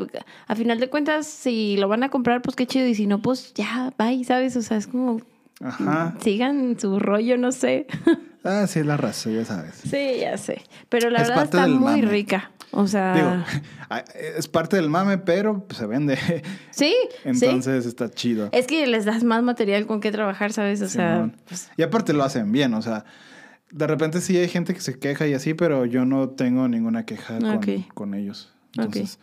a 0.48 0.56
final 0.56 0.80
de 0.80 0.90
cuentas, 0.90 1.28
si 1.28 1.78
lo 1.78 1.88
van 1.88 2.02
a 2.02 2.10
comprar, 2.10 2.42
pues 2.42 2.56
qué 2.56 2.66
chido, 2.66 2.88
y 2.88 2.96
si 2.96 3.06
no, 3.06 3.22
pues 3.22 3.54
ya, 3.54 3.94
bye, 4.00 4.24
¿sabes? 4.24 4.56
O 4.58 4.64
sea, 4.64 4.78
es 4.78 4.88
como, 4.88 5.22
Ajá. 5.64 6.16
sigan 6.22 6.80
su 6.80 6.98
rollo, 7.00 7.38
no 7.38 7.52
sé. 7.52 7.86
Ah, 8.44 8.66
sí, 8.66 8.80
es 8.80 8.86
la 8.86 8.96
raza, 8.96 9.30
ya 9.30 9.44
sabes. 9.44 9.76
sí, 9.76 10.20
ya 10.22 10.38
sé. 10.38 10.62
Pero 10.88 11.10
la 11.10 11.22
Es 11.22 11.28
verdad 11.28 11.44
está 11.44 11.68
muy 11.68 12.00
mame. 12.00 12.02
rica. 12.04 12.52
O 12.72 12.88
sea, 12.88 13.14
Digo, 13.14 13.30
ah, 13.90 14.06
es 14.38 14.48
parte 14.48 14.78
del 14.78 14.90
mame, 14.90 15.18
pero 15.18 15.66
pues, 15.68 15.80
se 15.80 15.86
vende. 15.86 16.18
sí, 16.72 16.96
sí. 17.12 17.46
Entonces 17.46 17.86
está 17.86 18.10
chido. 18.10 18.48
Es 18.54 18.66
que 18.66 18.88
les 18.88 19.04
das 19.04 19.26
más 19.26 19.44
material 19.44 19.86
con 19.86 20.00
qué 20.00 20.14
trabajar, 20.14 20.54
¿sabes? 20.54 20.82
O 20.82 20.88
sea, 20.88 21.30
pues, 21.46 21.70
Y 21.76 21.84
aparte 21.84 22.14
lo 22.14 22.24
hacen 22.24 22.50
bien, 22.54 22.74
o 22.74 22.82
sea, 22.82 23.04
de 23.72 23.88
repente 23.88 24.22
sí 24.22 24.38
hay 24.38 24.48
gente 24.48 24.74
que 24.74 24.82
se 24.82 25.00
queja 25.00 25.28
y 25.28 25.34
así, 25.34 25.54
pero 25.54 25.86
yo 25.86 26.06
no 26.06 26.30
tengo 26.30 26.68
ninguna 26.68 27.06
queja 27.06 27.40
con, 27.94 28.14
ellos. 28.14 28.54
Entonces, 28.76 29.20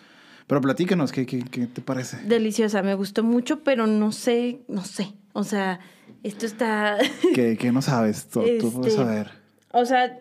pero 0.46 0.60
platícanos, 0.60 1.12
¿qué, 1.12 1.26
qué, 1.26 1.42
qué 1.42 1.66
te 1.66 1.80
parece? 1.80 2.18
deliciosa, 2.24 2.82
me 2.82 2.94
gustó 2.94 3.22
mucho, 3.22 3.62
pero 3.62 3.86
no 3.86 4.12
sé, 4.12 4.60
no 4.68 4.84
sé. 4.84 5.14
O 5.32 5.42
sea, 5.42 5.80
esto 6.22 6.46
está... 6.46 6.98
¿Qué, 7.34 7.56
qué 7.56 7.72
no 7.72 7.82
sabes? 7.82 8.28
Tú, 8.28 8.42
tú 8.60 8.72
puedes 8.72 8.92
Este, 8.92 9.04
saber. 9.04 9.30
O 9.72 9.84
sea, 9.86 10.18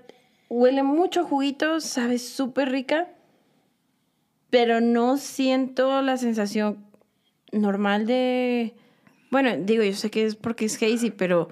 huele 0.50 0.84
mucho 0.84 1.26
juguito, 1.26 1.80
sabe 1.82 2.18
súper 2.18 2.70
rica, 2.70 3.10
pero 4.50 4.82
no 4.82 5.18
siento 5.18 6.02
la 6.02 6.18
sensación 6.18 6.86
normal 7.52 8.06
de... 8.06 8.76
Bueno, 9.30 9.52
digo, 9.58 9.84
yo 9.84 9.94
sé 9.94 10.10
que 10.10 10.26
es 10.26 10.36
porque 10.36 10.66
es 10.66 10.76
hazy, 10.82 11.12
pero 11.12 11.50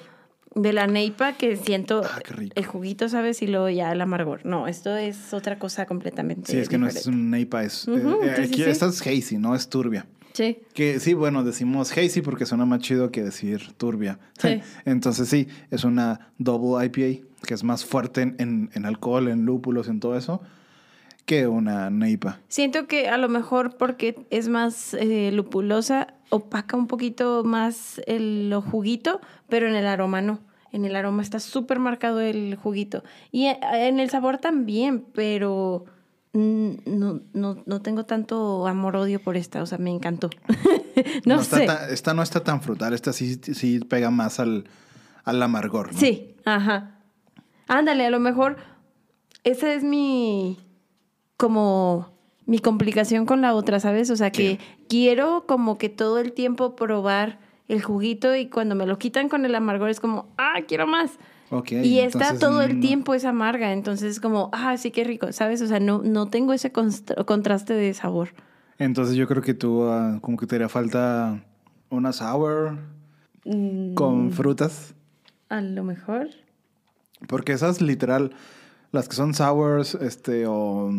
de 0.54 0.74
la 0.74 0.86
neipa 0.88 1.34
que 1.34 1.56
siento 1.56 2.02
Ah, 2.04 2.20
qué 2.24 2.34
rico. 2.34 2.54
el 2.58 2.66
juguito, 2.66 3.08
¿sabes? 3.10 3.42
Y 3.42 3.48
luego 3.48 3.70
ya 3.70 3.92
el 3.92 4.02
amargor. 4.02 4.46
No, 4.46 4.68
esto 4.68 4.96
es 4.98 5.34
otra 5.34 5.58
cosa 5.60 5.86
completamente 5.86 6.52
Sí, 6.52 6.58
es 6.58 6.68
que 6.70 6.78
no 6.78 6.88
es 6.88 7.06
un 7.08 7.30
neipa, 7.32 7.64
es... 7.64 7.88
Eh, 7.88 8.02
sí, 8.36 8.42
aquí 8.42 8.48
sí, 8.48 8.64
sí. 8.64 8.70
esta 8.70 8.88
es 8.88 9.02
hazy, 9.02 9.38
no 9.38 9.56
es 9.56 9.70
turbia. 9.70 10.06
Sí, 10.34 10.60
Que 10.74 11.00
sí, 11.02 11.14
bueno, 11.14 11.44
decimos 11.44 11.92
hazy 11.98 12.22
porque 12.22 12.46
suena 12.46 12.66
más 12.66 12.80
chido 12.80 13.12
que 13.12 13.22
decir 13.22 13.74
turbia. 13.78 14.18
Sí. 14.40 14.62
Entonces 14.86 15.28
sí, 15.28 15.48
es 15.72 15.84
una 15.84 16.32
double 16.38 16.86
IPA 16.86 17.26
que 17.46 17.54
es 17.54 17.64
más 17.64 17.84
fuerte 17.86 18.22
en, 18.22 18.36
en- 18.40 18.70
en 18.74 18.86
alcohol, 18.86 19.28
en 19.30 19.46
lúpulos, 19.46 19.88
en 19.90 20.00
todo 20.00 20.16
eso, 20.18 20.42
que 21.26 21.48
una 21.48 21.90
neipa. 21.90 22.40
Siento 22.48 22.88
que 22.88 23.08
a 23.10 23.18
lo 23.18 23.30
mejor 23.30 23.78
porque 23.78 24.26
es 24.30 24.48
más 24.48 24.94
eh, 24.94 25.32
lupulosa, 25.34 26.14
opaca 26.32 26.76
un 26.78 26.88
poquito 26.88 27.44
más 27.44 28.02
el 28.08 28.54
juguito, 28.72 29.22
pero 29.48 29.68
en 29.68 29.76
el 29.76 29.86
aroma 29.86 30.22
no. 30.22 30.40
En 30.72 30.86
el 30.86 30.96
aroma 30.96 31.22
está 31.22 31.40
súper 31.40 31.80
marcado 31.80 32.22
el 32.22 32.56
juguito. 32.56 33.04
Y 33.32 33.46
eh, 33.48 33.60
en 33.74 34.00
el 34.00 34.10
sabor 34.10 34.38
también, 34.40 35.06
pero 35.14 35.84
no, 36.34 37.20
no, 37.34 37.64
no 37.66 37.82
tengo 37.82 38.06
tanto 38.06 38.66
amor-odio 38.66 39.22
por 39.22 39.36
esta. 39.36 39.62
O 39.62 39.66
sea, 39.66 39.78
me 39.78 39.90
encantó. 39.92 40.30
no, 41.26 41.44
sé. 41.44 41.66
tan- 41.66 41.90
esta 41.92 42.14
no 42.14 42.24
está 42.24 42.42
tan 42.44 42.62
frutal, 42.62 42.94
esta 42.94 43.12
sí, 43.14 43.36
sí 43.36 43.80
pega 43.82 44.10
más 44.12 44.40
al, 44.40 44.64
al 45.26 45.44
amargor. 45.44 45.92
¿no? 45.94 46.00
Sí, 46.00 46.36
ajá. 46.46 47.00
Ándale, 47.68 48.06
a 48.06 48.10
lo 48.10 48.20
mejor 48.20 48.58
esa 49.44 49.74
es 49.74 49.84
mi 49.84 50.58
como 51.38 52.11
mi 52.52 52.60
complicación 52.60 53.26
con 53.26 53.42
la 53.42 53.56
otra, 53.56 53.80
¿sabes? 53.80 54.10
O 54.10 54.16
sea, 54.18 54.32
que 54.32 54.60
quiero 54.90 55.46
como 55.48 55.78
que 55.78 55.88
todo 55.90 56.20
el 56.20 56.34
tiempo 56.34 56.76
probar 56.76 57.40
el 57.68 57.82
juguito 57.82 58.36
y 58.36 58.48
cuando 58.48 58.76
me 58.76 58.86
lo 58.86 59.00
quitan 59.00 59.30
con 59.30 59.46
el 59.46 59.56
amargor 59.56 59.90
es 59.90 60.02
como, 60.02 60.28
ah, 60.38 60.56
quiero 60.68 60.86
más. 60.86 61.12
Y 61.70 62.00
esta 62.00 62.20
entonces, 62.30 62.40
todo 62.40 62.62
el 62.62 62.76
no. 62.76 62.82
tiempo 62.82 63.14
es 63.14 63.24
amarga, 63.26 63.72
entonces 63.72 64.12
es 64.12 64.20
como, 64.20 64.50
ah, 64.54 64.76
sí, 64.78 64.92
qué 64.92 65.04
rico, 65.06 65.32
¿sabes? 65.32 65.62
O 65.62 65.68
sea, 65.68 65.80
no, 65.80 66.02
no 66.04 66.28
tengo 66.28 66.54
ese 66.54 66.72
contraste 66.72 67.74
de 67.74 67.94
sabor. 67.94 68.30
Entonces 68.78 69.16
yo 69.16 69.28
creo 69.28 69.42
que 69.42 69.54
tú 69.54 69.84
ah, 69.84 70.20
como 70.22 70.38
que 70.38 70.46
te 70.46 70.56
haría 70.56 70.70
falta 70.70 71.44
una 71.90 72.12
sour 72.14 72.78
Mm, 73.46 73.94
con 73.96 74.32
frutas. 74.32 74.94
a 75.50 75.62
lo 75.62 75.84
mejor. 75.84 76.28
Porque 77.28 77.54
esas 77.54 77.82
literal, 77.82 78.32
las 78.92 79.08
que 79.08 79.16
son 79.16 79.34
sours, 79.34 79.96
este, 79.96 80.46
o 80.48 80.92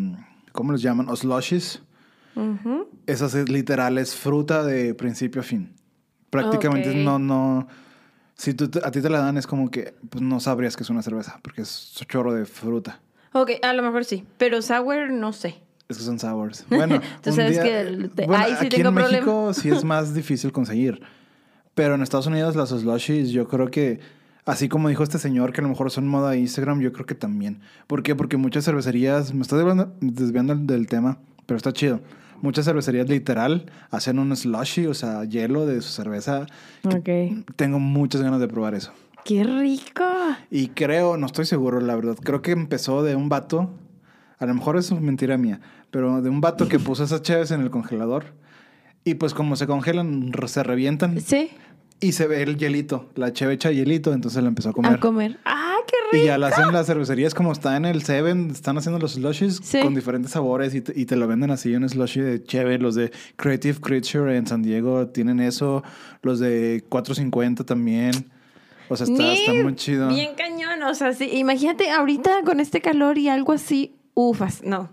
¿cómo 0.53 0.71
les 0.71 0.81
llaman? 0.81 1.09
O 1.09 1.15
slushies. 1.17 1.81
Ujú. 2.35 2.87
Esas 3.05 3.35
es 3.35 3.49
literal, 3.49 3.97
es 3.97 4.15
fruta 4.15 4.63
de 4.63 4.93
principio 4.95 5.41
a 5.41 5.43
fin. 5.43 5.73
Prácticamente 6.29 6.89
Ok. 6.91 6.95
no, 6.95 7.19
no. 7.19 7.67
Si 8.35 8.53
tú, 8.53 8.69
a 8.83 8.89
ti 8.91 9.01
te 9.01 9.09
la 9.09 9.19
dan, 9.19 9.37
es 9.37 9.45
como 9.45 9.69
que 9.69 9.93
pues, 10.09 10.21
no 10.23 10.39
sabrías 10.39 10.75
que 10.75 10.83
es 10.83 10.89
una 10.89 11.01
cerveza, 11.03 11.39
porque 11.43 11.61
es 11.61 11.93
un 11.99 12.07
chorro 12.07 12.33
de 12.33 12.45
fruta. 12.45 13.01
Ok, 13.33 13.51
a 13.61 13.73
lo 13.73 13.83
mejor 13.83 14.05
sí, 14.05 14.25
pero 14.37 14.61
sour 14.61 15.11
no 15.11 15.33
sé. 15.33 15.61
Es 15.89 15.97
que 15.97 16.03
son 16.03 16.17
sours. 16.17 16.65
Bueno, 16.69 17.01
Tú 17.21 17.31
sabes 17.33 17.51
día- 17.51 17.63
que 17.63 17.79
el- 17.81 18.09
te- 18.11 18.25
bueno, 18.25 18.43
ahí 18.43 18.51
sí 18.59 18.65
aquí 18.67 18.69
tengo 18.77 18.89
en 18.89 18.95
problema. 18.95 19.25
México 19.25 19.53
sí 19.53 19.69
es 19.69 19.83
más 19.83 20.13
difícil 20.15 20.51
conseguir. 20.51 21.01
Pero 21.75 21.95
en 21.95 22.01
Estados 22.03 22.27
Unidos 22.27 22.55
las 22.55 22.69
slushies, 22.69 23.29
yo 23.31 23.47
creo 23.47 23.69
que, 23.69 23.99
así 24.45 24.69
como 24.69 24.89
dijo 24.89 25.03
este 25.03 25.19
señor, 25.19 25.53
que 25.53 25.61
a 25.61 25.63
lo 25.63 25.69
mejor 25.69 25.91
son 25.91 26.07
moda 26.07 26.35
Instagram, 26.35 26.79
yo 26.81 26.91
creo 26.93 27.05
que 27.05 27.15
también. 27.15 27.61
¿Por 27.87 28.03
qué? 28.03 28.15
Porque 28.15 28.37
muchas 28.37 28.65
cervecerías, 28.65 29.33
me 29.33 29.41
estoy 29.41 29.59
desviando, 29.59 29.93
desviando 30.01 30.55
del 30.55 30.87
tema, 30.87 31.17
pero 31.45 31.57
está 31.57 31.73
chido. 31.73 32.01
Muchas 32.41 32.65
cervecerías 32.65 33.07
literal 33.07 33.71
hacen 33.89 34.19
un 34.19 34.35
slushy, 34.35 34.87
o 34.87 34.93
sea, 34.93 35.23
hielo 35.23 35.65
de 35.65 35.81
su 35.81 35.89
cerveza. 35.89 36.45
que 37.05 37.31
Ok. 37.37 37.45
Tengo 37.55 37.79
muchas 37.79 38.21
ganas 38.21 38.41
de 38.41 38.49
probar 38.49 38.75
eso. 38.75 38.91
¡Qué 39.23 39.45
rico! 39.45 40.03
Y 40.51 40.67
creo, 40.67 41.15
no 41.15 41.25
estoy 41.25 41.45
seguro, 41.45 41.79
la 41.79 41.95
verdad. 41.95 42.17
Creo 42.21 42.41
que 42.41 42.51
empezó 42.51 43.03
de 43.03 43.15
un 43.15 43.29
vato. 43.29 43.69
A 44.39 44.45
lo 44.45 44.53
mejor 44.53 44.75
eso 44.75 44.95
es 44.95 45.01
mentira 45.01 45.37
mía. 45.37 45.61
Pero 45.89 46.21
de 46.21 46.29
un 46.29 46.41
vato 46.41 46.67
que 46.67 46.79
puso 46.79 47.05
esas 47.05 47.21
chaves 47.21 47.51
en 47.51 47.61
el 47.61 47.69
congelador. 47.69 48.25
Y 49.05 49.15
pues 49.15 49.33
como 49.33 49.55
se 49.55 49.65
congelan, 49.65 50.31
se 50.47 50.63
revientan. 50.63 51.21
Sí, 51.21 51.51
Y 52.03 52.11
se 52.11 52.27
ve 52.27 52.41
el 52.43 52.57
hielito. 52.57 53.09
La 53.15 53.31
cheve 53.33 53.53
echa 53.53 53.71
hielito. 53.71 54.13
Entonces 54.13 54.41
la 54.43 54.49
empezó 54.49 54.69
a 54.69 54.73
comer. 54.73 54.93
a 54.93 54.99
comer. 54.99 55.39
¡Ah, 55.45 55.75
qué 55.87 55.95
rico! 56.11 56.23
y 56.23 56.27
ya 56.27 56.37
la 56.37 56.47
hacen 56.47 56.71
las 56.73 56.85
cervecerías 56.87 57.33
como 57.33 57.51
está 57.51 57.77
en 57.77 57.85
el 57.85 58.03
Seven. 58.03 58.49
Están 58.51 58.77
haciendo 58.77 58.99
los 58.99 59.13
slushies 59.13 59.59
Sí. 59.63 59.79
con 59.81 59.95
diferentes 59.95 60.31
sabores. 60.31 60.75
Y 60.75 60.81
te, 60.81 60.99
y 60.99 61.05
te 61.05 61.15
lo 61.15 61.27
venden 61.27 61.51
así, 61.51 61.73
un 61.75 61.87
slushy 61.87 62.21
de 62.21 62.43
cheve. 62.43 62.77
Los 62.77 62.95
de 62.95 63.11
Creative 63.37 63.79
Creature 63.79 64.35
en 64.37 64.45
San 64.47 64.61
Diego 64.63 65.07
tienen 65.07 65.39
eso. 65.39 65.83
Los 66.21 66.39
de 66.39 66.83
450 66.89 67.63
también. 67.63 68.11
O 68.89 68.97
sea, 68.97 69.07
está, 69.07 69.33
está 69.33 69.53
muy 69.53 69.75
chido. 69.75 70.09
Bien 70.09 70.31
cañón, 70.35 70.83
o 70.83 70.93
sea, 70.93 71.13
sí, 71.13 71.29
imagínate 71.33 71.89
ahorita 71.89 72.41
con 72.43 72.59
este 72.59 72.81
calor 72.81 73.17
y 73.17 73.29
algo 73.29 73.53
así, 73.53 73.95
ufas, 74.13 74.61
no, 74.61 74.89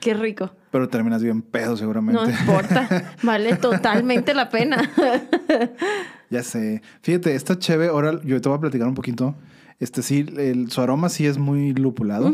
qué 0.00 0.14
rico. 0.14 0.50
Pero 0.72 0.88
terminas 0.88 1.22
bien 1.22 1.42
pedo 1.42 1.76
seguramente. 1.76 2.20
No 2.20 2.28
importa, 2.30 3.14
vale 3.22 3.54
totalmente 3.56 4.32
la 4.34 4.48
pena. 4.48 4.90
ya 6.30 6.42
sé. 6.42 6.82
Fíjate, 7.02 7.34
esta 7.34 7.58
cheve, 7.58 7.88
ahora 7.88 8.20
yo 8.24 8.40
te 8.40 8.48
voy 8.48 8.58
a 8.58 8.60
platicar 8.60 8.88
un 8.88 8.94
poquito. 8.94 9.34
Este 9.80 10.02
sí, 10.02 10.26
el- 10.36 10.70
su 10.70 10.80
aroma 10.80 11.08
sí 11.08 11.26
es 11.26 11.38
muy 11.38 11.72
lupulado. 11.74 12.32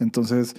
Entonces, 0.00 0.54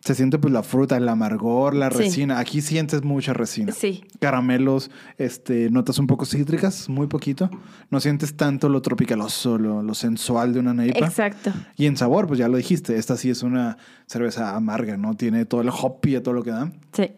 se 0.00 0.14
siente 0.14 0.38
pues 0.38 0.52
la 0.52 0.62
fruta, 0.62 0.96
el 0.98 1.08
amargor, 1.08 1.74
la 1.74 1.90
Sí. 1.90 1.98
resina. 1.98 2.38
Aquí 2.38 2.60
sientes 2.60 3.02
mucha 3.02 3.32
resina. 3.32 3.72
Sí, 3.72 4.04
Caramelos, 4.20 4.90
este, 5.18 5.68
notas 5.70 5.98
un 5.98 6.06
poco 6.06 6.24
cítricas, 6.26 6.88
muy 6.88 7.08
poquito. 7.08 7.50
No 7.90 7.98
sientes 7.98 8.36
tanto 8.36 8.68
lo 8.68 8.82
tropicaloso, 8.82 9.58
lo, 9.58 9.82
lo 9.82 9.94
sensual 9.94 10.52
de 10.52 10.60
una 10.60 10.74
neipa. 10.74 11.06
exacto. 11.06 11.52
Y 11.76 11.86
en 11.86 11.96
sabor, 11.96 12.28
pues 12.28 12.38
ya 12.38 12.46
lo 12.48 12.56
dijiste, 12.56 12.96
esta 12.96 13.16
sí 13.16 13.30
es 13.30 13.42
una 13.42 13.78
cerveza 14.06 14.54
amarga, 14.54 14.96
¿no? 14.96 15.14
Tiene 15.16 15.44
todo 15.44 15.60
el 15.62 15.70
hop 15.70 16.06
y 16.06 16.20
todo 16.20 16.34
lo 16.34 16.44
que 16.44 16.50
da. 16.50 16.70
Sí. 16.92 17.10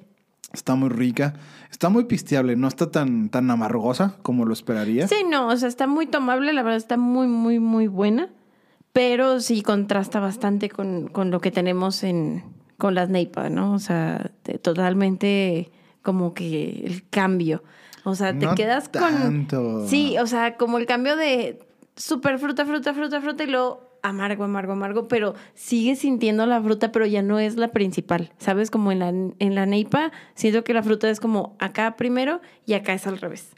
Está 0.52 0.74
muy 0.74 0.88
rica. 0.88 1.34
Está 1.70 1.88
muy 1.90 2.04
pisteable. 2.04 2.56
No 2.56 2.68
está 2.68 2.90
tan, 2.90 3.28
tan 3.28 3.50
amargosa 3.50 4.16
como 4.22 4.44
lo 4.44 4.52
esperaría. 4.52 5.06
Sí, 5.08 5.16
no, 5.28 5.48
o 5.48 5.56
sea, 5.56 5.68
está 5.68 5.86
muy 5.86 6.06
tomable, 6.06 6.52
la 6.52 6.62
verdad 6.62 6.78
está 6.78 6.96
muy, 6.96 7.26
muy, 7.26 7.58
muy 7.58 7.86
buena, 7.86 8.30
pero 8.92 9.40
sí 9.40 9.62
contrasta 9.62 10.20
bastante 10.20 10.68
con, 10.70 11.08
con 11.08 11.30
lo 11.30 11.40
que 11.40 11.50
tenemos 11.50 12.02
en, 12.02 12.44
con 12.78 12.94
las 12.94 13.08
Neipa, 13.10 13.50
¿no? 13.50 13.74
O 13.74 13.78
sea, 13.78 14.30
te- 14.42 14.58
totalmente 14.58 15.70
como 16.02 16.32
que 16.34 16.82
el 16.86 17.06
cambio. 17.08 17.62
O 18.04 18.14
sea, 18.14 18.36
te 18.38 18.46
quedas 18.54 18.90
tanto. 18.90 19.62
con... 19.62 19.88
Sí, 19.88 20.16
o 20.18 20.26
sea, 20.26 20.56
como 20.56 20.78
el 20.78 20.86
cambio 20.86 21.14
de 21.16 21.58
super 21.96 22.38
fruta, 22.38 22.64
fruta, 22.64 22.94
fruta, 22.94 23.20
fruta 23.20 23.44
y 23.44 23.48
luego 23.48 23.87
amargo, 24.02 24.44
amargo, 24.44 24.72
amargo, 24.72 25.08
pero 25.08 25.34
sigues 25.54 26.00
sintiendo 26.00 26.46
la 26.46 26.62
fruta, 26.62 26.92
pero 26.92 27.06
ya 27.06 27.22
no 27.22 27.38
es 27.38 27.56
la 27.56 27.68
principal, 27.68 28.32
¿sabes? 28.38 28.70
Como 28.70 28.92
en 28.92 28.98
la, 29.00 29.08
en 29.08 29.54
la 29.54 29.66
Neipa, 29.66 30.12
siento 30.34 30.64
que 30.64 30.74
la 30.74 30.82
fruta 30.82 31.08
es 31.10 31.20
como 31.20 31.56
acá 31.58 31.96
primero 31.96 32.40
y 32.66 32.74
acá 32.74 32.92
es 32.94 33.06
al 33.06 33.18
revés. 33.18 33.50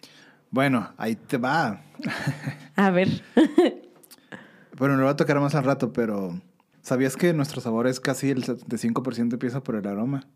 Bueno, 0.51 0.93
ahí 0.97 1.14
te 1.16 1.36
va. 1.38 1.82
A 2.76 2.91
ver. 2.91 3.09
Bueno, 4.78 4.97
lo 4.97 5.03
voy 5.03 5.11
a 5.12 5.16
tocar 5.16 5.38
más 5.41 5.55
al 5.55 5.64
rato, 5.64 5.93
pero 5.93 6.41
¿sabías 6.80 7.14
que 7.14 7.34
nuestro 7.34 7.61
sabor 7.61 7.86
es 7.86 8.01
casi 8.01 8.30
el 8.30 8.45
75% 8.47 9.34
empieza 9.34 9.62
por 9.62 9.74
el 9.76 9.86
aroma? 9.86 10.26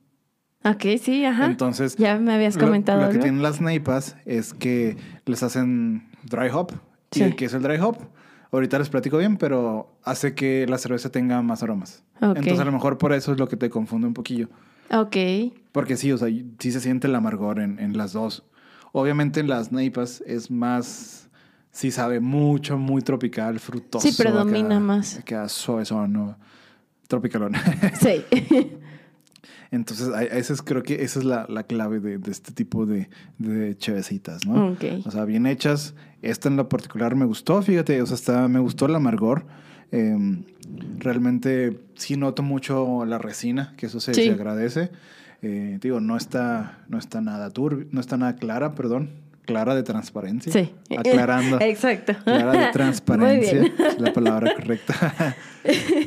Ok, 0.65 0.85
sí, 1.01 1.25
ajá. 1.25 1.47
Entonces, 1.47 1.97
ya 1.97 2.19
me 2.19 2.35
habías 2.35 2.59
comentado 2.59 3.01
Lo, 3.01 3.09
que 3.11 3.19
tienen 3.19 3.43
las 3.43 3.63
neipas 3.63 4.17
es 4.27 4.53
que 4.53 4.99
les 5.25 5.43
hacen 5.43 6.11
dry 6.25 6.51
hop. 6.53 6.73
¿Y 7.15 7.19
Sí. 7.21 7.33
qué 7.33 7.47
es 7.47 7.55
el 7.55 7.63
dry 7.63 7.79
hop? 7.79 7.97
Ahorita 8.55 8.79
les 8.79 8.89
platico 8.89 9.19
bien, 9.19 9.37
pero 9.37 9.97
hace 10.05 10.35
que 10.35 10.67
la 10.69 10.79
cerveza 10.79 11.11
tenga 11.11 11.43
más 11.43 11.63
aromas. 11.63 12.05
Ok. 12.21 12.37
Entonces, 12.37 12.61
a 12.61 12.65
lo 12.65 12.73
mejor 12.73 12.99
por 12.99 13.13
eso 13.13 13.33
es 13.33 13.39
lo 13.39 13.49
que 13.49 13.57
te 13.57 13.69
confunde 13.69 14.07
un 14.07 14.15
poquillo. 14.15 14.49
Ok. 14.91 15.17
Porque 15.73 15.97
sí, 15.97 16.13
o 16.13 16.19
sea, 16.19 16.29
sí 16.59 16.71
se 16.73 16.81
siente 16.81 17.07
el 17.09 17.15
amargor 17.15 17.59
en, 17.59 17.79
en 17.81 17.97
las 17.97 18.13
dos. 18.13 18.45
Obviamente 18.93 19.41
en 19.41 19.49
las 19.49 19.73
neipas 19.73 20.23
es 20.27 20.51
más, 20.51 21.29
sí 21.73 21.91
sabe 21.91 22.21
mucho, 22.21 22.79
muy 22.79 23.03
tropical, 23.03 23.59
frutoso. 23.59 24.07
Sí, 24.07 24.15
predomina 24.17 24.79
más. 24.79 25.19
Acá 25.19 25.49
suave, 25.49 25.85
¿no? 26.09 26.37
Tropicalón. 27.09 27.55
Sí. 28.01 28.25
Entonces, 29.71 30.09
a- 30.15 30.23
esa 30.23 30.53
es, 30.53 30.63
creo 30.63 30.83
que 30.83 31.03
esa 31.03 31.19
es 31.19 31.25
la, 31.25 31.47
la 31.49 31.65
clave 31.65 31.99
de, 31.99 32.19
de 32.19 32.31
este 32.31 32.53
tipo 32.53 32.87
de, 32.87 33.09
de 33.39 33.77
chevecitas, 33.77 34.47
¿no? 34.47 34.69
Ok. 34.73 34.85
O 35.05 35.11
sea, 35.11 35.25
bien 35.25 35.47
hechas. 35.47 35.95
Esta 36.25 36.49
en 36.49 36.57
lo 36.57 36.69
particular 36.69 37.15
me 37.15 37.25
gustó, 37.25 37.61
fíjate, 37.63 38.01
o 38.03 38.07
sea, 38.07 38.15
está, 38.15 38.49
me 38.49 38.59
gustó 38.59 38.87
el 38.87 38.95
amargor. 38.95 39.45
Eh, 39.93 40.17
realmente 40.99 41.79
sí 41.95 42.17
noto 42.17 42.43
mucho 42.43 43.05
la 43.05 43.19
resina, 43.19 43.75
que 43.77 43.87
eso 43.87 44.01
se, 44.01 44.15
Sí. 44.15 44.25
se 44.25 44.31
agradece. 44.33 44.91
Eh, 45.43 45.79
digo, 45.81 46.01
no 46.01 46.17
está, 46.17 46.79
no 46.89 46.99
está 46.99 47.21
nada 47.21 47.51
turbia, 47.51 47.87
no 47.91 48.01
está 48.01 48.17
nada 48.17 48.37
clara, 48.37 48.75
perdón, 48.75 49.11
clara 49.45 49.75
de 49.75 49.83
transparencia. 49.83 50.51
Sí. 50.51 50.73
Aclarando. 50.97 51.59
Exacto. 51.61 52.15
Clara 52.25 52.53
de 52.53 52.73
transparencia, 52.73 53.53
Muy 53.61 53.71
bien. 53.71 53.75
es 53.89 54.01
la 54.01 54.13
palabra 54.13 54.55
correcta. 54.55 55.37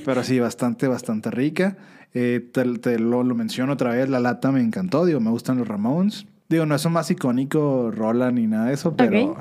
Pero 0.03 0.23
sí, 0.23 0.39
bastante, 0.39 0.87
bastante 0.87 1.29
rica. 1.29 1.77
Eh, 2.13 2.49
te 2.51 2.63
te 2.79 2.97
lo, 2.97 3.23
lo 3.23 3.35
menciono 3.35 3.73
otra 3.73 3.91
vez, 3.91 4.09
la 4.09 4.19
lata 4.19 4.51
me 4.51 4.61
encantó, 4.61 5.05
digo, 5.05 5.19
me 5.19 5.29
gustan 5.29 5.57
los 5.59 5.67
Ramones. 5.67 6.25
Digo, 6.49 6.65
no 6.65 6.73
es 6.73 6.83
un 6.85 6.93
más 6.93 7.11
icónico 7.11 7.91
Roland 7.91 8.39
ni 8.39 8.47
nada 8.47 8.67
de 8.67 8.73
eso, 8.73 8.95
pero. 8.95 9.37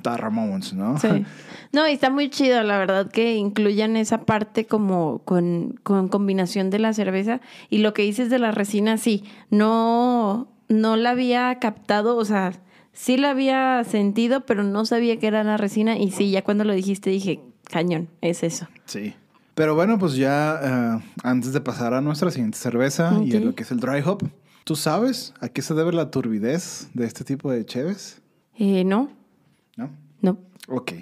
Está 0.00 0.16
Ramones, 0.16 0.72
¿no? 0.72 0.98
Sí. 0.98 1.08
No, 1.72 1.86
y 1.86 1.92
está 1.92 2.10
muy 2.10 2.30
chido, 2.30 2.60
la 2.64 2.78
verdad, 2.78 3.12
que 3.12 3.36
incluyan 3.36 3.96
esa 3.96 4.22
parte 4.22 4.66
como 4.66 5.20
con, 5.24 5.78
con 5.84 6.08
combinación 6.08 6.68
de 6.68 6.80
la 6.80 6.92
cerveza. 6.92 7.40
Y 7.68 7.78
lo 7.78 7.94
que 7.94 8.02
dices 8.02 8.28
de 8.28 8.40
la 8.40 8.50
resina, 8.50 8.96
sí, 8.96 9.22
no, 9.50 10.48
no 10.68 10.96
la 10.96 11.10
había 11.10 11.60
captado, 11.60 12.16
o 12.16 12.24
sea, 12.24 12.54
sí 12.92 13.16
la 13.16 13.30
había 13.30 13.84
sentido, 13.84 14.46
pero 14.46 14.64
no 14.64 14.84
sabía 14.84 15.16
que 15.20 15.28
era 15.28 15.44
la 15.44 15.58
resina. 15.58 15.96
Y 15.96 16.10
sí, 16.10 16.32
ya 16.32 16.42
cuando 16.42 16.64
lo 16.64 16.72
dijiste 16.72 17.08
dije, 17.10 17.40
cañón, 17.70 18.08
es 18.20 18.42
eso. 18.42 18.66
Sí. 18.86 19.14
Pero 19.54 19.76
bueno, 19.76 19.96
pues 19.98 20.16
ya 20.16 20.60
eh, 20.62 21.04
antes 21.22 21.52
de 21.52 21.60
pasar 21.60 21.94
a 21.94 22.00
nuestra 22.00 22.32
siguiente 22.32 22.58
cerveza 22.58 23.20
y 23.22 23.36
a 23.36 23.40
lo 23.40 23.54
que 23.54 23.62
es 23.62 23.70
el 23.70 23.78
dry 23.78 24.02
hop, 24.04 24.28
¿tú 24.64 24.74
sabes 24.74 25.34
a 25.40 25.48
qué 25.48 25.62
se 25.62 25.74
debe 25.74 25.92
la 25.92 26.10
turbidez 26.10 26.88
de 26.94 27.06
este 27.06 27.24
tipo 27.24 27.52
de 27.52 27.64
cheves? 27.64 28.22
Eh, 28.56 28.84
no, 28.84 29.08
¿No? 30.22 30.38
Ok. 30.68 30.92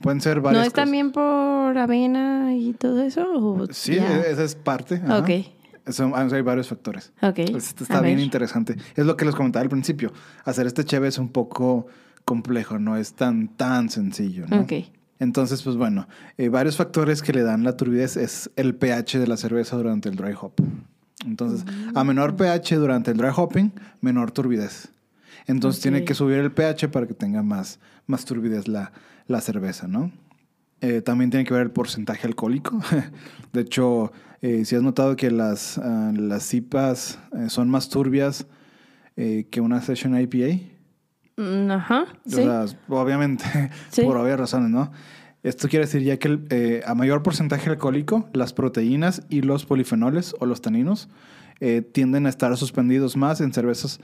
Pueden 0.00 0.20
ser 0.20 0.40
varias 0.40 0.60
¿No 0.60 0.66
es 0.66 0.72
cosas. 0.72 0.84
también 0.84 1.10
por 1.12 1.78
avena 1.78 2.54
y 2.54 2.72
todo 2.74 3.02
eso? 3.02 3.26
o 3.34 3.66
Sí, 3.72 3.94
ya? 3.96 4.20
esa 4.22 4.44
es 4.44 4.54
parte. 4.54 4.96
ajá. 4.96 5.18
Ok. 5.18 5.30
Son- 5.88 6.12
hay 6.16 6.42
varios 6.42 6.68
factores. 6.68 7.12
Ok. 7.22 7.38
A 7.38 7.56
está 7.56 8.00
bien 8.00 8.16
ver. 8.16 8.24
interesante. 8.24 8.76
Es 8.96 9.06
lo 9.06 9.16
que 9.16 9.24
les 9.24 9.34
comentaba 9.34 9.62
al 9.62 9.68
principio. 9.68 10.12
Hacer 10.44 10.66
este 10.66 10.84
cheve 10.84 11.08
es 11.08 11.18
un 11.18 11.28
poco 11.28 11.86
complejo, 12.24 12.78
no 12.80 12.96
es 12.96 13.14
tan, 13.14 13.48
tan 13.48 13.88
sencillo. 13.88 14.46
¿no? 14.48 14.60
Ok. 14.62 14.72
Entonces, 15.20 15.62
pues 15.62 15.76
bueno, 15.76 16.08
eh, 16.36 16.48
varios 16.50 16.76
factores 16.76 17.22
que 17.22 17.32
le 17.32 17.42
dan 17.42 17.62
la 17.62 17.76
turbidez 17.76 18.16
es 18.16 18.50
el 18.56 18.74
pH 18.74 19.18
de 19.20 19.26
la 19.28 19.36
cerveza 19.36 19.76
durante 19.76 20.08
el 20.08 20.16
dry 20.16 20.34
hop. 20.38 20.52
Entonces, 21.24 21.64
a 21.94 22.04
menor 22.04 22.36
pH 22.36 22.76
durante 22.76 23.12
el 23.12 23.16
dry 23.16 23.30
hopping, 23.34 23.72
menor 24.02 24.30
turbidez. 24.32 24.88
Entonces, 25.46 25.80
tiene 25.82 26.04
que 26.04 26.14
subir 26.14 26.38
el 26.38 26.50
pH 26.52 26.88
para 26.88 27.06
que 27.06 27.14
tenga 27.14 27.42
más, 27.42 27.78
más 28.06 28.24
turbidez 28.24 28.66
la, 28.68 28.92
la 29.28 29.40
cerveza, 29.40 29.86
¿no? 29.86 30.10
Eh, 30.80 31.00
también 31.00 31.30
tiene 31.30 31.44
que 31.46 31.54
ver 31.54 31.62
el 31.62 31.70
porcentaje 31.70 32.26
alcohólico. 32.26 32.78
De 33.52 33.60
hecho, 33.62 34.12
eh, 34.42 34.64
si 34.64 34.76
has 34.76 34.82
notado 34.82 35.16
que 35.16 35.30
las, 35.30 35.78
ah, 35.78 36.12
las 36.14 36.52
IPAs 36.52 37.18
eh, 37.36 37.48
son 37.48 37.70
más 37.70 37.88
turbias 37.88 38.46
eh, 39.16 39.46
que 39.50 39.60
una 39.60 39.80
Session 39.80 40.18
IPA. 40.20 40.60
Mm, 41.38 41.70
Ajá. 41.70 42.02
O 42.26 42.30
Sí. 42.30 42.36
sea, 42.36 42.64
obviamente, 42.88 43.44
Sí. 43.90 44.02
por 44.02 44.16
obvias 44.16 44.38
razones, 44.38 44.70
¿no? 44.70 44.90
Esto 45.42 45.68
quiere 45.68 45.86
decir 45.86 46.02
ya 46.02 46.18
que 46.18 46.28
el, 46.28 46.82
a 46.84 46.94
mayor 46.96 47.22
porcentaje 47.22 47.70
alcohólico, 47.70 48.28
las 48.32 48.52
proteínas 48.52 49.22
y 49.28 49.42
los 49.42 49.64
polifenoles 49.64 50.34
o 50.40 50.46
los 50.46 50.60
taninos 50.60 51.08
tienden 51.92 52.26
a 52.26 52.28
estar 52.28 52.54
suspendidos 52.56 53.16
más 53.16 53.40
en 53.40 53.52
cervezas 53.52 54.00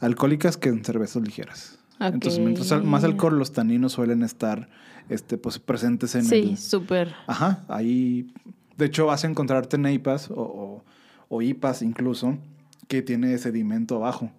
alcohólicas 0.00 0.56
que 0.56 0.68
en 0.68 0.84
cervezas 0.84 1.22
ligeras. 1.22 1.78
Entonces, 1.98 2.40
mientras 2.40 2.84
más 2.84 3.04
alcohol, 3.04 3.38
los 3.38 3.52
taninos 3.52 3.92
suelen 3.92 4.22
estar 4.22 4.68
este, 5.08 5.38
pues, 5.38 5.58
presentes 5.58 6.14
en 6.14 6.24
Sí, 6.24 6.50
el... 6.50 6.58
súper. 6.58 7.14
Ajá, 7.26 7.64
ahí... 7.68 8.32
De 8.76 8.84
hecho, 8.86 9.06
vas 9.06 9.24
a 9.24 9.28
encontrarte 9.28 9.78
neipas 9.78 10.30
o, 10.30 10.34
o, 10.34 10.84
o 11.28 11.40
IPAs 11.40 11.80
incluso 11.80 12.36
que 12.88 13.00
tiene 13.00 13.38
sedimento 13.38 13.96
abajo 13.96 14.30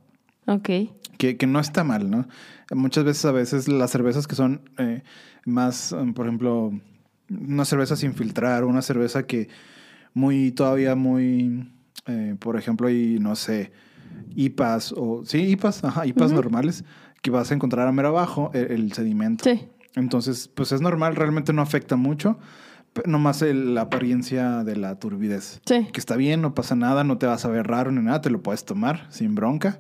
Ok. 0.46 0.70
que, 1.18 1.38
que 1.38 1.48
no 1.48 1.60
está 1.60 1.84
mal, 1.84 2.12
¿no? 2.12 2.28
Muchas 2.72 3.04
veces, 3.04 3.26
a 3.26 3.32
veces, 3.32 3.68
las 3.68 3.90
cervezas 3.90 4.28
que 4.28 4.36
son 4.36 4.70
eh, 4.78 5.02
más, 5.46 5.92
um, 5.92 6.14
por 6.14 6.28
ejemplo, 6.28 6.72
una 7.32 7.66
cerveza 7.66 7.96
sin 7.96 8.14
filtrar, 8.14 8.64
una 8.64 8.84
cerveza 8.84 9.24
que 9.24 9.50
muy, 10.14 10.52
todavía 10.52 10.94
muy, 10.96 11.72
eh, 12.06 12.36
por 12.38 12.58
ejemplo, 12.58 12.90
y 12.92 13.18
no 13.20 13.36
sé, 13.36 13.72
IPAs 14.36 14.94
o, 14.96 15.24
sí, 15.26 15.40
IPAs, 15.40 15.84
ajá, 15.84 16.06
IPAs 16.06 16.32
normales, 16.32 16.84
que 17.22 17.32
vas 17.32 17.52
a 17.52 17.56
encontrar 17.56 17.88
a 17.88 17.92
mero 17.92 18.10
abajo 18.10 18.52
el, 18.54 18.72
el 18.72 18.94
sedimento. 18.94 19.44
Sí. 19.44 19.68
Entonces, 19.96 20.50
pues 20.54 20.72
es 20.72 20.82
normal, 20.82 21.16
realmente 21.16 21.54
no 21.54 21.62
afecta 21.62 21.96
mucho, 21.96 22.38
nomás 23.06 23.42
el- 23.42 23.74
la 23.76 23.82
apariencia 23.82 24.64
de 24.64 24.76
la 24.76 24.96
turbidez. 25.00 25.62
Sí. 25.66 25.88
Que 25.92 26.00
está 26.00 26.16
bien, 26.16 26.42
no 26.42 26.54
pasa 26.54 26.76
nada, 26.76 27.04
no 27.04 27.18
te 27.18 27.26
vas 27.26 27.46
a 27.46 27.50
ver 27.50 27.68
raro 27.68 27.92
ni 27.92 28.02
nada, 28.02 28.22
te 28.22 28.30
lo 28.30 28.42
puedes 28.42 28.64
tomar 28.66 29.08
sin 29.10 29.34
bronca. 29.36 29.80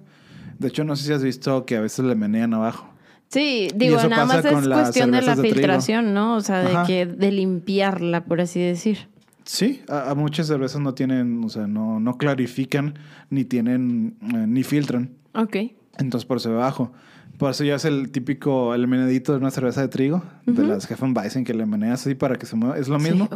De 0.59 0.69
hecho, 0.69 0.83
no 0.83 0.95
sé 0.95 1.05
si 1.05 1.13
has 1.13 1.23
visto 1.23 1.65
que 1.65 1.77
a 1.77 1.81
veces 1.81 2.03
le 2.05 2.15
menean 2.15 2.53
abajo. 2.53 2.89
Sí, 3.29 3.67
digo, 3.75 3.97
nada 4.07 4.25
más 4.25 4.43
es 4.45 4.51
cuestión 4.67 5.11
de 5.11 5.21
la 5.21 5.35
trigo. 5.35 5.53
filtración, 5.55 6.13
¿no? 6.13 6.35
O 6.35 6.41
sea, 6.41 6.61
de 6.61 6.71
Ajá. 6.75 6.85
que 6.85 7.05
de 7.05 7.31
limpiarla, 7.31 8.23
por 8.25 8.39
así 8.41 8.59
decir. 8.61 9.09
Sí, 9.47 9.81
a, 9.87 10.11
a 10.11 10.15
muchas 10.15 10.47
cervezas 10.47 10.81
no 10.81 10.93
tienen, 10.93 11.41
o 11.43 11.49
sea, 11.49 11.67
no, 11.67 12.01
no 12.01 12.17
clarifican, 12.17 12.95
ni 13.29 13.45
tienen, 13.45 14.17
eh, 14.21 14.45
ni 14.45 14.63
filtran. 14.63 15.11
Ok. 15.33 15.55
Entonces 15.97 16.25
por 16.25 16.37
eso 16.37 16.51
abajo. 16.51 16.91
Por 17.37 17.51
eso 17.51 17.63
ya 17.63 17.75
es 17.75 17.85
el 17.85 18.09
típico, 18.11 18.73
el 18.73 18.87
menedito 18.87 19.31
de 19.31 19.37
una 19.37 19.51
cerveza 19.51 19.81
de 19.81 19.87
trigo, 19.87 20.23
de 20.45 20.63
las 20.63 20.89
Hefeweizen 20.89 21.45
que 21.45 21.53
le 21.53 21.65
meneas 21.65 22.01
así 22.01 22.15
para 22.15 22.35
que 22.35 22.45
se 22.45 22.55
mueva. 22.55 22.77
Es 22.77 22.89
lo 22.89 22.99
mismo 22.99 23.29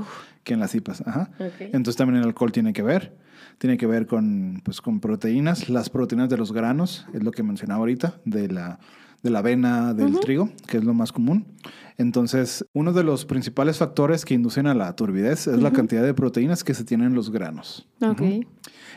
que 0.44 0.54
en 0.54 0.60
las 0.60 0.74
IPAs. 0.74 1.08
Ajá. 1.08 1.30
Ok. 1.40 1.54
Entonces 1.60 1.96
también 1.98 2.20
el 2.22 2.28
alcohol 2.28 2.52
tiene 2.52 2.74
que 2.74 2.82
ver. 2.82 3.16
Tiene 3.60 3.78
que 3.78 3.86
ver 3.86 4.08
con, 4.08 4.62
pues, 4.66 4.82
con 4.82 5.00
proteínas. 5.00 5.70
Las 5.70 5.92
proteínas 5.92 6.30
de 6.30 6.38
los 6.38 6.52
granos, 6.52 7.06
es 7.14 7.24
lo 7.24 7.32
que 7.32 7.44
mencionaba 7.44 7.80
ahorita, 7.80 8.16
de 8.26 8.48
la, 8.48 8.80
de 9.24 9.30
la 9.30 9.40
avena, 9.40 9.94
del 9.94 10.20
trigo, 10.20 10.50
que 10.68 10.78
es 10.78 10.84
lo 10.84 10.94
más 10.94 11.12
común. 11.12 11.46
Entonces, 11.98 12.66
uno 12.74 12.94
de 12.94 13.04
los 13.04 13.26
principales 13.26 13.78
factores 13.78 14.26
que 14.26 14.34
inducen 14.34 14.66
a 14.66 14.74
la 14.74 14.96
turbidez 14.96 15.48
es 15.48 15.62
la 15.62 15.72
cantidad 15.72 16.02
de 16.02 16.14
proteínas 16.14 16.64
que 16.64 16.74
se 16.74 16.84
tienen 16.84 17.08
en 17.08 17.16
los 17.16 17.32
granos. 17.32 17.88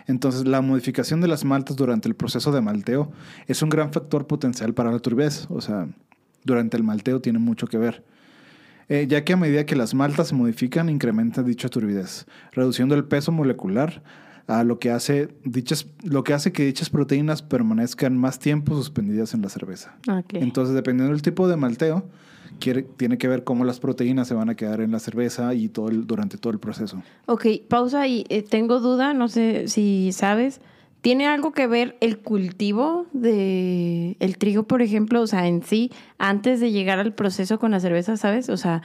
Entonces, 0.07 0.47
la 0.47 0.62
modificación 0.62 1.20
de 1.20 1.29
las 1.29 1.45
maltas 1.45 1.77
durante 1.77 2.09
el 2.09 2.14
proceso 2.14 2.53
de 2.53 2.62
malteo 2.62 3.12
es 3.47 3.62
un 3.62 3.68
gran 3.68 3.93
factor 3.93 4.27
potencial 4.27 4.72
para 4.72 4.91
la 4.91 4.99
turbidez. 5.01 5.47
O 5.51 5.61
sea, 5.61 5.89
durante 6.45 6.77
el 6.77 6.83
malteo 6.83 7.20
tiene 7.20 7.39
mucho 7.39 7.66
que 7.66 7.79
ver. 7.79 8.05
Eh, 8.89 9.07
ya 9.09 9.25
que 9.25 9.33
a 9.33 9.37
medida 9.37 9.64
que 9.64 9.77
las 9.77 9.95
maltas 9.95 10.29
se 10.29 10.35
modifican, 10.35 10.89
incrementa 10.89 11.43
dicha 11.43 11.68
turbidez, 11.68 12.27
reduciendo 12.53 12.95
el 12.95 13.05
peso 13.05 13.33
molecular 13.33 14.03
a 14.47 14.62
lo 14.64 14.78
que 14.78 14.90
hace 14.90 15.28
dichas, 15.45 15.86
lo 16.03 16.22
que 16.24 16.34
hace 16.34 16.53
que 16.53 16.64
dichas 16.66 16.90
proteínas 16.90 17.42
permanezcan 17.42 18.16
más 18.18 18.38
tiempo 18.38 18.74
suspendidas 18.74 19.34
en 19.34 19.42
la 19.42 19.49
cerveza. 19.49 19.97
Entonces, 20.32 20.74
dependiendo 20.74 21.12
del 21.12 21.22
tipo 21.22 21.49
de 21.49 21.57
malteo, 21.57 22.05
quiere- 22.61 22.82
tiene 22.82 23.16
que 23.18 23.26
ver 23.28 23.42
cómo 23.45 23.64
las 23.64 23.80
proteínas 23.80 24.28
se 24.28 24.34
van 24.34 24.51
a 24.51 24.55
quedar 24.55 24.80
en 24.80 24.90
la 24.92 24.99
cerveza 24.99 25.55
y 25.55 25.68
todo 25.68 25.88
el- 25.88 26.07
durante 26.07 26.36
todo 26.38 26.53
el 26.53 26.59
proceso. 26.59 27.03
Ok, 27.26 27.47
pausa 27.68 28.07
y 28.07 28.26
eh, 28.28 28.42
tengo 28.42 28.80
duda, 28.80 29.14
no 29.14 29.28
sé 29.28 29.68
si 29.68 30.11
sabes. 30.12 30.61
¿Tiene 31.01 31.26
algo 31.26 31.53
que 31.53 31.66
ver 31.66 31.97
el 32.01 32.18
cultivo 32.18 33.07
de 33.12 34.16
el 34.20 34.38
trigo, 34.38 34.62
por 34.64 34.80
ejemplo? 34.82 35.20
O 35.20 35.26
sea, 35.26 35.47
en 35.49 35.62
sí, 35.62 35.90
antes 36.18 36.61
de 36.61 36.70
llegar 36.70 36.99
al 36.99 37.14
proceso 37.14 37.59
con 37.59 37.70
la 37.72 37.80
cerveza, 37.80 38.16
¿sabes? 38.16 38.49
O 38.49 38.57
sea, 38.57 38.82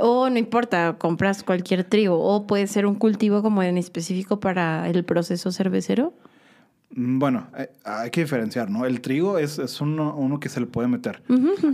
o 0.00 0.28
no 0.30 0.38
importa, 0.38 0.96
compras 0.98 1.42
cualquier 1.42 1.84
trigo, 1.84 2.18
o 2.22 2.46
puede 2.46 2.66
ser 2.66 2.86
un 2.86 2.94
cultivo 2.94 3.42
como 3.42 3.62
en 3.62 3.78
específico 3.78 4.40
para 4.40 4.88
el 4.88 5.04
proceso 5.04 5.50
cervecero. 5.52 6.12
Mm, 6.94 7.18
Bueno, 7.18 7.48
eh, 7.58 7.70
hay 7.84 8.10
que 8.10 8.20
diferenciar, 8.22 8.70
¿no? 8.70 8.86
El 8.86 9.00
trigo 9.00 9.38
es, 9.38 9.58
es 9.58 9.80
uno, 9.80 10.14
uno 10.16 10.38
que 10.40 10.48
se 10.48 10.60
le 10.60 10.66
puede 10.66 10.88
meter, 10.88 11.22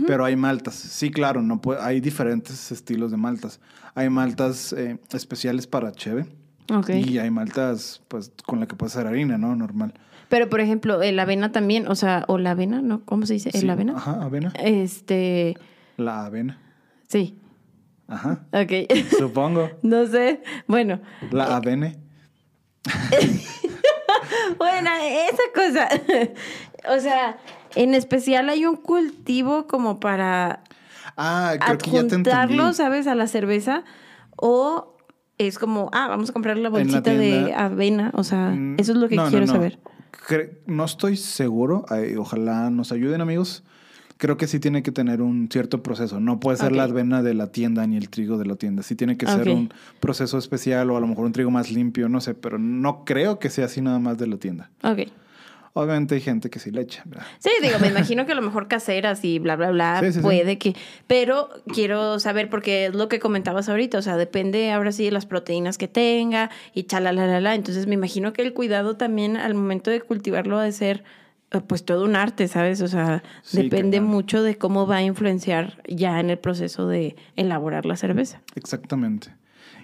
pero 0.07 0.25
hay 0.25 0.35
maltas. 0.35 0.73
Sí, 0.75 1.11
claro, 1.11 1.41
no 1.41 1.61
puede- 1.61 1.81
hay 1.81 2.01
diferentes 2.01 2.71
estilos 2.71 3.11
de 3.11 3.17
maltas. 3.17 3.59
Hay 3.95 4.09
maltas 4.09 4.73
eh, 4.73 4.97
especiales 5.13 5.67
para 5.67 5.91
cheve, 5.91 6.25
Ok. 6.73 6.89
Y 6.91 7.17
hay 7.19 7.29
maltas, 7.29 8.01
pues, 8.07 8.31
con 8.45 8.61
la 8.61 8.67
que 8.67 8.75
puedes 8.75 8.95
hacer 8.95 9.05
harina, 9.05 9.37
¿no? 9.37 9.53
Normal. 9.53 9.93
Pero, 10.29 10.49
por 10.49 10.61
ejemplo, 10.61 11.01
el 11.01 11.19
avena 11.19 11.51
también, 11.51 11.87
o 11.87 11.93
sea, 11.95 12.23
o 12.29 12.37
la 12.37 12.51
avena, 12.51 12.81
¿no? 12.81 13.01
¿Cómo 13.03 13.25
se 13.25 13.33
dice? 13.33 13.49
¿El 13.53 13.59
Sí, 13.61 13.69
avena? 13.69 13.97
Ajá, 13.97 14.23
avena. 14.23 14.53
Este, 14.55 15.55
La 15.97 16.25
avena. 16.25 16.57
sí, 17.07 17.37
Ajá. 18.13 18.45
ok. 18.51 18.71
Supongo. 19.17 19.69
no 19.81 20.05
sé, 20.07 20.41
bueno, 20.67 20.99
La 21.31 21.55
avena. 21.55 21.93
bueno, 24.57 24.89
esa 25.01 25.43
cosa. 25.53 25.89
o 26.95 26.99
sea, 26.99 27.37
en 27.75 27.93
especial 27.93 28.49
hay 28.49 28.65
un 28.65 28.75
cultivo 28.75 29.67
como 29.67 29.99
para 29.99 30.63
Ah, 31.15 31.55
creo 31.59 31.77
que 31.77 31.91
ya 31.91 32.07
te. 32.07 32.73
¿sabes? 32.73 33.07
A 33.07 33.15
la 33.15 33.27
cerveza. 33.27 33.83
O 34.35 34.97
es 35.37 35.59
como, 35.59 35.89
ah, 35.93 36.07
vamos 36.07 36.29
a 36.29 36.33
comprar 36.33 36.57
la 36.57 36.63
la 36.63 36.69
bolsita 36.69 37.11
de 37.13 37.53
avena. 37.55 38.11
O 38.15 38.23
sea, 38.23 38.49
Mm, 38.49 38.75
eso 38.79 38.91
es 38.93 38.97
lo 38.97 39.07
que 39.09 39.15
no, 39.15 39.25
no, 39.25 39.29
quiero 39.29 39.45
no. 39.45 39.51
saber. 39.51 39.79
Cre- 40.27 40.57
no 40.65 40.85
estoy 40.85 41.17
seguro. 41.17 41.85
ay, 41.89 42.15
ojalá 42.15 42.69
nos 42.69 42.91
ayuden, 42.91 43.21
amigos. 43.21 43.63
Creo 44.23 44.37
que 44.37 44.47
sí 44.47 44.61
tiene 44.61 44.83
que 44.83 44.93
tener 44.93 45.21
un 45.21 45.49
cierto 45.51 45.83
proceso. 45.83 46.21
No 46.21 46.39
puede 46.39 46.55
ser 46.55 46.71
la 46.71 46.83
avena 46.83 47.21
de 47.21 47.33
la 47.33 47.51
tienda 47.51 47.85
ni 47.87 47.97
el 47.97 48.07
trigo 48.07 48.37
de 48.37 48.45
la 48.45 48.55
tienda. 48.55 48.81
Sí 48.81 48.95
tiene 48.95 49.17
que 49.17 49.25
ser 49.27 49.49
un 49.49 49.73
proceso 49.99 50.37
especial 50.37 50.89
o 50.91 50.95
a 50.95 51.01
lo 51.01 51.07
mejor 51.07 51.25
un 51.25 51.33
trigo 51.33 51.51
más 51.51 51.73
limpio, 51.73 52.07
no 52.07 52.21
sé, 52.21 52.33
pero 52.33 52.57
no 52.57 53.03
creo 53.03 53.37
que 53.37 53.49
sea 53.49 53.65
así 53.65 53.81
nada 53.81 53.99
más 53.99 54.17
de 54.17 54.27
la 54.27 54.37
tienda. 54.37 54.71
Ok. 54.81 55.09
Obviamente 55.73 56.15
hay 56.15 56.21
gente 56.21 56.49
que 56.49 56.59
sí 56.59 56.71
le 56.71 56.83
echa. 56.83 57.03
¿verdad? 57.05 57.25
Sí, 57.39 57.49
digo, 57.61 57.79
me 57.81 57.87
imagino 57.89 58.25
que 58.25 58.31
a 58.31 58.35
lo 58.35 58.41
mejor 58.41 58.69
caseras 58.69 59.25
y 59.25 59.39
bla, 59.39 59.57
bla, 59.57 59.71
bla, 59.71 59.99
Sí, 59.99 60.05
sí, 60.05 60.13
sí. 60.13 60.19
puede 60.21 60.57
que... 60.57 60.73
Pero 61.05 61.49
quiero 61.73 62.17
saber, 62.17 62.49
porque 62.49 62.85
es 62.85 62.95
lo 62.95 63.09
que 63.09 63.19
comentabas 63.19 63.67
ahorita, 63.67 63.97
o 63.97 64.01
sea, 64.01 64.15
depende 64.15 64.71
ahora 64.71 64.93
sí 64.93 65.03
de 65.03 65.11
las 65.11 65.25
proteínas 65.25 65.77
que 65.77 65.89
tenga 65.89 66.49
y 66.73 66.83
chalalala. 66.83 67.55
Entonces 67.55 67.87
me 67.87 67.95
imagino 67.95 68.31
que 68.31 68.41
el 68.41 68.53
cuidado 68.53 68.95
también 68.95 69.35
al 69.35 69.53
momento 69.53 69.91
de 69.91 69.99
cultivarlo 69.99 70.59
ha 70.59 70.63
de 70.63 70.71
ser 70.71 71.03
pues 71.61 71.85
todo 71.85 72.05
un 72.05 72.15
arte, 72.15 72.47
¿sabes? 72.47 72.81
O 72.81 72.87
sea, 72.87 73.23
Sí, 73.43 73.63
depende 73.63 74.01
mucho 74.01 74.41
de 74.43 74.57
cómo 74.57 74.87
va 74.87 74.97
a 74.97 75.03
influenciar 75.03 75.81
ya 75.87 76.19
en 76.19 76.29
el 76.29 76.39
proceso 76.39 76.87
de 76.87 77.15
elaborar 77.35 77.85
la 77.85 77.95
cerveza. 77.95 78.41
Exactamente. 78.55 79.31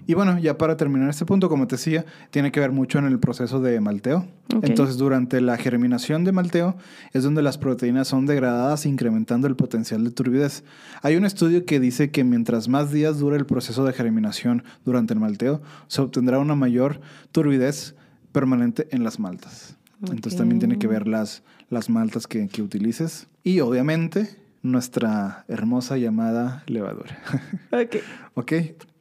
Y 0.09 0.15
bueno, 0.15 0.39
ya 0.39 0.57
para 0.57 0.75
terminar 0.75 1.07
este 1.09 1.23
punto, 1.25 1.49
como 1.49 1.67
te 1.67 1.75
decía, 1.75 2.03
tiene 2.31 2.51
que 2.51 2.59
ver 2.59 2.71
mucho 2.71 2.97
en 2.97 3.05
el 3.05 3.19
proceso 3.19 3.61
de 3.61 3.79
malteo. 3.79 4.25
Entonces, 4.63 4.97
durante 4.97 5.39
la 5.39 5.55
germinación 5.57 6.23
de 6.23 6.31
malteo 6.31 6.77
es 7.13 7.21
donde 7.21 7.43
las 7.43 7.59
proteínas 7.59 8.07
son 8.07 8.25
degradadas, 8.25 8.87
incrementando 8.87 9.47
el 9.47 9.55
potencial 9.55 10.03
de 10.03 10.09
turbidez. 10.09 10.63
Hay 11.03 11.15
un 11.15 11.25
estudio 11.25 11.63
que 11.63 11.79
dice 11.79 12.09
que 12.09 12.23
mientras 12.23 12.67
más 12.67 12.91
días 12.91 13.19
dure 13.19 13.37
el 13.37 13.45
proceso 13.45 13.85
de 13.85 13.93
germinación 13.93 14.63
durante 14.83 15.13
el 15.13 15.19
malteo, 15.19 15.61
se 15.85 16.01
obtendrá 16.01 16.39
una 16.39 16.55
mayor 16.55 17.01
turbidez 17.31 17.93
permanente 18.31 18.87
en 18.89 19.03
las 19.03 19.19
maltas. 19.19 19.77
Entonces, 20.01 20.37
también 20.37 20.57
tiene 20.57 20.79
que 20.79 20.87
ver 20.87 21.07
las, 21.07 21.43
las 21.69 21.89
maltas 21.89 22.27
que, 22.27 22.47
que 22.47 22.61
utilices. 22.61 23.27
Y 23.43 23.59
obviamente, 23.61 24.29
nuestra 24.61 25.45
hermosa 25.47 25.97
llamada 25.97 26.63
levadura. 26.67 27.17
Ok. 27.71 27.95
Ok, 28.35 28.53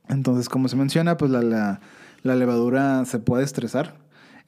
entonces 0.08 0.48
como 0.48 0.68
se 0.68 0.76
menciona, 0.76 1.16
pues 1.16 1.30
la, 1.30 1.42
la- 1.42 1.80
la 2.22 2.34
levadura 2.36 3.04
se 3.04 3.18
puede 3.20 3.44
estresar. 3.44 3.94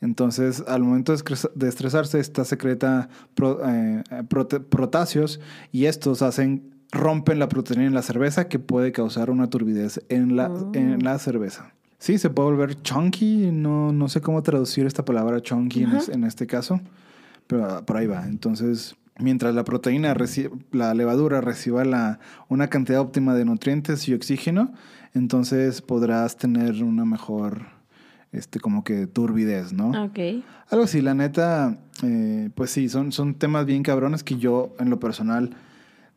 Entonces, 0.01 0.65
al 0.67 0.83
momento 0.83 1.15
de 1.55 1.69
estresarse, 1.69 2.19
esta 2.21 2.45
secreta 2.45 3.09
pro- 3.35 3.61
eh, 3.69 4.03
prote- 4.29 4.61
protáceos 4.65 5.41
y 5.73 5.85
estos 5.85 6.23
hacen 6.23 6.75
rompen 6.91 7.39
la 7.39 7.49
proteína 7.49 7.85
en 7.87 7.95
la 7.95 8.03
cerveza 8.03 8.49
que 8.49 8.59
puede 8.59 8.91
causar 8.93 9.31
una 9.31 9.49
turbidez 9.49 10.03
en 10.09 10.37
la, 10.37 10.51
Oh. 10.51 10.73
en 10.75 11.05
la 11.05 11.19
cerveza. 11.19 11.73
Sí, 11.99 12.19
se 12.19 12.31
puede 12.31 12.49
volver 12.51 12.81
chunky, 12.83 13.51
no, 13.53 13.93
no 13.93 14.09
sé 14.09 14.21
cómo 14.23 14.43
traducir 14.43 14.87
esta 14.87 15.05
palabra 15.05 15.41
chunky 15.43 15.85
en, 15.85 15.93
es- 15.93 16.09
en 16.09 16.25
este 16.25 16.47
caso, 16.47 16.81
pero 17.51 17.85
por 17.85 17.97
ahí 17.97 18.07
va. 18.07 18.27
Entonces, 18.29 18.95
mientras 19.19 19.55
la 19.57 19.65
proteína, 19.65 20.15
la 20.71 20.95
levadura 20.95 21.41
reciba 21.41 21.85
la, 21.85 22.21
una 22.49 22.69
cantidad 22.69 23.01
óptima 23.01 23.35
de 23.35 23.45
nutrientes 23.45 24.09
y 24.09 24.15
oxígeno, 24.15 24.73
entonces 25.15 25.83
podrás 25.83 26.37
tener 26.37 26.85
una 26.85 27.05
mejor, 27.05 27.67
este, 28.31 28.61
como 28.61 28.85
que 28.85 29.09
turbidez, 29.09 29.73
¿no? 29.73 30.05
Ok. 30.05 30.45
Algo 30.69 30.85
así, 30.85 31.01
la 31.01 31.15
neta, 31.15 31.77
eh, 32.05 32.51
pues 32.55 32.71
sí, 32.71 32.89
son, 32.89 33.11
son 33.11 33.35
temas 33.35 33.67
bien 33.67 33.83
cabrones 33.83 34.23
que 34.23 34.37
yo, 34.37 34.77
en 34.79 34.89
lo 34.89 35.01
personal, 35.01 35.57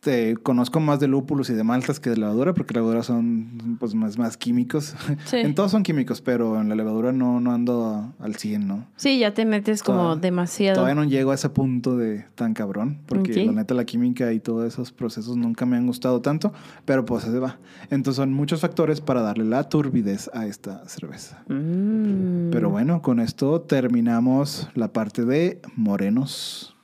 te 0.04 0.36
conozco 0.36 0.80
más 0.82 1.00
de 1.00 1.08
lúpulos 1.08 1.50
y 1.50 1.54
de 1.54 1.64
maltas 1.64 2.00
que 2.00 2.10
de 2.10 2.18
levadura, 2.18 2.54
porque 2.54 2.74
levadura 2.74 3.04
son 3.04 3.78
pues 3.80 3.96
más, 3.96 4.18
más 4.18 4.38
químicos. 4.38 4.96
Sí. 5.26 5.38
en 5.38 5.56
todos 5.56 5.72
son 5.72 5.84
químicos, 5.84 6.22
pero 6.22 6.60
en 6.60 6.68
la 6.68 6.76
levadura 6.76 7.12
no, 7.14 7.40
no 7.40 7.54
ando 7.54 8.14
al 8.20 8.36
100, 8.36 8.68
¿no? 8.68 8.88
Sí, 8.98 9.20
ya 9.20 9.34
te 9.34 9.46
metes 9.46 9.82
como 9.82 10.16
demasiado. 10.18 10.76
Todavía 10.76 10.96
no 10.96 11.06
llego 11.06 11.32
a 11.32 11.36
ese 11.36 11.50
punto 11.50 11.96
de 11.98 12.26
tan 12.36 12.54
cabrón, 12.54 13.00
porque 13.06 13.32
Ok. 13.32 13.48
la 13.48 13.52
neta 13.54 13.74
la 13.74 13.86
química 13.86 14.34
y 14.34 14.40
todos 14.40 14.66
esos 14.66 14.92
procesos 14.92 15.38
nunca 15.38 15.66
me 15.66 15.78
han 15.78 15.88
gustado 15.88 16.22
tanto, 16.22 16.52
pero 16.86 17.06
pues 17.06 17.24
se 17.24 17.40
va. 17.40 17.60
Entonces 17.90 18.18
son 18.18 18.34
muchos 18.34 18.60
factores 18.62 19.00
para 19.00 19.22
darle 19.22 19.46
la 19.46 19.70
turbidez 19.70 20.30
a 20.34 20.46
esta 20.46 20.88
cerveza. 20.90 21.44
Mm. 21.48 22.50
Pero 22.52 22.70
bueno, 22.70 23.02
con 23.02 23.20
esto 23.20 23.62
terminamos 23.62 24.70
la 24.76 24.92
parte 24.92 25.24
de 25.24 25.62
morenos. 25.76 26.76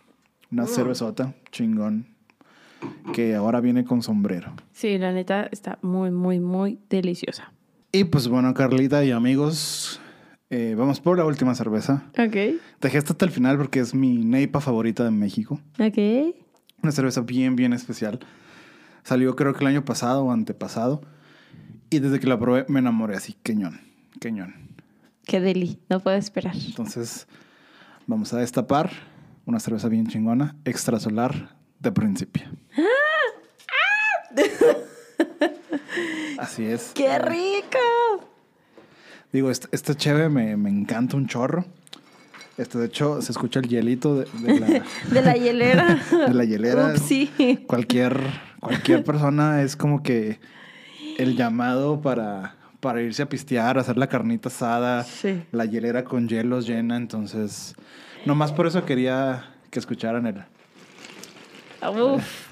Una 0.52 0.66
cervezota 0.66 1.36
chingón 1.52 2.19
que 3.14 3.36
ahora 3.36 3.62
viene 3.62 3.84
con 3.84 4.02
sombrero. 4.02 4.54
Sí, 4.72 4.98
la 4.98 5.12
neta 5.12 5.48
está 5.52 5.80
muy, 5.82 6.12
muy, 6.12 6.40
muy 6.40 6.80
deliciosa. 6.90 7.52
Y 7.92 8.06
pues 8.06 8.28
bueno, 8.28 8.54
Carlita 8.54 9.04
y 9.04 9.12
amigos, 9.12 10.00
eh, 10.50 10.76
vamos 10.78 11.00
por 11.00 11.18
la 11.18 11.26
última 11.26 11.56
cerveza. 11.56 12.04
Ok. 12.18 12.60
Dejé 12.82 12.98
esta 12.98 13.14
hasta 13.14 13.26
el 13.26 13.32
final 13.32 13.58
porque 13.58 13.80
es 13.80 13.94
mi 13.94 14.18
neipa 14.18 14.62
favorita 14.62 15.04
de 15.04 15.12
México. 15.12 15.60
Ok. 15.80 16.36
Una 16.82 16.92
cerveza 16.92 17.22
bien, 17.22 17.56
bien 17.56 17.74
especial. 17.74 18.20
Salió 19.04 19.36
creo 19.36 19.54
que 19.54 19.62
el 19.62 19.68
año 19.68 19.86
pasado 19.86 20.26
o 20.26 20.32
antepasado. 20.32 21.02
Y 21.90 22.00
desde 22.00 22.20
que 22.20 22.28
la 22.28 22.40
probé 22.40 22.66
me 22.68 22.80
enamoré 22.80 23.16
así, 23.16 23.36
queñón, 23.42 23.80
queñón. 24.20 24.54
Qué 25.26 25.40
deli. 25.40 25.80
No 25.90 26.00
puedo 26.00 26.18
esperar. 26.18 26.56
Entonces 26.56 27.28
vamos 28.06 28.34
a 28.34 28.38
destapar 28.38 28.92
una 29.46 29.60
cerveza 29.60 29.90
bien 29.90 30.08
chingona, 30.08 30.56
extrasolar 30.64 31.59
de 31.80 31.92
Principia. 31.92 32.52
Así 36.38 36.66
es. 36.66 36.92
¡Qué 36.96 37.18
rico! 37.20 38.30
Digo, 39.32 39.52
esta, 39.52 39.68
esta 39.72 39.96
cheve 39.96 40.30
me, 40.30 40.58
me 40.58 40.70
encanta 40.70 41.18
un 41.18 41.28
chorro. 41.28 41.66
Este, 42.58 42.78
de 42.78 42.88
hecho, 42.88 43.22
se 43.22 43.32
escucha 43.32 43.60
el 43.60 43.68
hielito 43.68 44.16
de, 44.16 44.26
de 44.42 44.60
la, 44.60 44.68
De 45.12 45.22
la 45.22 45.34
hielera. 45.36 46.00
de 46.28 46.34
la 46.34 46.44
hielera. 46.46 46.88
Upsi. 46.94 47.30
Cualquier, 47.68 48.20
cualquier 48.60 49.04
persona 49.04 49.62
es 49.62 49.76
como 49.76 50.02
que 50.04 50.40
el 51.18 51.36
llamado 51.36 52.02
para, 52.02 52.56
para 52.80 53.02
irse 53.02 53.22
a 53.24 53.30
pistear, 53.30 53.78
hacer 53.78 53.98
la 53.98 54.08
carnita 54.08 54.50
asada, 54.50 55.04
Sí. 55.04 55.44
la 55.52 55.66
hielera 55.66 56.04
con 56.04 56.28
hielos 56.28 56.66
llena. 56.68 56.98
Entonces, 56.98 57.76
nomás 58.26 58.52
por 58.52 58.68
eso 58.68 58.86
quería 58.86 59.54
que 59.70 59.80
escucharan 59.80 60.26
el. 60.28 60.44
Uf. 61.88 62.48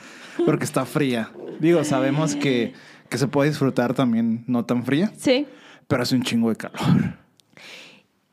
Porque 0.46 0.66
está 0.66 0.86
fría. 0.86 1.32
Digo, 1.60 1.84
sabemos 1.84 2.36
que, 2.36 2.74
que 3.10 3.18
se 3.18 3.28
puede 3.28 3.50
disfrutar 3.50 3.94
también 3.94 4.44
no 4.48 4.66
tan 4.66 4.84
fría, 4.84 5.12
Sí. 5.18 5.48
pero 5.88 6.04
hace 6.04 6.16
un 6.16 6.24
chingo 6.24 6.50
de 6.50 6.56
calor. 6.56 7.18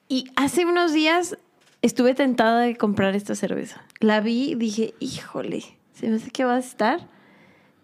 Y 0.08 0.26
hace 0.36 0.66
unos 0.66 0.92
días 0.92 1.36
estuve 1.82 2.14
tentada 2.14 2.60
de 2.60 2.76
comprar 2.76 3.14
esta 3.16 3.34
cerveza. 3.34 3.82
La 4.00 4.20
vi 4.20 4.50
y 4.50 4.54
dije, 4.54 4.94
híjole, 5.00 5.64
se 5.94 6.08
me 6.08 6.16
hace 6.16 6.30
que 6.30 6.44
va 6.44 6.56
a 6.56 6.58
estar. 6.58 7.08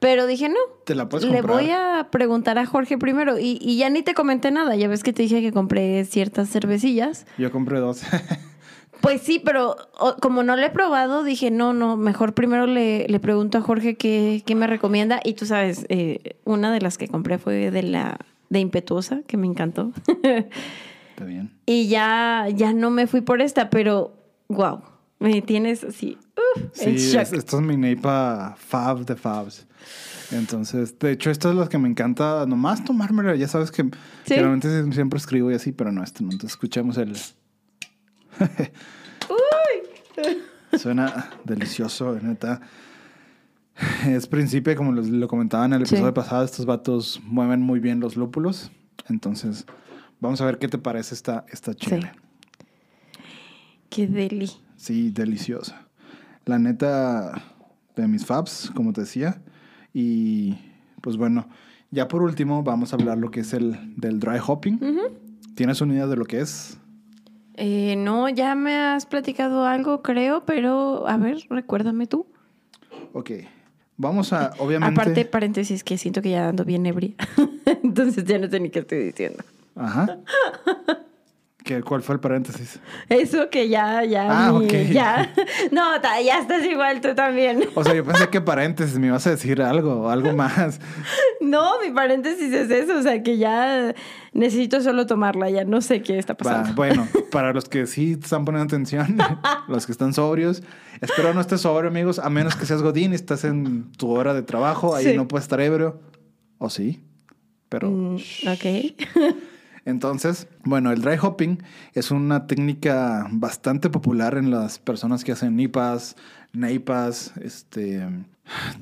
Pero 0.01 0.27
dije, 0.27 0.49
no. 0.49 0.57
Te 0.87 0.95
la 0.95 1.09
puedes 1.09 1.29
Le 1.31 1.43
voy 1.43 1.71
a 1.71 2.09
preguntar 2.11 2.59
a 2.59 2.65
Jorge 2.65 2.97
primero. 2.97 3.39
Y, 3.39 3.59
y 3.61 3.77
ya 3.77 3.91
ni 3.91 4.03
te 4.03 4.15
comenté 4.15 4.51
nada. 4.51 4.75
Ya 4.77 4.89
ves 4.89 5.03
que 5.03 5.13
te 5.13 5.23
dije 5.23 5.43
que 5.43 5.53
compré 5.53 6.05
ciertas 6.07 6.49
cervecillas. 6.49 7.27
Yo 7.37 7.51
compré 7.53 7.81
dos. 7.81 8.03
Pues 9.01 9.22
sí, 9.22 9.40
pero 9.44 9.76
o- 9.98 10.16
como 10.20 10.42
no 10.42 10.57
lo 10.57 10.62
he 10.66 10.70
probado, 10.70 11.24
dije, 11.24 11.51
no, 11.51 11.72
no, 11.72 11.96
mejor 11.96 12.34
primero 12.34 12.66
le, 12.66 13.07
le 13.09 13.20
pregunto 13.20 13.59
a 13.59 13.62
Jorge 13.62 13.96
qué, 13.96 14.42
qué 14.44 14.55
me 14.55 14.66
recomienda. 14.66 15.20
Y 15.24 15.34
tú 15.34 15.46
sabes, 15.46 15.86
eh, 15.88 16.36
una 16.44 16.70
de 16.72 16.80
las 16.80 16.98
que 16.98 17.09
compré 17.09 17.38
fue 17.38 17.70
de 17.70 17.82
la 17.82 18.18
de 18.51 18.59
Impetuosa, 18.61 19.22
que 19.26 19.36
me 19.36 19.46
encantó. 19.46 19.92
Está 21.11 21.24
bien. 21.24 21.51
y 21.66 21.88
ya, 21.88 22.46
ya 22.55 22.72
no 22.72 22.90
me 22.90 23.07
fui 23.07 23.20
por 23.20 23.40
esta, 23.42 23.68
pero 23.70 24.12
wow, 24.48 24.80
me 25.18 25.42
tienes 25.42 25.84
así, 25.84 26.18
uf, 26.57 26.62
en 26.80 26.98
Sí, 26.98 27.16
es- 27.16 27.32
esto 27.32 27.59
es 27.59 27.62
mi 27.62 27.76
neipa 27.76 28.57
fab 28.59 29.05
de 29.05 29.16
fabs. 29.16 29.66
Entonces, 30.32 30.98
de 30.98 31.12
hecho, 31.12 31.30
esto 31.30 31.51
es 31.51 31.57
lo 31.57 31.68
que 31.68 31.76
me 31.78 31.88
encanta, 31.88 32.46
nomás 32.46 32.84
tomármela. 32.84 33.34
Ya 33.34 33.48
sabes 33.48 33.70
que 33.72 33.84
generalmente 34.24 34.68
sie- 34.68 34.92
siempre 34.92 35.18
escribo 35.18 35.51
y 35.51 35.55
así, 35.55 35.72
pero 35.72 35.90
no, 35.90 36.03
esto 36.05 36.22
no. 36.22 36.30
Entonces, 36.30 36.53
escuchemos 36.53 36.96
el. 36.98 37.16
Suena 40.78 41.30
delicioso, 41.45 42.18
neta. 42.20 42.61
Es 44.07 44.26
principio, 44.26 44.74
como 44.76 44.93
lo 44.93 45.26
comentaba 45.28 45.64
en 45.64 45.72
el 45.72 45.86
Sí. 45.86 45.95
episodio 45.95 46.12
pasado, 46.14 46.45
estos 46.45 46.66
vatos 46.66 47.20
mueven 47.24 47.62
muy 47.62 47.80
bien 47.80 48.01
los 48.01 48.16
lúpulos. 48.16 48.70
Entonces, 49.09 49.66
Vamos 50.22 50.38
a 50.43 50.45
ver 50.45 50.59
qué 50.59 50.68
te 50.68 50.76
parece 50.76 51.14
esta, 51.14 51.47
esta 51.51 51.72
chile. 51.72 52.12
Qué 53.88 54.07
deli. 54.07 54.51
Sí, 54.76 55.09
deliciosa. 55.11 55.86
La 56.45 56.59
neta 56.59 57.43
de 57.97 58.07
mis 58.07 58.26
fabs, 58.26 58.70
como 58.74 58.93
te 58.93 59.01
decía. 59.01 59.41
Y 59.95 60.59
pues 61.01 61.16
bueno, 61.16 61.49
ya 61.91 62.07
por 62.07 62.22
último 62.22 62.62
vamos 62.62 62.93
a 62.93 62.97
hablar 62.97 63.16
lo 63.16 63.30
que 63.30 63.41
es 63.41 63.55
el 63.55 63.95
del 63.97 64.20
dry 64.20 64.38
hopping. 64.47 64.78
¿Tienes 65.55 65.80
una 65.80 65.95
idea 65.95 66.07
de 66.07 66.16
lo 66.16 66.26
que 66.26 66.41
es? 66.43 66.76
Eh, 67.63 67.95
no, 67.95 68.31
ya 68.31 68.55
me 68.55 68.75
has 68.75 69.05
platicado 69.05 69.67
algo, 69.67 70.01
creo, 70.01 70.47
pero 70.47 71.07
a 71.07 71.19
ver, 71.19 71.45
recuérdame 71.51 72.07
tú. 72.07 72.27
Ok. 73.13 73.33
Vamos 73.99 74.33
a, 74.33 74.53
obviamente. 74.61 74.99
Aparte, 74.99 75.27
paréntesis, 75.27 75.85
que 75.85 75.99
siento 75.99 76.23
que 76.23 76.31
ya 76.31 76.49
ando 76.49 76.65
bien 76.65 76.87
ebria. 76.87 77.13
Entonces 77.85 78.25
ya 78.25 78.39
no 78.39 78.49
sé 78.49 78.61
ni 78.61 78.71
qué 78.71 78.79
estoy 78.79 79.01
diciendo. 79.05 79.45
Ajá. 79.77 80.21
¿Qué, 81.65 81.83
¿Cuál 81.83 82.03
fue 82.03 82.15
el 82.15 82.21
paréntesis? 82.21 82.81
Eso 83.11 83.51
que 83.51 83.69
ya, 83.69 84.03
ya. 84.05 84.47
Ah, 84.49 84.53
mi- 84.53 84.65
ok. 84.65 84.73
Ya. 84.93 85.33
No, 85.73 86.01
ta- 86.01 86.21
ya 86.21 86.39
estás 86.41 86.65
igual 86.65 87.01
tú 87.03 87.15
también. 87.15 87.65
O 87.75 87.85
sea, 87.85 87.95
yo 87.95 88.03
pensé 88.05 88.29
que 88.31 88.41
paréntesis 88.41 88.99
me 88.99 89.09
ibas 89.09 89.27
a 89.27 89.31
decir 89.31 89.61
algo, 89.61 90.09
algo 90.09 90.33
más. 90.33 90.81
No, 91.41 91.81
mi 91.85 91.91
paréntesis 91.93 92.53
es 92.53 92.71
eso. 92.71 92.99
O 92.99 93.03
sea, 93.03 93.23
que 93.23 93.37
ya 93.39 93.95
necesito 94.33 94.81
solo 94.81 95.07
tomarla. 95.07 95.51
Ya 95.51 95.65
no 95.65 95.81
sé 95.81 96.01
qué 96.03 96.19
está 96.19 96.33
Va, 96.35 96.37
pasando. 96.39 96.75
bueno, 96.75 97.07
para 97.31 97.53
los 97.53 97.67
que 97.69 97.87
sí 97.87 98.17
están 98.21 98.45
poniendo 98.45 98.65
atención, 98.75 99.19
los 99.69 99.85
que 99.87 99.93
están 99.93 100.13
sobrios, 100.15 100.63
espero 101.01 101.35
no 101.35 101.41
estés 101.41 101.61
sobrio, 101.63 101.89
amigos, 101.91 102.19
a 102.19 102.31
menos 102.31 102.57
que 102.57 102.67
seas 102.67 102.83
Godín 102.83 103.13
y 103.13 103.17
estás 103.17 103.45
en 103.45 103.91
tu 103.93 104.11
hora 104.11 104.33
de 104.35 104.43
trabajo, 104.43 104.95
ahí 104.95 105.05
Sí. 105.05 105.17
no 105.17 105.29
puedes 105.29 105.45
estar 105.45 105.61
ebrio. 105.61 106.01
¿O 106.59 106.69
sí? 106.71 107.03
Pero. 107.69 107.91
Mm, 107.91 108.17
ok. 108.17 108.95
Entonces, 109.85 110.47
bueno, 110.64 110.93
el 110.93 111.01
dry 111.03 111.16
hopping 111.20 111.59
es 111.95 112.11
una 112.11 112.47
técnica 112.47 113.26
bastante 113.31 113.89
popular 113.91 114.37
en 114.37 114.51
las 114.51 114.78
personas 114.78 115.24
que 115.24 115.33
hacen 115.33 115.57
nipas, 115.57 116.16
neipas, 116.53 117.33
este, 117.43 118.07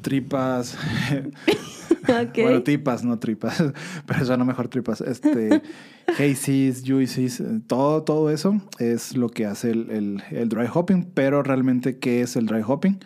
tripas. 0.03 0.76
Bueno, 2.42 2.62
tipas, 2.62 3.05
no 3.05 3.18
tripas, 3.18 3.62
pero 4.07 4.24
suena 4.24 4.44
mejor 4.44 4.68
tripas. 4.68 5.01
Este, 5.03 5.62
hazies, 6.18 6.82
juices, 6.86 7.40
eh, 7.40 7.61
todo, 7.66 8.03
todo 8.03 8.30
eso 8.30 8.61
es 8.78 9.14
lo 9.16 9.28
que 9.28 9.44
hace 9.46 9.70
el, 9.72 9.90
el- 9.90 10.22
el 10.30 10.49
dry 10.49 10.66
hopping. 10.72 11.05
Pero 11.12 11.42
realmente, 11.42 11.99
¿qué 11.99 12.22
es 12.22 12.36
el 12.36 12.46
dry 12.46 12.62
hopping? 12.66 12.99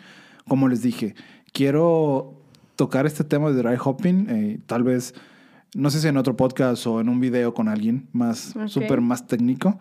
Como 0.47 0.69
les 0.69 0.81
dije, 0.81 1.15
quiero 1.51 2.33
tocar 2.77 3.05
este 3.05 3.23
tema 3.25 3.51
de 3.51 3.61
dry 3.61 3.77
hopping, 3.83 4.27
eh, 4.29 4.59
tal 4.67 4.83
vez, 4.83 5.13
no 5.75 5.89
sé 5.89 5.99
si 6.01 6.07
en 6.07 6.17
otro 6.17 6.35
podcast 6.35 6.85
o 6.87 6.99
en 7.01 7.09
un 7.09 7.19
video 7.19 7.53
con 7.53 7.67
alguien 7.67 8.07
más, 8.13 8.55
Ok. 8.55 8.67
súper 8.67 9.01
más 9.01 9.27
técnico. 9.27 9.79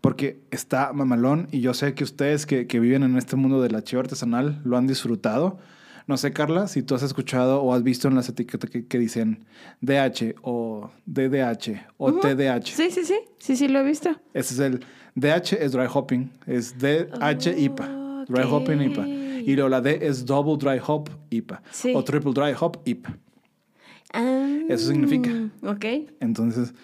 Porque 0.00 0.38
está 0.52 0.92
mamalón 0.92 1.48
y 1.50 1.60
yo 1.60 1.74
sé 1.74 1.94
que 1.94 2.04
ustedes 2.04 2.46
que, 2.46 2.66
que 2.68 2.78
viven 2.78 3.02
en 3.02 3.16
este 3.16 3.34
mundo 3.34 3.60
de 3.60 3.70
la 3.70 3.82
chiva 3.82 4.02
artesanal 4.02 4.60
lo 4.64 4.76
han 4.76 4.86
disfrutado. 4.86 5.58
No 6.06 6.16
sé, 6.16 6.32
Carla, 6.32 6.68
si 6.68 6.82
tú 6.84 6.94
has 6.94 7.02
escuchado 7.02 7.60
o 7.62 7.74
has 7.74 7.82
visto 7.82 8.06
en 8.06 8.14
las 8.14 8.28
etiquetas 8.28 8.70
que, 8.70 8.86
que 8.86 8.98
dicen 9.00 9.46
DH 9.80 10.36
o 10.42 10.90
DDH 11.06 11.86
o 11.96 12.10
Ujú. 12.10 12.20
TDH. 12.20 12.66
Sí, 12.66 12.90
sí, 12.92 13.04
sí. 13.04 13.16
Sí, 13.38 13.56
sí, 13.56 13.66
lo 13.66 13.80
he 13.80 13.84
visto. 13.84 14.10
Ese 14.32 14.54
es 14.54 14.60
el 14.60 14.84
DH 15.16 15.54
es 15.60 15.72
dry 15.72 15.86
hopping, 15.92 16.30
es 16.46 16.78
DH 16.78 17.58
IPA, 17.58 18.24
dry 18.28 18.44
hopping 18.48 18.82
IPA. 18.82 19.06
Y 19.08 19.54
luego 19.56 19.68
la 19.70 19.80
D 19.80 19.98
es 20.02 20.24
double 20.24 20.56
dry 20.56 20.80
hop 20.86 21.08
IPA 21.30 21.62
Sí. 21.72 21.92
o 21.96 22.04
triple 22.04 22.32
dry 22.32 22.52
hop 22.58 22.78
IPA. 22.84 23.16
Ah, 24.12 24.58
Eso 24.68 24.88
significa. 24.88 25.30
Ok. 25.62 25.84
Entonces, 26.20 26.74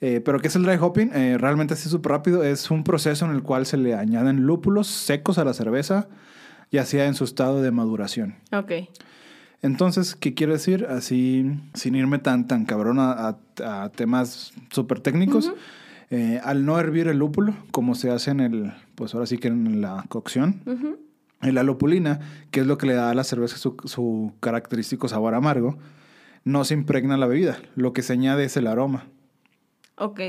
eh, 0.00 0.20
¿pero 0.24 0.40
qué 0.40 0.48
es 0.48 0.56
el 0.56 0.62
dry 0.64 0.76
hopping? 0.80 1.10
Eh, 1.14 1.36
realmente 1.38 1.74
así 1.74 1.88
súper 1.88 2.12
rápido. 2.12 2.42
Es 2.44 2.70
un 2.70 2.84
proceso 2.84 3.24
en 3.26 3.32
el 3.32 3.42
cual 3.42 3.66
se 3.66 3.76
le 3.76 3.94
añaden 3.94 4.46
lúpulos 4.46 4.86
secos 4.88 5.38
a 5.38 5.44
la 5.44 5.54
cerveza, 5.54 6.08
ya 6.70 6.84
sea 6.84 7.06
en 7.06 7.14
su 7.14 7.24
estado 7.24 7.62
de 7.62 7.70
maduración. 7.70 8.34
Ok. 8.52 8.72
Entonces, 9.60 10.14
¿qué 10.14 10.34
quiere 10.34 10.52
decir? 10.52 10.86
Así, 10.88 11.50
sin 11.74 11.94
irme 11.96 12.18
tan, 12.18 12.46
tan 12.46 12.64
cabrón 12.64 12.98
a, 13.00 13.12
a- 13.60 13.82
a 13.84 13.88
temas 13.90 14.52
súper 14.70 15.00
técnicos, 15.00 15.52
eh, 16.10 16.40
al 16.44 16.64
no 16.64 16.78
hervir 16.78 17.08
el 17.08 17.18
lúpulo, 17.18 17.54
como 17.72 17.94
se 17.96 18.10
hace 18.10 18.30
en 18.30 18.40
el, 18.40 18.72
pues 18.94 19.14
ahora 19.14 19.26
sí 19.26 19.38
que 19.38 19.48
en 19.48 19.80
la 19.80 20.04
cocción, 20.08 20.60
en 21.42 21.54
la 21.54 21.64
lupulina, 21.64 22.20
que 22.52 22.60
es 22.60 22.66
lo 22.68 22.78
que 22.78 22.86
le 22.86 22.94
da 22.94 23.10
a 23.10 23.14
la 23.14 23.24
cerveza 23.24 23.56
su, 23.56 23.76
su 23.84 24.32
característico 24.38 25.08
sabor 25.08 25.34
amargo, 25.34 25.76
no 26.44 26.64
se 26.64 26.74
impregna 26.74 27.16
la 27.16 27.26
bebida. 27.26 27.58
Lo 27.74 27.92
que 27.92 28.02
se 28.02 28.12
añade 28.12 28.44
es 28.44 28.56
el 28.56 28.66
aroma. 28.66 29.06
Ok. 29.96 30.20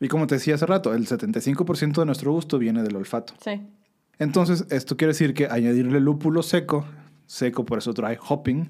Y 0.00 0.08
como 0.08 0.26
te 0.26 0.34
decía 0.36 0.56
hace 0.56 0.66
rato, 0.66 0.94
el 0.94 1.06
75% 1.06 2.00
de 2.00 2.06
nuestro 2.06 2.32
gusto 2.32 2.58
viene 2.58 2.82
del 2.82 2.96
olfato. 2.96 3.34
Sí. 3.42 3.60
Entonces, 4.18 4.66
esto 4.70 4.96
quiere 4.96 5.12
decir 5.12 5.34
que 5.34 5.46
añadirle 5.46 6.00
lúpulo 6.00 6.42
seco, 6.42 6.84
seco 7.26 7.64
por 7.64 7.78
eso 7.78 7.92
dry 7.92 8.16
hopping, 8.20 8.68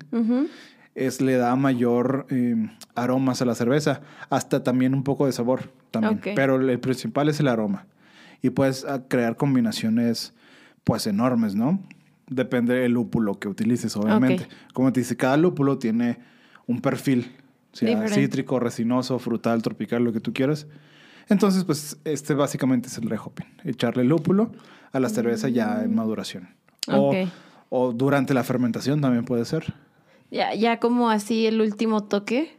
es, 0.94 1.20
le 1.20 1.36
da 1.36 1.56
mayor 1.56 2.26
eh, 2.30 2.54
aromas 2.94 3.42
a 3.42 3.44
la 3.44 3.54
cerveza, 3.54 4.02
hasta 4.30 4.62
también 4.62 4.94
un 4.94 5.04
poco 5.04 5.26
de 5.26 5.32
sabor 5.32 5.72
también. 5.90 6.20
Pero 6.36 6.56
el 6.56 6.80
principal 6.80 7.28
es 7.28 7.40
el 7.40 7.48
aroma. 7.48 7.86
Y 8.40 8.50
puedes 8.50 8.84
ah, 8.84 9.04
crear 9.08 9.36
combinaciones 9.36 10.34
pues 10.84 11.06
enormes, 11.06 11.54
¿no? 11.54 11.82
Depende 12.28 12.74
del 12.74 12.92
lúpulo 12.92 13.38
que 13.38 13.48
utilices, 13.48 13.96
obviamente. 13.96 14.48
Como 14.72 14.92
te 14.92 15.00
dice, 15.00 15.16
cada 15.16 15.36
lúpulo 15.36 15.78
tiene 15.78 16.18
un 16.72 16.80
perfil, 16.80 17.30
sea 17.72 18.08
cítrico, 18.08 18.58
resinoso, 18.58 19.18
frutal, 19.18 19.62
tropical, 19.62 20.02
lo 20.02 20.12
que 20.12 20.20
tú 20.20 20.32
quieras. 20.32 20.66
Entonces, 21.28 21.64
pues 21.64 21.98
este 22.04 22.34
básicamente 22.34 22.88
es 22.88 22.98
el 22.98 23.04
dry 23.04 23.16
hopping. 23.22 23.46
Echarle 23.64 24.04
lúpulo 24.04 24.50
a 24.92 24.98
la 25.00 25.08
cerveza 25.08 25.48
ya 25.48 25.82
en 25.84 25.94
maduración. 25.94 26.48
O, 27.74 27.92
durante 27.92 28.34
la 28.34 28.44
fermentación 28.44 29.00
también 29.00 29.24
puede 29.24 29.44
ser. 29.44 29.72
Ya, 30.30 30.54
ya 30.54 30.78
como 30.80 31.08
así 31.10 31.46
el 31.46 31.60
último 31.60 32.02
toque, 32.04 32.56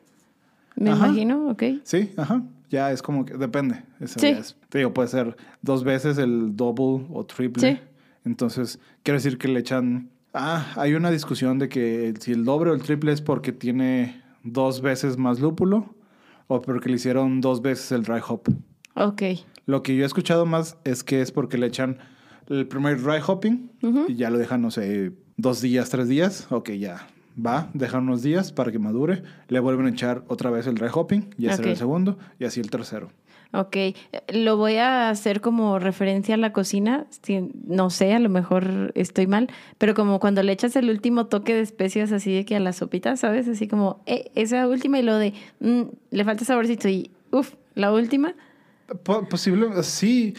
me 0.75 0.89
Ajá. 0.91 1.07
imagino, 1.07 1.49
ok. 1.49 1.63
Sí, 1.83 2.11
ajá. 2.17 2.41
Ya 2.69 2.91
es 2.91 3.01
como 3.03 3.25
que 3.25 3.35
depende. 3.37 3.83
Sí. 4.05 4.27
es- 4.27 4.55
te 4.69 4.79
digo, 4.79 4.93
puede 4.93 5.07
ser 5.09 5.35
dos 5.61 5.83
veces 5.83 6.17
el 6.17 6.55
double 6.55 7.05
o 7.13 7.23
triple. 7.25 7.73
Sí. 7.73 7.79
Entonces, 8.25 8.79
quiere 9.03 9.17
decir 9.19 9.37
que 9.37 9.47
le 9.47 9.59
echan. 9.59 10.09
Ah, 10.33 10.73
hay 10.75 10.95
una 10.95 11.11
discusión 11.11 11.59
de 11.59 11.69
que 11.69 12.13
si 12.19 12.31
el 12.31 12.43
doble 12.43 12.71
o 12.71 12.73
el 12.73 12.81
triple 12.81 13.11
es 13.11 13.21
porque 13.21 13.51
tiene 13.51 14.23
dos 14.43 14.81
veces 14.81 15.17
más 15.17 15.39
lúpulo 15.39 15.95
o 16.47 16.61
porque 16.61 16.89
le 16.89 16.95
hicieron 16.95 17.39
dos 17.39 17.61
veces 17.61 17.91
el 17.91 18.03
dry 18.03 18.19
hop. 18.27 18.41
Ok. 18.95 19.21
Lo 19.65 19.83
que 19.83 19.95
yo 19.95 20.03
he 20.03 20.05
escuchado 20.05 20.45
más 20.45 20.77
es 20.83 21.03
que 21.03 21.21
es 21.21 21.31
porque 21.31 21.57
le 21.57 21.67
echan 21.67 21.99
el 22.49 22.67
primer 22.67 23.01
dry 23.01 23.19
hopping 23.25 23.71
y 24.07 24.15
ya 24.15 24.29
lo 24.29 24.37
dejan, 24.37 24.61
no 24.61 24.71
sé, 24.71 25.11
dos 25.37 25.61
días, 25.61 25.89
tres 25.89 26.07
días. 26.07 26.47
Ok, 26.49 26.71
ya 26.71 27.07
va, 27.35 27.69
dejan 27.73 28.03
unos 28.03 28.21
días 28.21 28.51
para 28.51 28.71
que 28.71 28.79
madure. 28.79 29.23
Le 29.47 29.59
vuelven 29.59 29.85
a 29.87 29.89
echar 29.89 30.23
otra 30.27 30.49
vez 30.49 30.67
el 30.67 30.75
dry 30.75 30.89
hopping 30.91 31.33
y 31.37 31.45
era 31.45 31.55
el 31.55 31.77
segundo 31.77 32.17
y 32.39 32.45
así 32.45 32.59
el 32.59 32.69
tercero. 32.69 33.09
Ok, 33.53 33.75
Eh, 33.75 33.95
lo 34.33 34.57
voy 34.57 34.77
a 34.77 35.09
hacer 35.09 35.39
como 35.39 35.77
referencia 35.79 36.35
a 36.35 36.37
la 36.37 36.51
cocina. 36.53 37.05
No 37.67 37.89
sé, 37.91 38.13
a 38.13 38.19
lo 38.19 38.29
mejor 38.29 38.91
estoy 38.95 39.27
mal, 39.27 39.47
pero 39.77 39.93
como 39.93 40.19
cuando 40.19 40.41
le 40.43 40.51
echas 40.51 40.75
el 40.75 40.89
último 40.89 41.27
toque 41.27 41.53
de 41.53 41.61
especias 41.61 42.11
así 42.11 42.33
de 42.33 42.45
que 42.45 42.55
a 42.55 42.59
la 42.59 42.73
sopita, 42.73 43.15
¿sabes? 43.15 43.47
Así 43.47 43.67
como 43.67 44.01
eh, 44.07 44.31
esa 44.35 44.67
última 44.67 44.97
y 44.99 45.03
lo 45.03 45.17
de 45.17 45.33
mm, 45.59 45.81
le 46.11 46.25
falta 46.25 46.45
saborcito 46.45 46.89
y 46.89 47.11
uff, 47.31 47.53
la 47.75 47.93
última. 47.93 48.33
Po- 49.03 49.27
posible, 49.29 49.67
sí. 49.83 50.33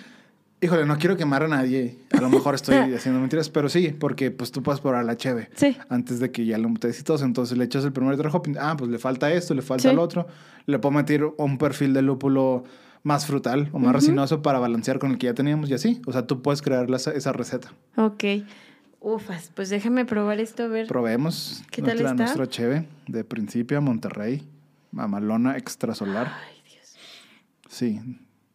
Híjole, 0.61 0.87
no 0.87 0.97
quiero 0.97 1.17
quemar 1.17 1.43
a 1.43 1.49
nadie. 1.49 1.99
A 2.17 2.21
lo 2.23 2.31
mejor 2.31 2.55
estoy 2.55 2.75
haciendo 2.95 3.21
mentiras, 3.21 3.51
pero 3.51 3.69
sí, 3.69 3.89
porque 3.97 4.31
pues 4.31 4.51
tú 4.51 4.63
puedes 4.63 4.81
probar 4.81 5.05
la 5.05 5.17
cheve 5.17 5.51
Sí. 5.55 5.77
antes 5.89 6.21
de 6.21 6.31
que 6.33 6.47
ya 6.47 6.57
lo 6.59 6.69
embutes 6.69 6.99
y 6.99 7.03
todo. 7.05 7.23
Entonces 7.25 7.57
le 7.59 7.65
echas 7.65 7.85
el 7.85 7.93
primer 7.93 8.19
hopping. 8.27 8.57
Ah, 8.59 8.75
pues 8.77 8.91
le 8.91 8.99
falta 8.99 9.31
esto, 9.33 9.55
le 9.55 9.63
falta 9.63 9.83
Sí. 9.83 9.89
el 9.89 9.99
otro. 9.99 10.27
Le 10.67 10.79
puedo 10.79 10.93
meter 10.93 11.23
un 11.37 11.59
perfil 11.59 11.93
de 11.93 12.01
lúpulo 12.03 12.65
más 13.05 13.27
frutal 13.27 13.69
o 13.73 13.79
más 13.79 13.93
resinoso 13.95 14.43
para 14.43 14.59
balancear 14.59 14.99
con 14.99 15.13
el 15.13 15.19
que 15.19 15.27
ya 15.27 15.35
teníamos 15.35 15.71
y 15.71 15.75
así. 15.75 16.01
O 16.07 16.13
sea, 16.13 16.27
tú 16.27 16.43
puedes 16.43 16.63
crear 16.63 16.91
la- 16.91 16.97
esa 16.97 17.33
receta. 17.33 17.73
Ok. 17.97 18.25
Ufas, 19.01 19.51
pues 19.55 19.69
déjame 19.69 20.07
probar 20.07 20.41
esto 20.41 20.63
a 20.65 20.69
ver. 20.69 20.87
Probemos 20.87 21.63
¿Qué 21.71 21.83
tal 21.83 21.91
nuestra, 21.99 22.11
está? 22.13 22.25
nuestra 22.25 22.49
cheve 22.49 22.89
de 23.07 23.23
Principia, 23.23 23.81
Monterrey, 23.83 24.43
Mamalona 24.91 25.59
Extrasolar. 25.59 26.33
Ay, 26.49 26.57
Dios. 26.73 26.97
Sí, 27.69 28.01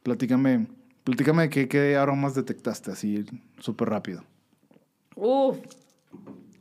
platícame, 0.02 0.66
platícame 1.04 1.50
qué, 1.52 1.68
qué 1.68 1.96
aromas 1.96 2.34
detectaste 2.34 2.90
así 2.92 3.24
súper 3.60 3.90
rápido. 3.90 4.24
Uf. 5.16 5.58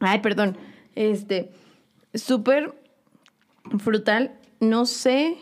Ay, 0.00 0.20
perdón. 0.20 0.58
Este, 0.94 1.50
súper 2.12 2.74
frutal. 3.78 4.34
No 4.60 4.84
sé 4.84 5.38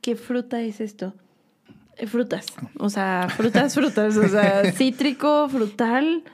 qué 0.00 0.16
fruta 0.16 0.62
es 0.62 0.80
esto. 0.80 1.12
Frutas. 2.06 2.46
O 2.78 2.88
sea, 2.90 3.28
frutas, 3.36 3.74
frutas. 3.74 4.16
O 4.16 4.28
sea, 4.28 4.72
cítrico, 4.72 5.48
frutal. 5.48 6.24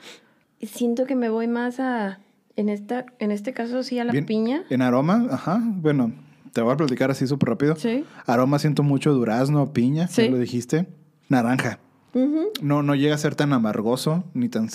Siento 0.61 1.05
que 1.05 1.15
me 1.15 1.29
voy 1.29 1.47
más 1.47 1.79
a, 1.79 2.19
en 2.55 2.69
esta, 2.69 3.05
en 3.19 3.31
este 3.31 3.53
caso 3.53 3.83
sí 3.83 3.99
a 3.99 4.03
la 4.05 4.11
Bien, 4.11 4.25
piña. 4.25 4.63
En 4.69 4.81
aroma, 4.81 5.27
ajá, 5.31 5.61
bueno, 5.63 6.11
te 6.53 6.61
voy 6.61 6.73
a 6.73 6.77
platicar 6.77 7.11
así 7.11 7.27
súper 7.27 7.49
rápido. 7.49 7.75
Sí. 7.75 8.03
Aroma 8.25 8.57
siento 8.59 8.81
mucho 8.83 9.13
durazno, 9.13 9.71
piña, 9.73 10.07
Sí. 10.07 10.23
ya 10.23 10.29
lo 10.31 10.37
dijiste. 10.39 10.87
Naranja. 11.29 11.79
No, 12.61 12.81
no 12.81 12.95
llega 12.95 13.13
a 13.13 13.17
ser 13.19 13.35
tan 13.35 13.53
amargoso 13.53 14.23
ni 14.33 14.49
tan, 14.49 14.67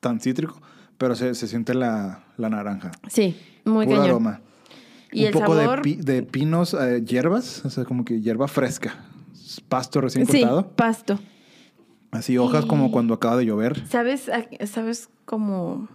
tan 0.00 0.20
cítrico, 0.20 0.60
pero 0.98 1.14
se, 1.14 1.34
se 1.34 1.46
siente 1.46 1.72
la, 1.72 2.24
la 2.36 2.50
naranja. 2.50 2.90
Sí, 3.08 3.36
muy 3.64 3.86
Puro 3.86 3.98
cañón. 4.00 4.10
aroma. 4.10 4.40
Y 5.10 5.20
Un 5.22 5.26
el 5.28 5.32
poco 5.32 5.54
sabor- 5.54 5.76
de, 5.76 5.82
pi- 5.82 5.96
de 5.96 6.22
pinos, 6.24 6.74
eh, 6.74 7.02
hierbas, 7.02 7.64
o 7.64 7.70
sea, 7.70 7.84
como 7.84 8.04
que 8.04 8.20
hierba 8.20 8.48
fresca. 8.48 8.96
Pasto 9.60 10.00
recién 10.00 10.26
Sí, 10.26 10.40
cortado. 10.40 10.68
pasto. 10.76 11.18
Así 12.10 12.38
hojas 12.38 12.64
como 12.66 12.90
cuando 12.92 13.14
acaba 13.14 13.36
de 13.36 13.46
llover. 13.46 13.86
¿Sabes? 13.88 14.30
¿Sabes 14.66 15.08
cómo? 15.24 15.88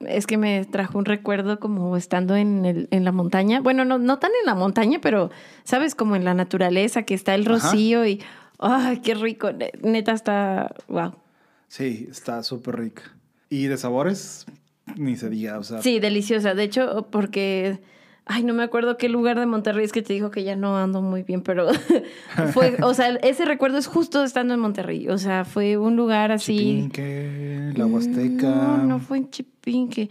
Es 0.00 0.26
que 0.26 0.36
me 0.38 0.64
trajo 0.64 0.98
un 0.98 1.04
recuerdo 1.04 1.58
como 1.60 1.96
estando 1.96 2.34
en, 2.36 2.64
el, 2.64 2.88
en 2.90 3.04
la 3.04 3.12
montaña. 3.12 3.60
Bueno, 3.60 3.84
no, 3.84 3.98
no 3.98 4.18
tan 4.18 4.30
en 4.40 4.46
la 4.46 4.54
montaña, 4.54 4.98
pero, 5.02 5.30
¿sabes? 5.64 5.94
Como 5.94 6.16
en 6.16 6.24
la 6.24 6.34
naturaleza, 6.34 7.02
que 7.02 7.14
está 7.14 7.34
el 7.34 7.42
Ajá. 7.42 7.50
rocío 7.70 8.06
y... 8.06 8.20
¡Ay, 8.58 9.00
qué 9.00 9.14
rico! 9.14 9.52
Ne- 9.52 9.72
Neta 9.82 10.12
está... 10.12 10.74
¡Wow! 10.88 11.12
Sí, 11.68 12.06
está 12.10 12.42
súper 12.42 12.78
rica. 12.78 13.02
Y 13.50 13.66
de 13.66 13.76
sabores, 13.76 14.46
ni 14.96 15.16
se 15.16 15.28
diga, 15.28 15.58
o 15.58 15.62
sea. 15.62 15.82
Sí, 15.82 16.00
deliciosa. 16.00 16.54
De 16.54 16.62
hecho, 16.62 17.08
porque... 17.10 17.80
Ay, 18.28 18.42
no 18.42 18.54
me 18.54 18.64
acuerdo 18.64 18.96
qué 18.96 19.08
lugar 19.08 19.38
de 19.38 19.46
Monterrey 19.46 19.84
es 19.84 19.92
que 19.92 20.02
te 20.02 20.12
dijo 20.12 20.32
que 20.32 20.42
ya 20.42 20.56
no 20.56 20.76
ando 20.76 21.00
muy 21.00 21.22
bien, 21.22 21.42
pero 21.42 21.68
fue, 22.52 22.76
o 22.82 22.92
sea, 22.92 23.10
ese 23.22 23.44
recuerdo 23.44 23.78
es 23.78 23.86
justo 23.86 24.24
estando 24.24 24.52
en 24.52 24.58
Monterrey. 24.60 25.08
O 25.08 25.16
sea, 25.16 25.44
fue 25.44 25.76
un 25.76 25.94
lugar 25.94 26.32
así. 26.32 26.56
Chipinque, 26.58 27.72
la 27.76 27.86
Huasteca. 27.86 28.48
No, 28.48 28.76
no 28.78 28.98
fue 28.98 29.18
en 29.18 29.30
Chipinque. 29.30 30.10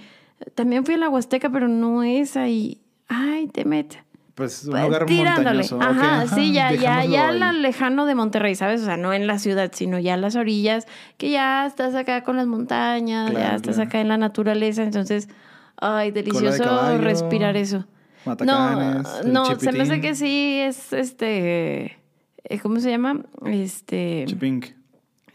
También 0.53 0.85
fui 0.85 0.95
a 0.95 0.97
la 0.97 1.09
Huasteca, 1.09 1.49
pero 1.49 1.67
no 1.67 2.03
esa 2.03 2.47
y. 2.47 2.79
Ay, 3.09 3.47
te 3.47 3.65
metes. 3.65 3.99
Pues 4.33 4.65
un 4.65 4.81
lugar 4.81 5.05
Tirándole. 5.05 5.59
montañoso. 5.69 5.75
Ok, 5.77 5.83
Ajá, 5.83 6.27
sí, 6.27 6.51
ya, 6.53 6.71
ya, 6.73 7.05
ya 7.05 7.29
ahí. 7.29 7.39
la 7.39 7.53
lejano 7.53 8.05
de 8.05 8.15
Monterrey, 8.15 8.55
¿sabes? 8.55 8.81
O 8.81 8.85
sea, 8.85 8.97
no 8.97 9.13
en 9.13 9.27
la 9.27 9.39
ciudad, 9.39 9.71
sino 9.73 9.97
ya 9.99 10.15
a 10.15 10.17
las 10.17 10.35
orillas, 10.35 10.87
que 11.17 11.29
ya 11.31 11.65
estás 11.65 11.95
acá 11.95 12.23
con 12.23 12.35
las 12.35 12.45
montañas, 12.47 13.29
Claro, 13.31 13.45
ya 13.49 13.55
estás 13.55 13.75
claro. 13.75 13.87
acá 13.89 14.01
en 14.01 14.09
la 14.09 14.17
naturaleza, 14.17 14.83
entonces, 14.83 15.29
ay, 15.77 16.11
delicioso 16.11 16.97
respirar 16.97 17.55
eso. 17.55 17.85
Matacanes, 18.25 19.03
no, 19.03 19.19
el 19.21 19.33
no, 19.33 19.59
se 19.59 19.71
me 19.71 19.83
hace 19.83 20.01
que 20.01 20.15
sí 20.15 20.57
es 20.59 20.93
este, 20.93 21.97
eh, 22.43 22.59
¿cómo 22.61 22.79
se 22.79 22.89
llama? 22.91 23.21
Este, 23.45 24.25
Chipinque. 24.27 24.75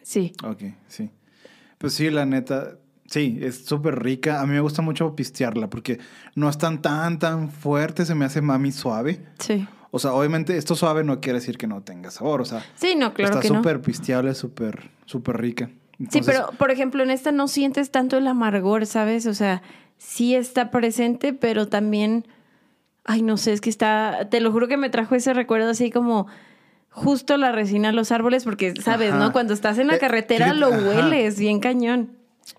sí. 0.02 0.32
Ok, 0.44 0.62
sí. 0.88 1.10
Pues 1.78 1.94
sí, 1.94 2.10
la 2.10 2.26
neta, 2.26 2.76
sí, 3.06 3.38
es 3.40 3.64
súper 3.64 4.02
rica. 4.02 4.40
A 4.42 4.46
mí 4.46 4.52
me 4.52 4.60
gusta 4.60 4.82
mucho 4.82 5.16
pistearla 5.16 5.70
porque 5.70 5.98
no 6.34 6.48
es 6.48 6.58
tan, 6.58 6.82
tan, 6.82 7.18
tan 7.18 7.48
fuerte, 7.50 8.04
se 8.04 8.14
me 8.14 8.24
hace 8.26 8.42
mami 8.42 8.70
suave. 8.72 9.24
Sí. 9.38 9.66
O 9.92 9.98
sea, 9.98 10.12
obviamente 10.12 10.56
esto 10.56 10.76
suave 10.76 11.02
no 11.04 11.20
quiere 11.20 11.38
decir 11.40 11.58
que 11.58 11.66
no 11.66 11.82
tenga 11.82 12.10
sabor, 12.10 12.40
o 12.42 12.44
sea, 12.44 12.62
Sí, 12.76 12.94
no, 12.96 13.12
claro 13.14 13.30
está 13.30 13.40
que 13.42 13.48
no. 13.48 13.56
súper 13.60 13.80
pisteable, 13.80 14.34
súper, 14.34 14.90
súper 15.06 15.40
rica. 15.40 15.70
Sí, 16.10 16.20
pero 16.24 16.50
por 16.58 16.70
ejemplo, 16.70 17.02
en 17.02 17.10
esta 17.10 17.32
no 17.32 17.48
sientes 17.48 17.90
tanto 17.90 18.16
el 18.16 18.26
amargor, 18.28 18.86
¿sabes? 18.86 19.26
O 19.26 19.34
sea, 19.34 19.62
sí 19.98 20.34
está 20.34 20.70
presente, 20.70 21.32
pero 21.32 21.66
también, 21.68 22.26
ay, 23.04 23.22
no 23.22 23.36
sé, 23.36 23.52
es 23.52 23.60
que 23.60 23.70
está, 23.70 24.28
te 24.30 24.40
lo 24.40 24.52
juro 24.52 24.68
que 24.68 24.76
me 24.76 24.90
trajo 24.90 25.14
ese 25.14 25.32
recuerdo 25.34 25.70
así 25.70 25.90
como 25.90 26.26
justo 26.90 27.36
la 27.36 27.52
resina 27.52 27.88
de 27.88 27.94
los 27.94 28.10
árboles, 28.12 28.44
porque, 28.44 28.74
¿sabes, 28.82 29.10
Ajá. 29.10 29.18
no? 29.18 29.32
Cuando 29.32 29.54
estás 29.54 29.78
en 29.78 29.86
la 29.86 29.96
Eh, 29.96 29.98
carretera 29.98 30.52
lo 30.54 30.68
ajá. 30.68 30.78
hueles 30.88 31.38
bien 31.38 31.60
cañón. 31.60 32.10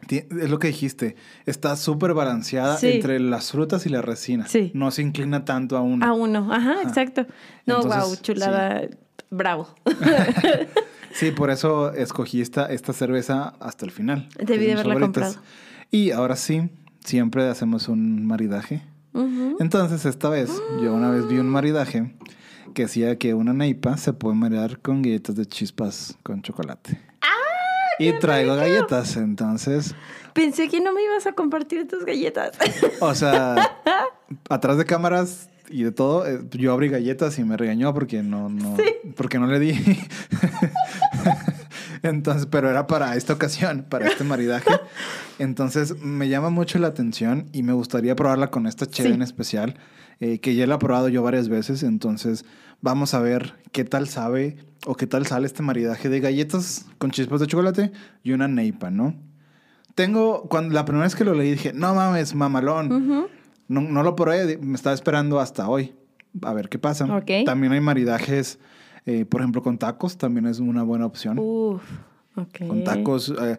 es 0.07 0.49
lo 0.49 0.57
que 0.59 0.67
dijiste, 0.69 1.15
está 1.45 1.75
súper 1.75 2.13
balanceada 2.13 2.77
Sí. 2.77 2.87
entre 2.93 3.19
las 3.19 3.51
frutas 3.51 3.85
y 3.85 3.89
la 3.89 4.01
resina. 4.01 4.47
Sí. 4.47 4.71
No 4.73 4.89
se 4.91 5.01
inclina 5.01 5.43
tanto 5.43 5.75
a 5.75 5.81
una. 5.81 6.07
A 6.07 6.13
uno, 6.13 6.47
ajá, 6.53 6.81
exacto. 6.83 7.25
No, 7.65 7.81
Entonces, 7.81 8.03
wow, 8.05 8.15
chulada, 8.21 8.81
bravo. 9.29 9.67
Sí, 11.13 11.31
por 11.31 11.49
eso 11.51 11.91
escogí 11.93 12.39
esta, 12.41 12.67
esta 12.71 12.93
cerveza 12.93 13.53
hasta 13.59 13.83
el 13.85 13.91
final. 13.91 14.29
Debí 14.39 14.65
de 14.65 14.73
haberla 14.73 14.93
favoritas. 14.93 15.33
comprado. 15.35 15.45
Y 15.91 16.11
ahora 16.11 16.37
sí, 16.37 16.69
siempre 17.03 17.49
hacemos 17.49 17.89
un 17.89 18.25
maridaje. 18.25 18.81
Entonces, 19.13 20.05
esta 20.05 20.29
vez, 20.29 20.49
yo 20.81 20.93
una 20.93 21.09
vez 21.09 21.27
vi 21.27 21.37
un 21.37 21.49
maridaje 21.49 22.13
que 22.73 22.83
decía 22.83 23.17
que 23.17 23.33
una 23.33 23.53
neipa 23.53 23.97
se 23.97 24.13
puede 24.13 24.35
maridar 24.35 24.79
con 24.79 25.01
galletas 25.01 25.35
de 25.35 25.45
chispas 25.45 26.17
con 26.23 26.41
chocolate. 26.41 26.99
y 27.99 28.13
traigo 28.19 28.55
galletas, 28.55 29.17
entonces, 29.17 29.93
Pensé 30.33 30.69
que 30.69 30.79
no 30.79 30.93
me 30.93 31.03
ibas 31.03 31.27
a 31.27 31.33
compartir 31.33 31.87
tus 31.87 32.05
galletas. 32.05 32.51
o 33.01 33.13
sea, 33.13 33.55
atrás 34.49 34.77
de 34.77 34.85
cámaras 34.85 35.49
y 35.69 35.83
de 35.83 35.91
todo, 35.91 36.25
eh, 36.25 36.39
yo 36.51 36.71
abrí 36.71 36.87
galletas 36.89 37.37
y 37.37 37.43
me 37.43 37.57
regañó 37.57 37.93
porque 37.93 38.23
no, 38.23 38.49
no, 38.49 38.77
porque 39.15 39.39
no 39.39 39.47
le 39.47 39.59
di. 39.59 39.73
Entonces, 42.03 42.47
pero 42.49 42.69
era 42.69 42.87
para 42.87 43.15
esta 43.15 43.33
ocasión, 43.33 43.85
para 43.89 44.07
este 44.07 44.23
maridaje. 44.23 44.69
Entonces, 45.39 45.99
me 46.01 46.29
llama 46.29 46.49
mucho 46.49 46.79
la 46.79 46.87
atención 46.87 47.47
y 47.53 47.63
me 47.63 47.73
gustaría 47.73 48.15
probarla 48.15 48.49
con 48.51 48.67
esta 48.67 48.85
cheve 48.85 49.09
Sí. 49.09 49.15
en 49.15 49.21
especial, 49.21 49.75
eh, 50.19 50.39
que 50.39 50.55
ya 50.55 50.65
la 50.67 50.75
he 50.75 50.79
probado 50.79 51.09
yo 51.09 51.21
varias 51.23 51.47
veces. 51.49 51.83
Entonces, 51.83 52.45
vamos 52.81 53.13
a 53.13 53.19
ver 53.19 53.55
qué 53.71 53.83
tal 53.83 54.07
sabe 54.07 54.57
o 54.85 54.95
qué 54.95 55.05
tal 55.07 55.25
sale 55.27 55.45
este 55.45 55.61
maridaje 55.63 56.09
de 56.09 56.19
galletas 56.19 56.85
con 56.97 57.11
chispas 57.11 57.39
de 57.39 57.47
chocolate 57.47 57.91
y 58.23 58.31
una 58.31 58.47
neipa, 58.47 58.89
¿no? 58.89 59.15
Tengo, 59.95 60.43
cuando 60.49 60.73
la 60.73 60.85
primera 60.85 61.03
vez 61.05 61.15
que 61.15 61.25
lo 61.25 61.33
leí 61.33 61.51
dije, 61.51 61.73
no 61.73 61.93
mames, 61.93 62.33
mamalón. 62.33 63.27
No, 63.67 63.81
no 63.81 64.03
lo 64.03 64.15
probé, 64.15 64.57
me 64.57 64.75
estaba 64.75 64.93
esperando 64.95 65.39
hasta 65.39 65.67
hoy. 65.69 65.93
A 66.41 66.53
ver 66.53 66.69
qué 66.69 66.79
pasa. 66.79 67.05
También 67.45 67.73
hay 67.73 67.81
maridajes, 67.81 68.57
eh, 69.05 69.25
por 69.25 69.41
ejemplo, 69.41 69.61
con 69.61 69.77
tacos, 69.77 70.17
también 70.17 70.45
es 70.45 70.59
una 70.59 70.83
buena 70.83 71.05
opción. 71.05 71.39
Uf, 71.39 71.81
ok. 72.35 72.67
Con 72.67 72.83
tacos, 72.83 73.33
eh, 73.41 73.57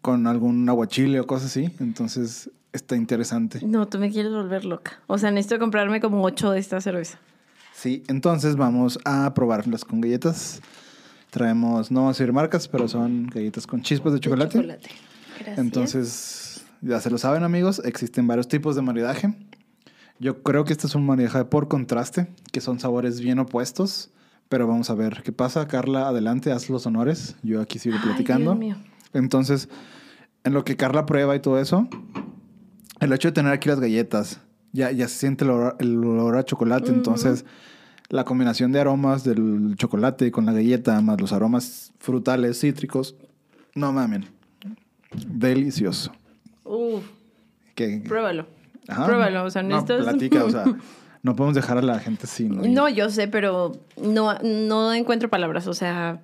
con 0.00 0.26
algún 0.26 0.68
aguachile 0.68 1.20
o 1.20 1.26
cosas 1.26 1.50
así. 1.50 1.70
Entonces, 1.80 2.50
está 2.72 2.96
interesante. 2.96 3.60
No, 3.64 3.86
tú 3.86 3.98
me 3.98 4.10
quieres 4.10 4.32
volver 4.32 4.64
loca. 4.64 5.00
O 5.06 5.18
sea, 5.18 5.30
necesito 5.30 5.58
comprarme 5.58 6.00
como 6.00 6.22
ocho 6.22 6.50
de 6.50 6.58
esta 6.58 6.80
cerveza. 6.80 7.18
Sí, 7.72 8.02
entonces 8.08 8.56
vamos 8.56 8.98
a 9.04 9.32
probarlas 9.34 9.84
con 9.84 10.00
galletas. 10.00 10.60
Traemos, 11.30 11.90
no 11.90 12.00
vamos 12.00 12.16
a 12.16 12.18
decir 12.18 12.32
marcas, 12.32 12.66
pero 12.68 12.88
son 12.88 13.28
galletas 13.28 13.66
con 13.66 13.82
chispas 13.82 14.12
de 14.12 14.20
chocolate. 14.20 14.58
Chocolate. 14.58 14.90
Gracias. 15.38 15.58
Entonces, 15.58 16.64
ya 16.82 17.00
se 17.00 17.10
lo 17.10 17.18
saben 17.18 17.44
amigos, 17.44 17.80
existen 17.84 18.26
varios 18.26 18.48
tipos 18.48 18.74
de 18.76 18.82
maridaje. 18.82 19.34
Yo 20.18 20.42
creo 20.42 20.64
que 20.64 20.72
este 20.72 20.86
es 20.86 20.94
un 20.94 21.06
maridaje 21.06 21.44
por 21.44 21.68
contraste, 21.68 22.28
que 22.52 22.60
son 22.60 22.80
sabores 22.80 23.20
bien 23.20 23.38
opuestos, 23.38 24.10
pero 24.50 24.66
vamos 24.66 24.90
a 24.90 24.94
ver 24.94 25.22
qué 25.24 25.32
pasa. 25.32 25.66
Carla, 25.66 26.08
adelante, 26.08 26.52
haz 26.52 26.68
los 26.68 26.84
honores. 26.84 27.36
Yo 27.42 27.62
aquí 27.62 27.78
sigo 27.78 27.96
Ay, 27.98 28.02
platicando. 28.04 28.50
Dios 28.50 28.58
mío. 28.58 28.76
Entonces, 29.14 29.70
en 30.44 30.52
lo 30.52 30.64
que 30.64 30.76
Carla 30.76 31.06
prueba 31.06 31.34
y 31.34 31.40
todo 31.40 31.58
eso, 31.58 31.88
el 33.00 33.12
hecho 33.12 33.28
de 33.28 33.32
tener 33.32 33.52
aquí 33.52 33.68
las 33.68 33.80
galletas, 33.80 34.40
ya, 34.72 34.90
ya 34.90 35.08
se 35.08 35.16
siente 35.18 35.44
el 35.44 35.50
olor, 35.50 35.76
el 35.78 35.96
olor 36.04 36.36
a 36.36 36.44
chocolate, 36.44 36.90
entonces 36.90 37.44
la 38.08 38.24
combinación 38.24 38.72
de 38.72 38.80
aromas 38.80 39.22
del 39.24 39.74
chocolate 39.76 40.30
con 40.32 40.44
la 40.46 40.52
galleta, 40.52 41.00
más 41.00 41.20
los 41.20 41.32
aromas 41.32 41.92
frutales, 42.00 42.58
cítricos, 42.60 43.14
no 43.74 43.92
mamen, 43.92 44.26
delicioso. 45.26 46.12
Uf, 46.64 47.04
pruébalo. 48.06 48.46
Ajá. 48.88 49.06
Pruébalo, 49.06 49.44
o 49.44 49.50
sea, 49.50 49.62
no, 49.62 49.76
necesitas- 49.80 50.02
platica, 50.02 50.44
o 50.44 50.50
sea, 50.50 50.64
no 51.22 51.36
podemos 51.36 51.54
dejar 51.54 51.78
a 51.78 51.82
la 51.82 51.98
gente 51.98 52.26
sin. 52.26 52.58
oír. 52.60 52.70
No, 52.70 52.88
yo 52.88 53.10
sé, 53.10 53.28
pero 53.28 53.72
no, 54.00 54.38
no 54.42 54.92
encuentro 54.94 55.28
palabras. 55.28 55.66
O 55.66 55.74
sea, 55.74 56.20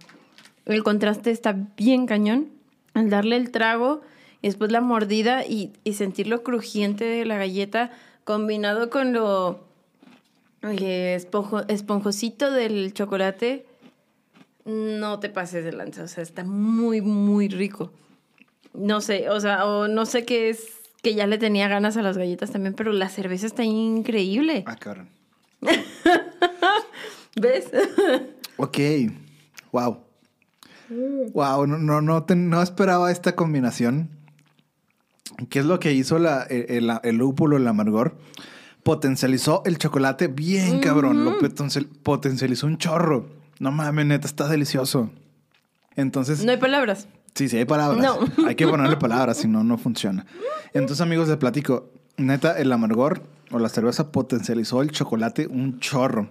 el 0.65 0.83
contraste 0.83 1.31
está 1.31 1.57
bien 1.77 2.07
cañón. 2.07 2.49
Al 2.95 3.11
darle 3.11 3.37
el 3.37 3.51
trago 3.51 4.01
y 4.41 4.49
después 4.49 4.73
la 4.73 4.81
mordida 4.81 5.45
y, 5.45 5.73
y 5.85 5.93
sentir 5.95 6.29
lo 6.29 6.43
crujiente 6.43 7.05
de 7.05 7.25
la 7.27 7.37
galleta 7.37 7.91
combinado 8.25 8.89
con 8.91 9.13
lo 9.13 9.61
esponjo- 10.63 11.65
esponjosito 11.69 12.51
del 12.51 12.93
chocolate, 12.93 13.67
no 14.65 15.21
te 15.21 15.29
pases 15.29 15.65
de 15.65 15.73
lanza. 15.73 16.05
O 16.05 16.09
sea, 16.09 16.23
está 16.23 16.43
muy, 16.45 17.01
muy 17.01 17.49
rico. 17.49 17.93
No 18.75 19.01
sé, 19.01 19.31
o 19.31 19.41
sea, 19.41 19.65
o 19.67 19.89
no 19.89 20.07
sé 20.07 20.25
qué 20.25 20.51
es 20.51 20.76
que 21.07 21.15
ya 21.15 21.29
le 21.29 21.39
tenía 21.39 21.69
ganas 21.69 21.97
a 21.97 22.03
las 22.03 22.19
galletas 22.19 22.51
también, 22.51 22.75
pero 22.75 22.93
la 22.93 23.09
cerveza 23.09 23.47
está 23.47 23.63
increíble. 23.63 24.65
Ah, 24.67 24.75
cabrón. 24.75 25.09
¿Ves? 27.41 27.71
Ok. 28.57 28.79
Wow. 29.71 29.99
Wow, 31.33 31.67
no, 31.69 31.79
no, 31.79 32.01
no, 32.01 32.25
te- 32.25 32.35
no 32.35 32.61
esperaba 32.61 33.13
esta 33.13 33.37
combinación. 33.37 34.11
¿Qué 35.49 35.61
es 35.61 35.65
lo 35.65 35.79
que 35.79 35.93
hizo 35.93 36.19
la, 36.19 36.43
el, 36.43 36.67
el- 36.91 36.99
el 37.05 37.17
lúpulo, 37.17 37.57
el 37.57 37.69
amargor? 37.69 38.17
Potencializó 38.83 39.63
el 39.65 39.79
chocolate 39.79 40.27
bien 40.27 40.81
cabrón. 40.81 41.25
Lo 41.25 41.39
potencializó 42.03 42.67
un 42.67 42.79
chorro. 42.79 43.29
No 43.61 43.71
mames, 43.71 44.07
neta, 44.07 44.27
está 44.27 44.49
delicioso. 44.49 45.11
Entonces, 45.95 46.45
No 46.45 46.51
hay 46.51 46.59
palabras. 46.59 47.07
Sí, 47.37 47.51
sí 47.51 47.59
hay 47.59 47.67
palabras. 47.67 48.03
No. 48.03 48.47
Hay 48.47 48.55
que 48.55 48.67
ponerle 48.67 48.97
palabras, 48.97 49.37
si 49.37 49.47
no, 49.47 49.63
no 49.63 49.77
funciona. 49.77 50.25
Entonces, 50.73 51.03
amigos, 51.03 51.29
les 51.29 51.37
platico. 51.37 51.91
Neta, 52.17 52.59
el 52.59 52.73
amargor 52.73 53.23
o 53.51 53.59
la 53.59 53.69
cerveza 53.69 54.11
potencializó 54.11 54.81
el 54.81 54.91
chocolate 54.91 55.47
un 55.47 55.79
chorro. 55.79 56.31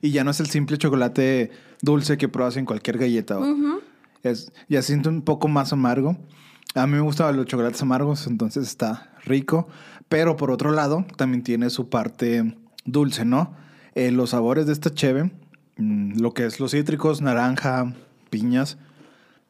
Y 0.00 0.12
ya 0.12 0.24
no 0.24 0.30
es 0.30 0.40
el 0.40 0.46
simple 0.46 0.78
chocolate 0.78 1.50
dulce 1.82 2.16
que 2.16 2.26
pruebas 2.26 2.56
en 2.56 2.64
cualquier 2.64 2.96
galleta. 2.96 3.38
es, 4.22 4.50
ya 4.70 4.80
siento 4.80 5.10
un 5.10 5.20
poco 5.20 5.46
más 5.46 5.74
amargo. 5.74 6.16
A 6.74 6.86
mí 6.86 6.94
me 6.94 7.00
gustan 7.00 7.36
los 7.36 7.44
chocolates 7.44 7.82
amargos, 7.82 8.26
entonces 8.26 8.66
está 8.66 9.12
rico. 9.26 9.68
Pero 10.08 10.36
por 10.36 10.50
otro 10.50 10.70
lado, 10.70 11.04
también 11.18 11.42
tiene 11.42 11.68
su 11.68 11.90
parte 11.90 12.56
dulce, 12.86 13.26
¿no? 13.26 13.54
Eh, 13.94 14.10
los 14.10 14.30
sabores 14.30 14.64
de 14.64 14.72
esta 14.72 14.88
cheve, 14.88 15.32
mm, 15.76 16.18
lo 16.18 16.32
que 16.32 16.46
es 16.46 16.60
los 16.60 16.70
cítricos, 16.70 17.20
naranja, 17.20 17.92
piñas, 18.30 18.78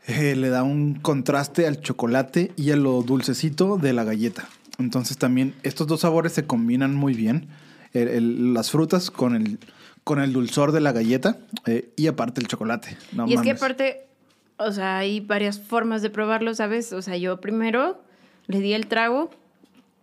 eh, 0.06 0.36
le 0.36 0.48
da 0.50 0.62
un 0.62 0.94
contraste 0.94 1.66
al 1.66 1.80
chocolate 1.80 2.52
y 2.56 2.70
a 2.70 2.76
lo 2.76 3.02
dulcecito 3.02 3.76
de 3.76 3.92
la 3.92 4.04
galleta. 4.04 4.48
Entonces 4.78 5.18
también 5.18 5.54
estos 5.62 5.86
dos 5.86 6.00
sabores 6.00 6.32
se 6.32 6.46
combinan 6.46 6.94
muy 6.94 7.14
bien. 7.14 7.48
las 7.92 8.70
frutas 8.70 9.10
con 9.10 9.34
el, 9.34 9.58
con 10.04 10.20
el 10.20 10.32
dulzor 10.32 10.70
de 10.72 10.80
la 10.80 10.92
galleta 10.92 11.38
eh, 11.66 11.90
y 11.96 12.06
aparte 12.06 12.40
el 12.40 12.46
chocolate. 12.46 12.96
y 13.26 13.34
es 13.34 13.40
que 13.40 13.52
aparte, 13.52 14.06
o 14.58 14.70
sea, 14.70 14.98
hay 14.98 15.20
varias 15.20 15.58
formas 15.58 16.02
de 16.02 16.10
probarlo, 16.10 16.54
¿sabes? 16.54 16.92
O 16.92 17.02
sea, 17.02 17.16
yo 17.16 17.40
primero 17.40 18.00
le 18.46 18.60
di 18.60 18.74
el 18.74 18.86
trago, 18.86 19.30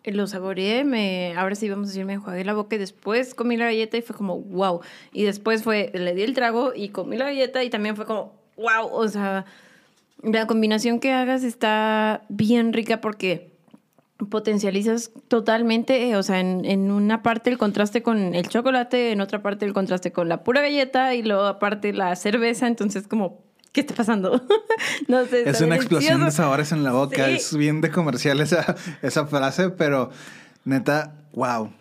lo 0.04 0.28
saboreé, 0.28 0.84
me, 0.84 1.34
ahora 1.38 1.56
sí 1.56 1.70
vamos 1.70 1.88
a 1.88 1.91
decir, 1.91 2.06
me 2.06 2.14
enjuagué 2.14 2.43
la 2.43 2.54
boca 2.54 2.76
y 2.76 2.80
después 2.80 3.34
comí 3.34 3.56
la 3.56 3.66
galleta 3.66 3.95
y 3.95 4.01
fue 4.01 4.16
como, 4.16 4.39
wow. 4.41 4.82
Y 5.14 5.24
después 5.24 5.64
fue, 5.64 5.91
le 5.93 6.14
di 6.14 6.24
el 6.24 6.34
trago 6.34 6.74
y 6.76 6.89
comí 6.89 7.16
la 7.16 7.26
galleta 7.26 7.64
y 7.64 7.70
también 7.70 7.95
fue 7.95 8.06
como, 8.06 8.34
wow. 8.58 8.89
O 8.91 9.08
sea, 9.08 9.45
la 10.24 10.47
combinación 10.47 10.99
que 10.99 11.11
hagas 11.11 11.43
está 11.43 12.24
bien 12.30 12.74
rica 12.74 13.01
porque 13.01 13.53
potencializas 14.30 15.11
totalmente, 15.28 16.07
eh, 16.07 16.15
o 16.15 16.24
sea, 16.24 16.39
en, 16.39 16.91
una 16.91 17.24
parte 17.24 17.49
el 17.49 17.57
contraste 17.57 18.03
con 18.03 18.34
el 18.36 18.47
chocolate, 18.47 19.11
en 19.11 19.21
otra 19.21 19.41
parte 19.41 19.65
el 19.65 19.74
contraste 19.74 20.11
con 20.11 20.30
la 20.30 20.43
pura 20.43 20.61
galleta 20.61 21.13
y 21.13 21.24
luego 21.24 21.45
aparte 21.45 21.93
la 21.93 22.15
cerveza, 22.15 22.67
entonces 22.67 23.07
como, 23.07 23.43
¿qué 23.71 23.82
está 23.82 23.93
pasando? 23.93 24.41
no 25.07 25.26
sé. 25.26 25.49
Es 25.49 25.61
una 25.61 25.76
explosión 25.76 26.24
de 26.24 26.32
sabores 26.32 26.71
en 26.71 26.84
la 26.84 26.93
boca, 26.93 27.30
es 27.30 27.55
bien 27.55 27.82
de 27.82 27.91
comercial 27.91 28.39
esa, 28.39 28.76
esa 29.01 29.26
frase, 29.26 29.69
pero 29.69 30.09
neta, 30.63 31.15
wow, 31.34 31.71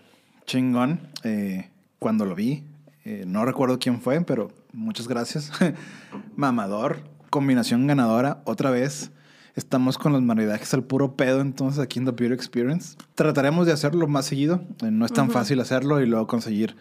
chingón. 0.46 1.00
Eh, 1.24 1.68
cuando 1.98 2.24
lo 2.24 2.34
vi, 2.34 2.64
eh, 3.04 3.24
no 3.26 3.44
recuerdo 3.44 3.78
quién 3.78 4.00
fue, 4.00 4.20
pero 4.22 4.50
muchas 4.72 5.06
gracias. 5.06 5.52
Mamador, 6.36 7.02
combinación 7.32 7.86
ganadora, 7.86 8.42
otra 8.44 8.70
vez. 8.70 9.10
Estamos 9.54 9.98
con 9.98 10.12
los 10.12 10.22
maridajes 10.22 10.72
al 10.74 10.84
puro 10.84 11.16
pedo, 11.16 11.40
entonces 11.40 11.80
aquí 11.80 11.98
en 11.98 12.04
The 12.04 12.12
Beauty 12.12 12.34
Experience. 12.34 12.96
Trataremos 13.14 13.66
de 13.66 13.72
hacerlo 13.72 14.06
más 14.06 14.26
seguido. 14.26 14.62
Eh, 14.82 14.90
no 14.90 15.06
es 15.06 15.12
tan 15.12 15.30
fácil 15.30 15.58
hacerlo 15.60 16.00
y 16.00 16.06
luego 16.06 16.26
conseguir. 16.26 16.76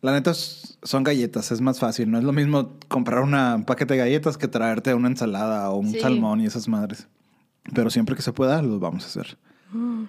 La 0.00 0.12
neta 0.12 0.32
son 0.34 1.04
galletas, 1.04 1.50
es 1.52 1.60
más 1.60 1.80
fácil. 1.80 2.10
No 2.10 2.18
es 2.18 2.24
lo 2.24 2.32
mismo 2.32 2.76
comprar 2.88 3.22
un 3.22 3.64
paquete 3.64 3.94
de 3.94 4.00
galletas 4.00 4.36
que 4.36 4.46
traerte 4.46 4.94
una 4.94 5.08
ensalada 5.08 5.70
o 5.70 5.76
un 5.76 5.92
salmón 5.94 6.40
y 6.40 6.46
esas 6.46 6.68
madres. 6.68 7.08
Pero 7.74 7.90
siempre 7.90 8.14
que 8.14 8.22
se 8.22 8.32
pueda, 8.32 8.60
los 8.62 8.78
vamos 8.80 9.04
a 9.04 9.06
hacer. 9.06 9.38
Mm. 9.72 10.04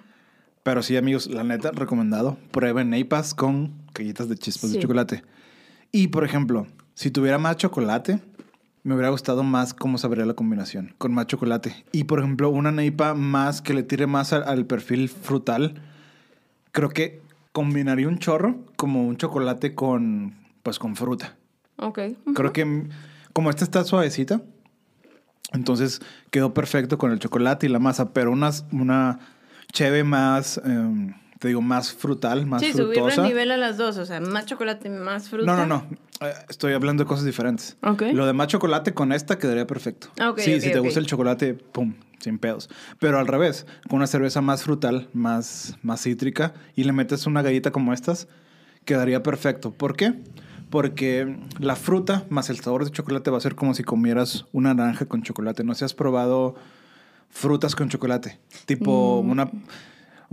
Pero 0.62 0.82
sí, 0.82 0.96
amigos, 0.96 1.26
la 1.26 1.42
neta, 1.42 1.70
recomendado. 1.72 2.36
Prueben 2.50 2.90
Neipas 2.90 3.34
con 3.34 3.72
galletas 3.94 4.28
de 4.28 4.36
chispas 4.36 4.72
de 4.72 4.78
chocolate. 4.78 5.22
Y, 5.90 6.08
por 6.08 6.24
ejemplo, 6.24 6.66
si 6.94 7.10
tuviera 7.10 7.38
más 7.38 7.56
chocolate, 7.56 8.20
me 8.82 8.94
hubiera 8.94 9.10
gustado 9.10 9.42
más 9.42 9.74
cómo 9.74 9.98
sabría 9.98 10.24
la 10.24 10.34
combinación 10.34 10.94
con 10.98 11.12
más 11.12 11.26
chocolate. 11.26 11.84
Y 11.92 12.04
por 12.04 12.20
ejemplo, 12.20 12.50
una 12.50 12.72
neipa 12.72 13.14
más 13.14 13.60
que 13.62 13.74
le 13.74 13.82
tire 13.82 14.06
más 14.06 14.32
al, 14.32 14.66
perfil 14.66 15.08
frutal. 15.08 15.82
Creo 16.72 16.88
que 16.88 17.20
combinaría 17.52 18.08
un 18.08 18.18
chorro 18.18 18.64
como 18.76 19.06
un 19.06 19.16
chocolate 19.16 19.74
con, 19.74 20.34
pues, 20.62 20.78
con 20.78 20.96
fruta. 20.96 21.36
Ok. 21.76 21.98
Creo 22.34 22.52
que 22.52 22.88
como 23.32 23.50
esta 23.50 23.64
está 23.64 23.84
suavecita, 23.84 24.40
entonces 25.52 26.00
quedó 26.30 26.54
perfecto 26.54 26.96
con 26.98 27.12
el 27.12 27.18
chocolate 27.18 27.66
y 27.66 27.70
la 27.70 27.78
masa, 27.78 28.12
pero 28.12 28.30
una, 28.30 28.50
una 28.72 29.18
cheve 29.72 30.04
más... 30.04 30.60
Em, 30.64 31.14
te 31.40 31.48
digo, 31.48 31.62
más 31.62 31.94
frutal, 31.94 32.44
más 32.44 32.60
sí, 32.60 32.70
frutosa. 32.74 32.92
Sí, 32.92 33.00
subirle 33.00 33.22
el 33.22 33.28
nivel 33.28 33.50
a 33.50 33.56
las 33.56 33.78
dos, 33.78 33.96
o 33.96 34.04
sea, 34.04 34.20
más 34.20 34.44
chocolate, 34.44 34.90
más 34.90 35.30
fruta. 35.30 35.46
No, 35.46 35.56
no, 35.56 35.66
no. 35.66 35.86
Eh, 36.20 36.34
estoy 36.50 36.74
hablando 36.74 37.02
de 37.02 37.08
cosas 37.08 37.24
diferentes. 37.24 37.78
Okay. 37.82 38.12
Lo 38.12 38.26
de 38.26 38.34
más 38.34 38.48
chocolate 38.48 38.92
con 38.92 39.10
esta 39.10 39.38
quedaría 39.38 39.66
perfecto. 39.66 40.08
Okay, 40.22 40.44
sí, 40.44 40.60
si 40.60 40.70
te 40.70 40.78
gusta 40.80 41.00
el 41.00 41.06
chocolate, 41.06 41.54
pum, 41.54 41.94
sin 42.18 42.38
pedos. 42.38 42.68
Pero 42.98 43.18
al 43.18 43.26
revés, 43.26 43.66
con 43.88 43.96
una 43.96 44.06
cerveza 44.06 44.42
más 44.42 44.64
frutal, 44.64 45.08
más, 45.14 45.78
más 45.82 46.02
cítrica, 46.02 46.52
y 46.76 46.84
le 46.84 46.92
metes 46.92 47.26
una 47.26 47.40
galleta 47.40 47.70
como 47.70 47.94
estas, 47.94 48.28
quedaría 48.84 49.22
perfecto. 49.22 49.72
¿Por 49.72 49.96
qué? 49.96 50.12
Porque 50.68 51.38
la 51.58 51.74
fruta 51.74 52.26
más 52.28 52.50
el 52.50 52.60
sabor 52.60 52.84
de 52.84 52.90
chocolate 52.90 53.30
va 53.30 53.38
a 53.38 53.40
ser 53.40 53.54
como 53.54 53.72
si 53.72 53.82
comieras 53.82 54.44
una 54.52 54.74
naranja 54.74 55.06
con 55.06 55.22
chocolate. 55.22 55.64
No 55.64 55.72
sé 55.72 55.78
si 55.78 55.84
has 55.86 55.94
probado 55.94 56.54
frutas 57.30 57.74
con 57.74 57.88
chocolate. 57.88 58.38
Tipo 58.66 59.22
mm. 59.22 59.30
una 59.30 59.50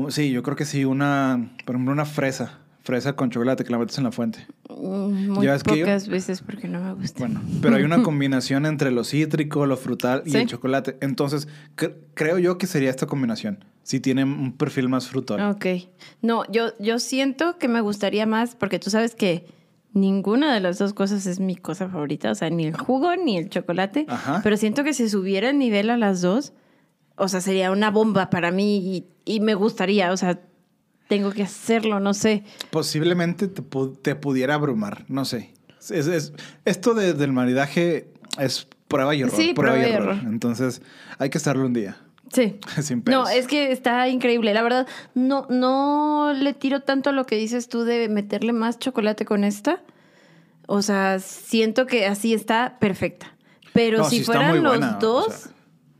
Sí, 0.10 0.32
yo 0.32 0.44
creo 0.44 0.56
que 0.56 0.66
sí, 0.66 0.86
una, 0.86 1.52
por 1.66 1.76
ejemplo, 1.76 1.92
una 1.94 2.06
fresa. 2.06 2.60
Fresa 2.84 3.18
con 3.18 3.30
chocolate 3.30 3.66
que 3.66 3.72
la 3.72 3.80
metes 3.80 3.98
en 3.98 4.06
la 4.06 4.14
fuente. 4.14 4.48
Mm, 4.70 5.32
muy 5.32 5.48
pocas 5.66 6.08
veces 6.08 6.42
porque 6.42 6.70
no 6.70 6.80
me 6.80 6.94
gusta. 6.94 7.20
Bueno, 7.20 7.42
pero 7.62 7.76
hay 7.76 7.84
una 7.84 8.02
combinación 8.04 8.66
entre 8.66 8.92
lo 8.92 9.04
cítrico, 9.04 9.66
lo 9.66 9.76
frutal 9.76 10.24
y 10.26 10.38
el 10.38 10.48
chocolate. 10.48 10.98
Entonces, 11.02 11.50
creo 12.14 12.40
yo 12.40 12.58
que 12.58 12.66
sería 12.66 12.90
esta 12.90 13.06
combinación. 13.06 13.66
Si 13.84 14.00
tiene 14.00 14.24
un 14.24 14.54
perfil 14.54 14.88
más 14.88 15.08
frutal. 15.08 15.52
Ok. 15.52 15.66
No, 16.22 16.50
yo, 16.50 16.78
yo 16.80 17.00
siento 17.00 17.58
que 17.58 17.68
me 17.68 17.82
gustaría 17.82 18.26
más 18.26 18.56
porque 18.56 18.80
tú 18.80 18.90
sabes 18.90 19.16
que 19.16 19.48
ninguna 19.92 20.54
de 20.54 20.62
las 20.62 20.78
dos 20.78 20.94
cosas 20.94 21.26
es 21.26 21.42
mi 21.42 21.58
cosa 21.58 21.90
favorita. 21.90 22.32
O 22.32 22.36
sea, 22.36 22.50
ni 22.50 22.68
el 22.68 22.78
jugo 22.78 23.16
ni 23.18 23.38
el 23.38 23.50
chocolate. 23.50 24.06
Ajá. 24.08 24.40
Pero 24.44 24.56
siento 24.56 24.86
que 24.86 24.94
si 24.94 25.10
subiera 25.10 25.50
el 25.50 25.58
nivel 25.58 25.90
a 25.90 25.98
las 25.98 26.22
dos, 26.22 26.54
o 27.18 27.28
sea, 27.28 27.42
sería 27.42 27.72
una 27.72 27.92
bomba 27.92 28.30
para 28.30 28.52
mí 28.52 29.06
y, 29.26 29.40
me 29.40 29.56
gustaría, 29.56 30.12
o 30.12 30.18
sea, 30.18 30.40
tengo 31.08 31.32
que 31.32 31.44
hacerlo, 31.44 32.00
no 32.00 32.14
sé. 32.14 32.44
Posiblemente 32.70 33.48
te, 33.48 34.16
pudiera 34.16 34.54
abrumar, 34.54 35.04
no 35.10 35.26
sé. 35.26 35.54
Es, 35.90 36.34
esto 36.66 36.94
del 36.94 37.34
maridaje 37.34 38.08
es 38.40 38.68
prueba 38.88 39.16
y 39.16 39.22
error. 39.22 39.36
Sí, 39.36 39.54
prueba, 39.54 39.80
y 39.80 39.92
error. 39.92 40.18
Entonces, 40.26 40.82
hay 41.18 41.30
que 41.30 41.40
hacerlo 41.40 41.66
un 41.66 41.74
día. 41.74 41.98
Sí. 42.32 42.60
Sin 42.82 43.04
no, 43.06 43.28
es 43.28 43.48
que 43.48 43.72
está 43.72 44.08
increíble. 44.10 44.54
La 44.54 44.62
verdad, 44.62 44.88
no, 45.16 45.48
no 45.50 46.34
le 46.36 46.54
tiro 46.54 46.82
tanto 46.82 47.10
a 47.10 47.14
lo 47.14 47.26
que 47.26 47.36
dices 47.36 47.68
tú 47.68 47.84
de 47.84 48.10
meterle 48.10 48.54
más 48.54 48.80
chocolate 48.80 49.26
con 49.26 49.44
esta. 49.44 49.82
O 50.68 50.82
sea, 50.82 51.20
siento 51.20 51.88
que 51.88 52.06
así 52.06 52.34
está 52.34 52.78
perfecta. 52.80 53.34
Pero 53.74 54.04
si 54.04 54.24
fueran 54.24 54.64
los 54.64 55.00
dos, 55.00 55.50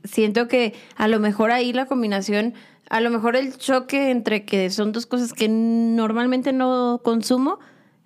siento 0.08 0.48
que 0.48 0.74
a 0.96 1.08
lo 1.08 1.20
mejor 1.20 1.52
ahí 1.52 1.74
la 1.74 1.86
combinación, 1.86 2.54
a 2.90 3.02
lo 3.02 3.10
mejor 3.10 3.36
el 3.36 3.58
choque 3.58 4.12
entre 4.12 4.46
que 4.46 4.70
son 4.70 4.92
dos 4.92 5.06
cosas 5.06 5.34
que 5.34 5.48
normalmente 5.50 6.54
no 6.54 7.02
consumo, 7.04 7.60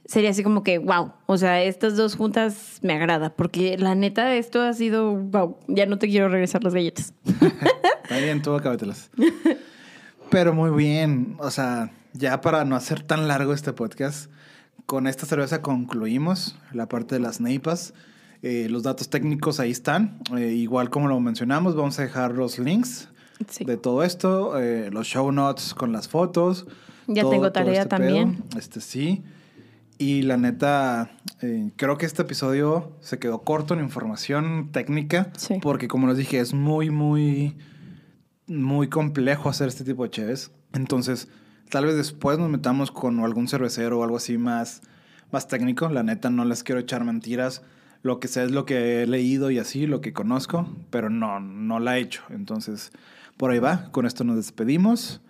sería 0.06 0.32
así 0.32 0.44
como 0.44 0.64
que, 0.64 0.78
wow, 0.78 1.14
o 1.26 1.38
sea, 1.38 1.62
estas 1.64 1.96
dos 1.96 2.16
juntas 2.16 2.80
me 2.82 2.94
agrada, 2.94 3.34
porque 3.34 3.78
la 3.78 3.96
neta, 3.96 4.36
esto 4.36 4.62
ha 4.62 4.74
sido, 4.74 5.16
wow, 5.16 5.58
ya 5.68 5.86
no 5.86 5.98
te 5.98 6.08
quiero 6.08 6.28
regresar 6.30 6.64
las 6.64 6.74
galletas. 6.74 7.14
Está 8.04 8.18
bien, 8.18 8.42
tú 8.42 8.54
acábatelas. 8.54 9.10
Pero 10.30 10.54
muy 10.54 10.72
bien, 10.72 11.38
o 11.40 11.52
sea, 11.52 11.92
ya 12.14 12.42
para 12.42 12.66
no 12.66 12.76
hacer 12.76 13.04
tan 13.04 13.28
largo 13.28 13.54
este 13.54 13.74
podcast, 13.74 14.30
con 14.86 15.08
esta 15.08 15.26
cerveza 15.26 15.62
concluimos 15.62 16.58
la 16.74 16.88
parte 16.88 17.16
de 17.16 17.22
las 17.22 17.40
neipas. 17.40 17.94
Eh, 18.44 18.68
los 18.70 18.84
datos 18.84 19.10
técnicos 19.10 19.60
ahí 19.60 19.72
están. 19.72 20.20
Eh, 20.36 20.54
igual 20.54 20.90
como 20.90 21.08
lo 21.08 21.20
mencionamos, 21.20 21.76
vamos 21.76 22.00
a 22.00 22.04
dejar 22.04 22.32
los 22.32 22.58
links 22.58 23.10
de 23.60 23.78
todo 23.78 24.04
esto, 24.04 24.60
eh, 24.60 24.90
los 24.92 25.08
show 25.08 25.32
notes 25.32 25.74
con 25.74 25.92
las 25.92 26.08
fotos. 26.08 26.66
Ya 27.08 27.28
tengo 27.30 27.52
tarea 27.52 27.84
este 27.84 27.90
también. 27.90 28.44
Este 28.58 28.82
sí. 28.82 29.24
Y 29.98 30.24
la 30.24 30.38
neta, 30.38 31.12
creo 31.76 31.98
que 32.00 32.08
este 32.08 32.24
episodio 32.24 32.98
se 33.02 33.20
quedó 33.20 33.44
corto 33.44 33.76
en 33.76 33.82
información 33.82 34.70
técnica. 34.72 35.32
Porque 35.62 35.88
como 35.88 36.08
les 36.08 36.18
dije, 36.18 36.40
es 36.40 36.56
muy, 36.56 36.90
muy, 36.90 37.56
muy 38.48 38.90
complejo 38.90 39.50
hacer 39.50 39.68
este 39.68 39.84
tipo 39.84 40.04
de 40.04 40.10
cheves. 40.10 40.52
Entonces, 40.74 41.28
tal 41.70 41.86
vez 41.86 41.96
después 41.96 42.40
nos 42.40 42.50
metamos 42.50 42.90
con 42.90 43.20
algún 43.20 43.48
cervecero 43.48 44.00
o 44.00 44.04
algo 44.04 44.18
así 44.18 44.40
más, 44.40 44.82
más 45.32 45.48
técnico. 45.48 45.88
La 45.90 46.02
neta, 46.02 46.32
no 46.32 46.46
les 46.46 46.64
quiero 46.64 46.82
echar 46.82 47.04
mentiras 47.04 47.62
lo 48.04 48.20
que 48.20 48.28
sé 48.28 48.44
es 48.44 48.52
lo 48.52 48.66
que 48.66 49.04
he 49.04 49.08
leído 49.08 49.52
y 49.52 49.60
así, 49.60 49.88
lo 49.88 50.02
que 50.02 50.14
conozco, 50.14 50.68
pero 50.90 51.10
no, 51.10 51.40
no 51.40 51.80
la 51.80 51.98
he 51.98 52.02
hecho. 52.02 52.24
Entonces, 52.30 52.92
por 53.38 53.52
ahí 53.52 53.60
va. 53.60 53.92
Con 53.92 54.06
esto 54.06 54.24
nos 54.24 54.38
despedimos. 54.38 55.22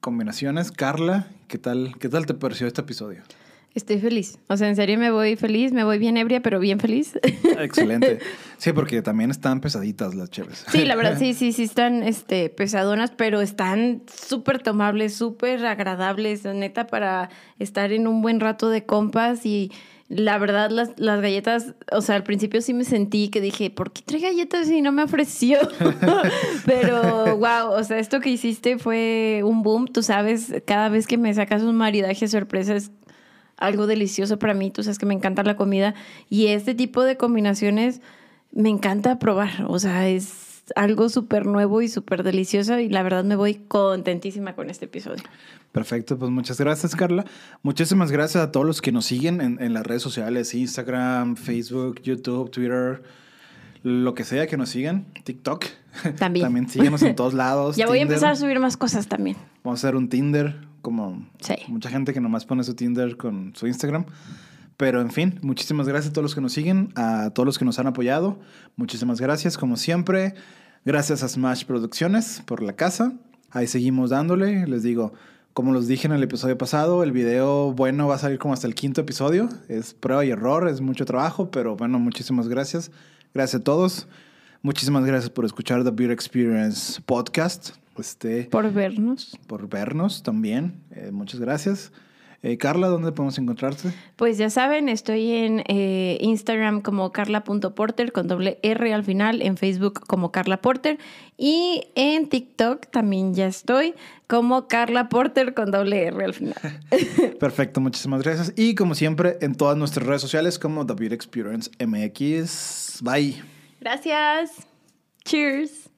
Combinaciones. 0.00 0.72
Carla, 0.72 1.28
¿qué 1.48 1.58
tal, 1.58 1.94
qué 1.98 2.08
tal 2.08 2.26
te 2.26 2.34
pareció 2.34 2.66
este 2.66 2.82
episodio? 2.82 3.22
Estoy 3.76 3.98
feliz. 3.98 4.38
O 4.48 4.56
sea, 4.56 4.70
en 4.70 4.74
serio 4.74 4.98
me 4.98 5.10
voy 5.10 5.36
feliz, 5.36 5.70
me 5.70 5.84
voy 5.84 5.98
bien 5.98 6.16
ebria, 6.16 6.40
pero 6.40 6.58
bien 6.58 6.80
feliz. 6.80 7.12
Excelente. 7.58 8.20
Sí, 8.56 8.72
porque 8.72 9.02
también 9.02 9.30
están 9.30 9.60
pesaditas 9.60 10.14
las 10.14 10.30
chéves. 10.30 10.64
Sí, 10.72 10.86
la 10.86 10.96
verdad, 10.96 11.18
sí, 11.18 11.34
sí, 11.34 11.52
sí 11.52 11.64
están 11.64 12.02
este, 12.02 12.48
pesadonas, 12.48 13.10
pero 13.10 13.42
están 13.42 14.00
súper 14.10 14.62
tomables, 14.62 15.14
súper 15.14 15.66
agradables, 15.66 16.44
neta, 16.46 16.86
para 16.86 17.28
estar 17.58 17.92
en 17.92 18.06
un 18.06 18.22
buen 18.22 18.40
rato 18.40 18.70
de 18.70 18.86
compas 18.86 19.44
y 19.44 19.70
la 20.08 20.38
verdad, 20.38 20.70
las, 20.70 20.92
las 20.96 21.20
galletas, 21.20 21.74
o 21.92 22.00
sea, 22.00 22.14
al 22.14 22.22
principio 22.22 22.62
sí 22.62 22.72
me 22.72 22.84
sentí 22.84 23.28
que 23.28 23.42
dije, 23.42 23.68
¿por 23.68 23.92
qué 23.92 24.00
trae 24.06 24.22
galletas 24.22 24.68
si 24.68 24.80
no 24.80 24.90
me 24.90 25.02
ofreció? 25.02 25.58
Pero, 26.64 27.36
wow, 27.36 27.72
o 27.72 27.84
sea, 27.84 27.98
esto 27.98 28.20
que 28.20 28.30
hiciste 28.30 28.78
fue 28.78 29.42
un 29.44 29.62
boom. 29.62 29.86
Tú 29.86 30.02
sabes, 30.02 30.54
cada 30.64 30.88
vez 30.88 31.06
que 31.06 31.18
me 31.18 31.34
sacas 31.34 31.62
un 31.62 31.76
maridaje 31.76 32.26
sorpresa 32.28 32.74
es 32.74 32.90
algo 33.56 33.86
delicioso 33.86 34.38
para 34.38 34.54
mí. 34.54 34.70
Tú 34.70 34.82
sabes 34.82 34.98
que 34.98 35.06
me 35.06 35.14
encanta 35.14 35.42
la 35.42 35.56
comida. 35.56 35.94
Y 36.28 36.48
este 36.48 36.74
tipo 36.74 37.02
de 37.02 37.16
combinaciones 37.16 38.00
me 38.52 38.68
encanta 38.68 39.18
probar. 39.18 39.64
O 39.68 39.78
sea, 39.78 40.08
es 40.08 40.46
algo 40.74 41.08
súper 41.08 41.46
nuevo 41.46 41.82
y 41.82 41.88
súper 41.88 42.22
delicioso. 42.22 42.78
Y 42.78 42.88
la 42.88 43.02
verdad 43.02 43.24
me 43.24 43.36
voy 43.36 43.54
contentísima 43.54 44.54
con 44.54 44.70
este 44.70 44.86
episodio. 44.86 45.22
Perfecto, 45.72 46.18
pues 46.18 46.30
muchas 46.30 46.58
gracias, 46.58 46.96
Carla. 46.96 47.24
Muchísimas 47.62 48.10
gracias 48.10 48.42
a 48.42 48.50
todos 48.50 48.64
los 48.66 48.80
que 48.80 48.92
nos 48.92 49.04
siguen 49.04 49.40
en, 49.42 49.62
en, 49.62 49.74
las 49.74 49.86
redes 49.86 50.02
sociales, 50.02 50.54
Instagram, 50.54 51.36
Facebook, 51.36 52.00
YouTube, 52.00 52.50
Twitter, 52.50 53.02
lo 53.82 54.14
que 54.14 54.24
sea 54.24 54.46
que 54.46 54.56
nos 54.56 54.70
sigan, 54.70 55.04
TikTok. 55.24 55.66
También. 56.18 56.44
también 56.46 56.68
síguenos 56.70 57.02
en 57.02 57.14
todos 57.16 57.34
lados. 57.34 57.76
ya 57.76 57.86
voy 57.86 57.98
a 57.98 58.02
empezar 58.02 58.32
a 58.32 58.36
subir 58.36 58.58
más 58.58 58.78
cosas 58.78 59.06
también. 59.06 59.36
Vamos 59.62 59.84
a 59.84 59.86
hacer 59.86 59.96
un 59.96 60.08
Tinder, 60.08 60.66
como 60.86 61.26
sí. 61.40 61.56
mucha 61.66 61.90
gente 61.90 62.14
que 62.14 62.20
nomás 62.20 62.44
pone 62.44 62.62
su 62.62 62.74
Tinder 62.74 63.16
con 63.16 63.52
su 63.56 63.66
Instagram. 63.66 64.06
Pero 64.76 65.00
en 65.00 65.10
fin, 65.10 65.40
muchísimas 65.42 65.88
gracias 65.88 66.10
a 66.10 66.12
todos 66.12 66.22
los 66.22 66.34
que 66.36 66.40
nos 66.40 66.52
siguen, 66.52 66.92
a 66.94 67.30
todos 67.30 67.44
los 67.44 67.58
que 67.58 67.64
nos 67.64 67.80
han 67.80 67.88
apoyado. 67.88 68.38
Muchísimas 68.76 69.20
gracias, 69.20 69.58
como 69.58 69.76
siempre. 69.76 70.34
Gracias 70.84 71.24
a 71.24 71.28
Smash 71.28 71.64
Producciones 71.64 72.40
por 72.46 72.62
la 72.62 72.74
casa. 72.74 73.14
Ahí 73.50 73.66
seguimos 73.66 74.10
dándole. 74.10 74.64
Les 74.68 74.84
digo, 74.84 75.12
como 75.54 75.72
los 75.72 75.88
dije 75.88 76.06
en 76.06 76.12
el 76.12 76.22
episodio 76.22 76.56
pasado, 76.56 77.02
el 77.02 77.10
video 77.10 77.72
bueno 77.72 78.06
va 78.06 78.14
a 78.14 78.18
salir 78.18 78.38
como 78.38 78.54
hasta 78.54 78.68
el 78.68 78.76
quinto 78.76 79.00
episodio. 79.00 79.48
Es 79.66 79.92
prueba 79.92 80.24
y 80.24 80.30
error, 80.30 80.68
es 80.68 80.80
mucho 80.80 81.04
trabajo, 81.04 81.50
pero 81.50 81.74
bueno, 81.74 81.98
muchísimas 81.98 82.46
gracias. 82.46 82.92
Gracias 83.34 83.62
a 83.62 83.64
todos. 83.64 84.06
Muchísimas 84.62 85.04
gracias 85.04 85.30
por 85.30 85.44
escuchar 85.44 85.82
The 85.82 85.90
Beer 85.90 86.12
Experience 86.12 87.02
Podcast. 87.04 87.70
Este, 87.98 88.44
por 88.44 88.72
vernos. 88.72 89.38
Por 89.46 89.68
vernos 89.68 90.22
también. 90.22 90.82
Eh, 90.90 91.10
muchas 91.12 91.40
gracias. 91.40 91.92
Eh, 92.42 92.58
Carla, 92.58 92.88
¿dónde 92.88 93.12
podemos 93.12 93.38
encontrarte? 93.38 93.92
Pues 94.14 94.38
ya 94.38 94.50
saben, 94.50 94.88
estoy 94.88 95.32
en 95.32 95.64
eh, 95.66 96.18
Instagram 96.20 96.80
como 96.80 97.10
carla.porter 97.10 98.12
con 98.12 98.28
doble 98.28 98.60
R 98.62 98.92
al 98.92 99.04
final, 99.04 99.42
en 99.42 99.56
Facebook 99.56 100.00
como 100.06 100.30
Carla 100.30 100.60
Porter 100.60 100.98
y 101.36 101.88
en 101.94 102.28
TikTok 102.28 102.86
también 102.86 103.34
ya 103.34 103.46
estoy 103.46 103.94
como 104.26 104.68
Carla 104.68 105.08
Porter 105.08 105.54
con 105.54 105.70
doble 105.70 106.04
R 106.04 106.24
al 106.24 106.34
final. 106.34 106.54
Perfecto, 107.40 107.80
muchísimas 107.80 108.22
gracias. 108.22 108.52
Y 108.54 108.74
como 108.74 108.94
siempre, 108.94 109.38
en 109.40 109.54
todas 109.54 109.76
nuestras 109.76 110.06
redes 110.06 110.22
sociales 110.22 110.58
como 110.58 110.86
The 110.86 110.94
Beauty 110.94 111.14
Experience 111.14 111.70
MX. 111.84 113.00
Bye. 113.02 113.42
Gracias. 113.80 114.52
Cheers. 115.24 115.95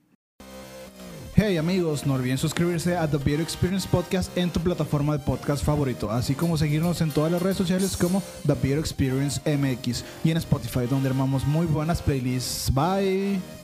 Hey 1.40 1.56
amigos, 1.56 2.04
no 2.04 2.14
olviden 2.14 2.36
suscribirse 2.36 2.96
a 2.96 3.08
The 3.08 3.16
Beauty 3.16 3.44
Experience 3.44 3.86
Podcast 3.88 4.36
en 4.36 4.50
tu 4.50 4.58
plataforma 4.58 5.16
de 5.16 5.20
podcast 5.20 5.64
favorito, 5.64 6.10
así 6.10 6.34
como 6.34 6.58
seguirnos 6.58 7.00
en 7.00 7.12
todas 7.12 7.30
las 7.30 7.40
redes 7.40 7.56
sociales 7.56 7.96
como 7.96 8.20
The 8.44 8.54
Beauty 8.54 8.80
Experience 8.80 9.40
MX 9.46 10.04
y 10.24 10.32
en 10.32 10.38
Spotify 10.38 10.88
donde 10.90 11.10
armamos 11.10 11.46
muy 11.46 11.66
buenas 11.66 12.02
playlists. 12.02 12.74
Bye. 12.74 13.57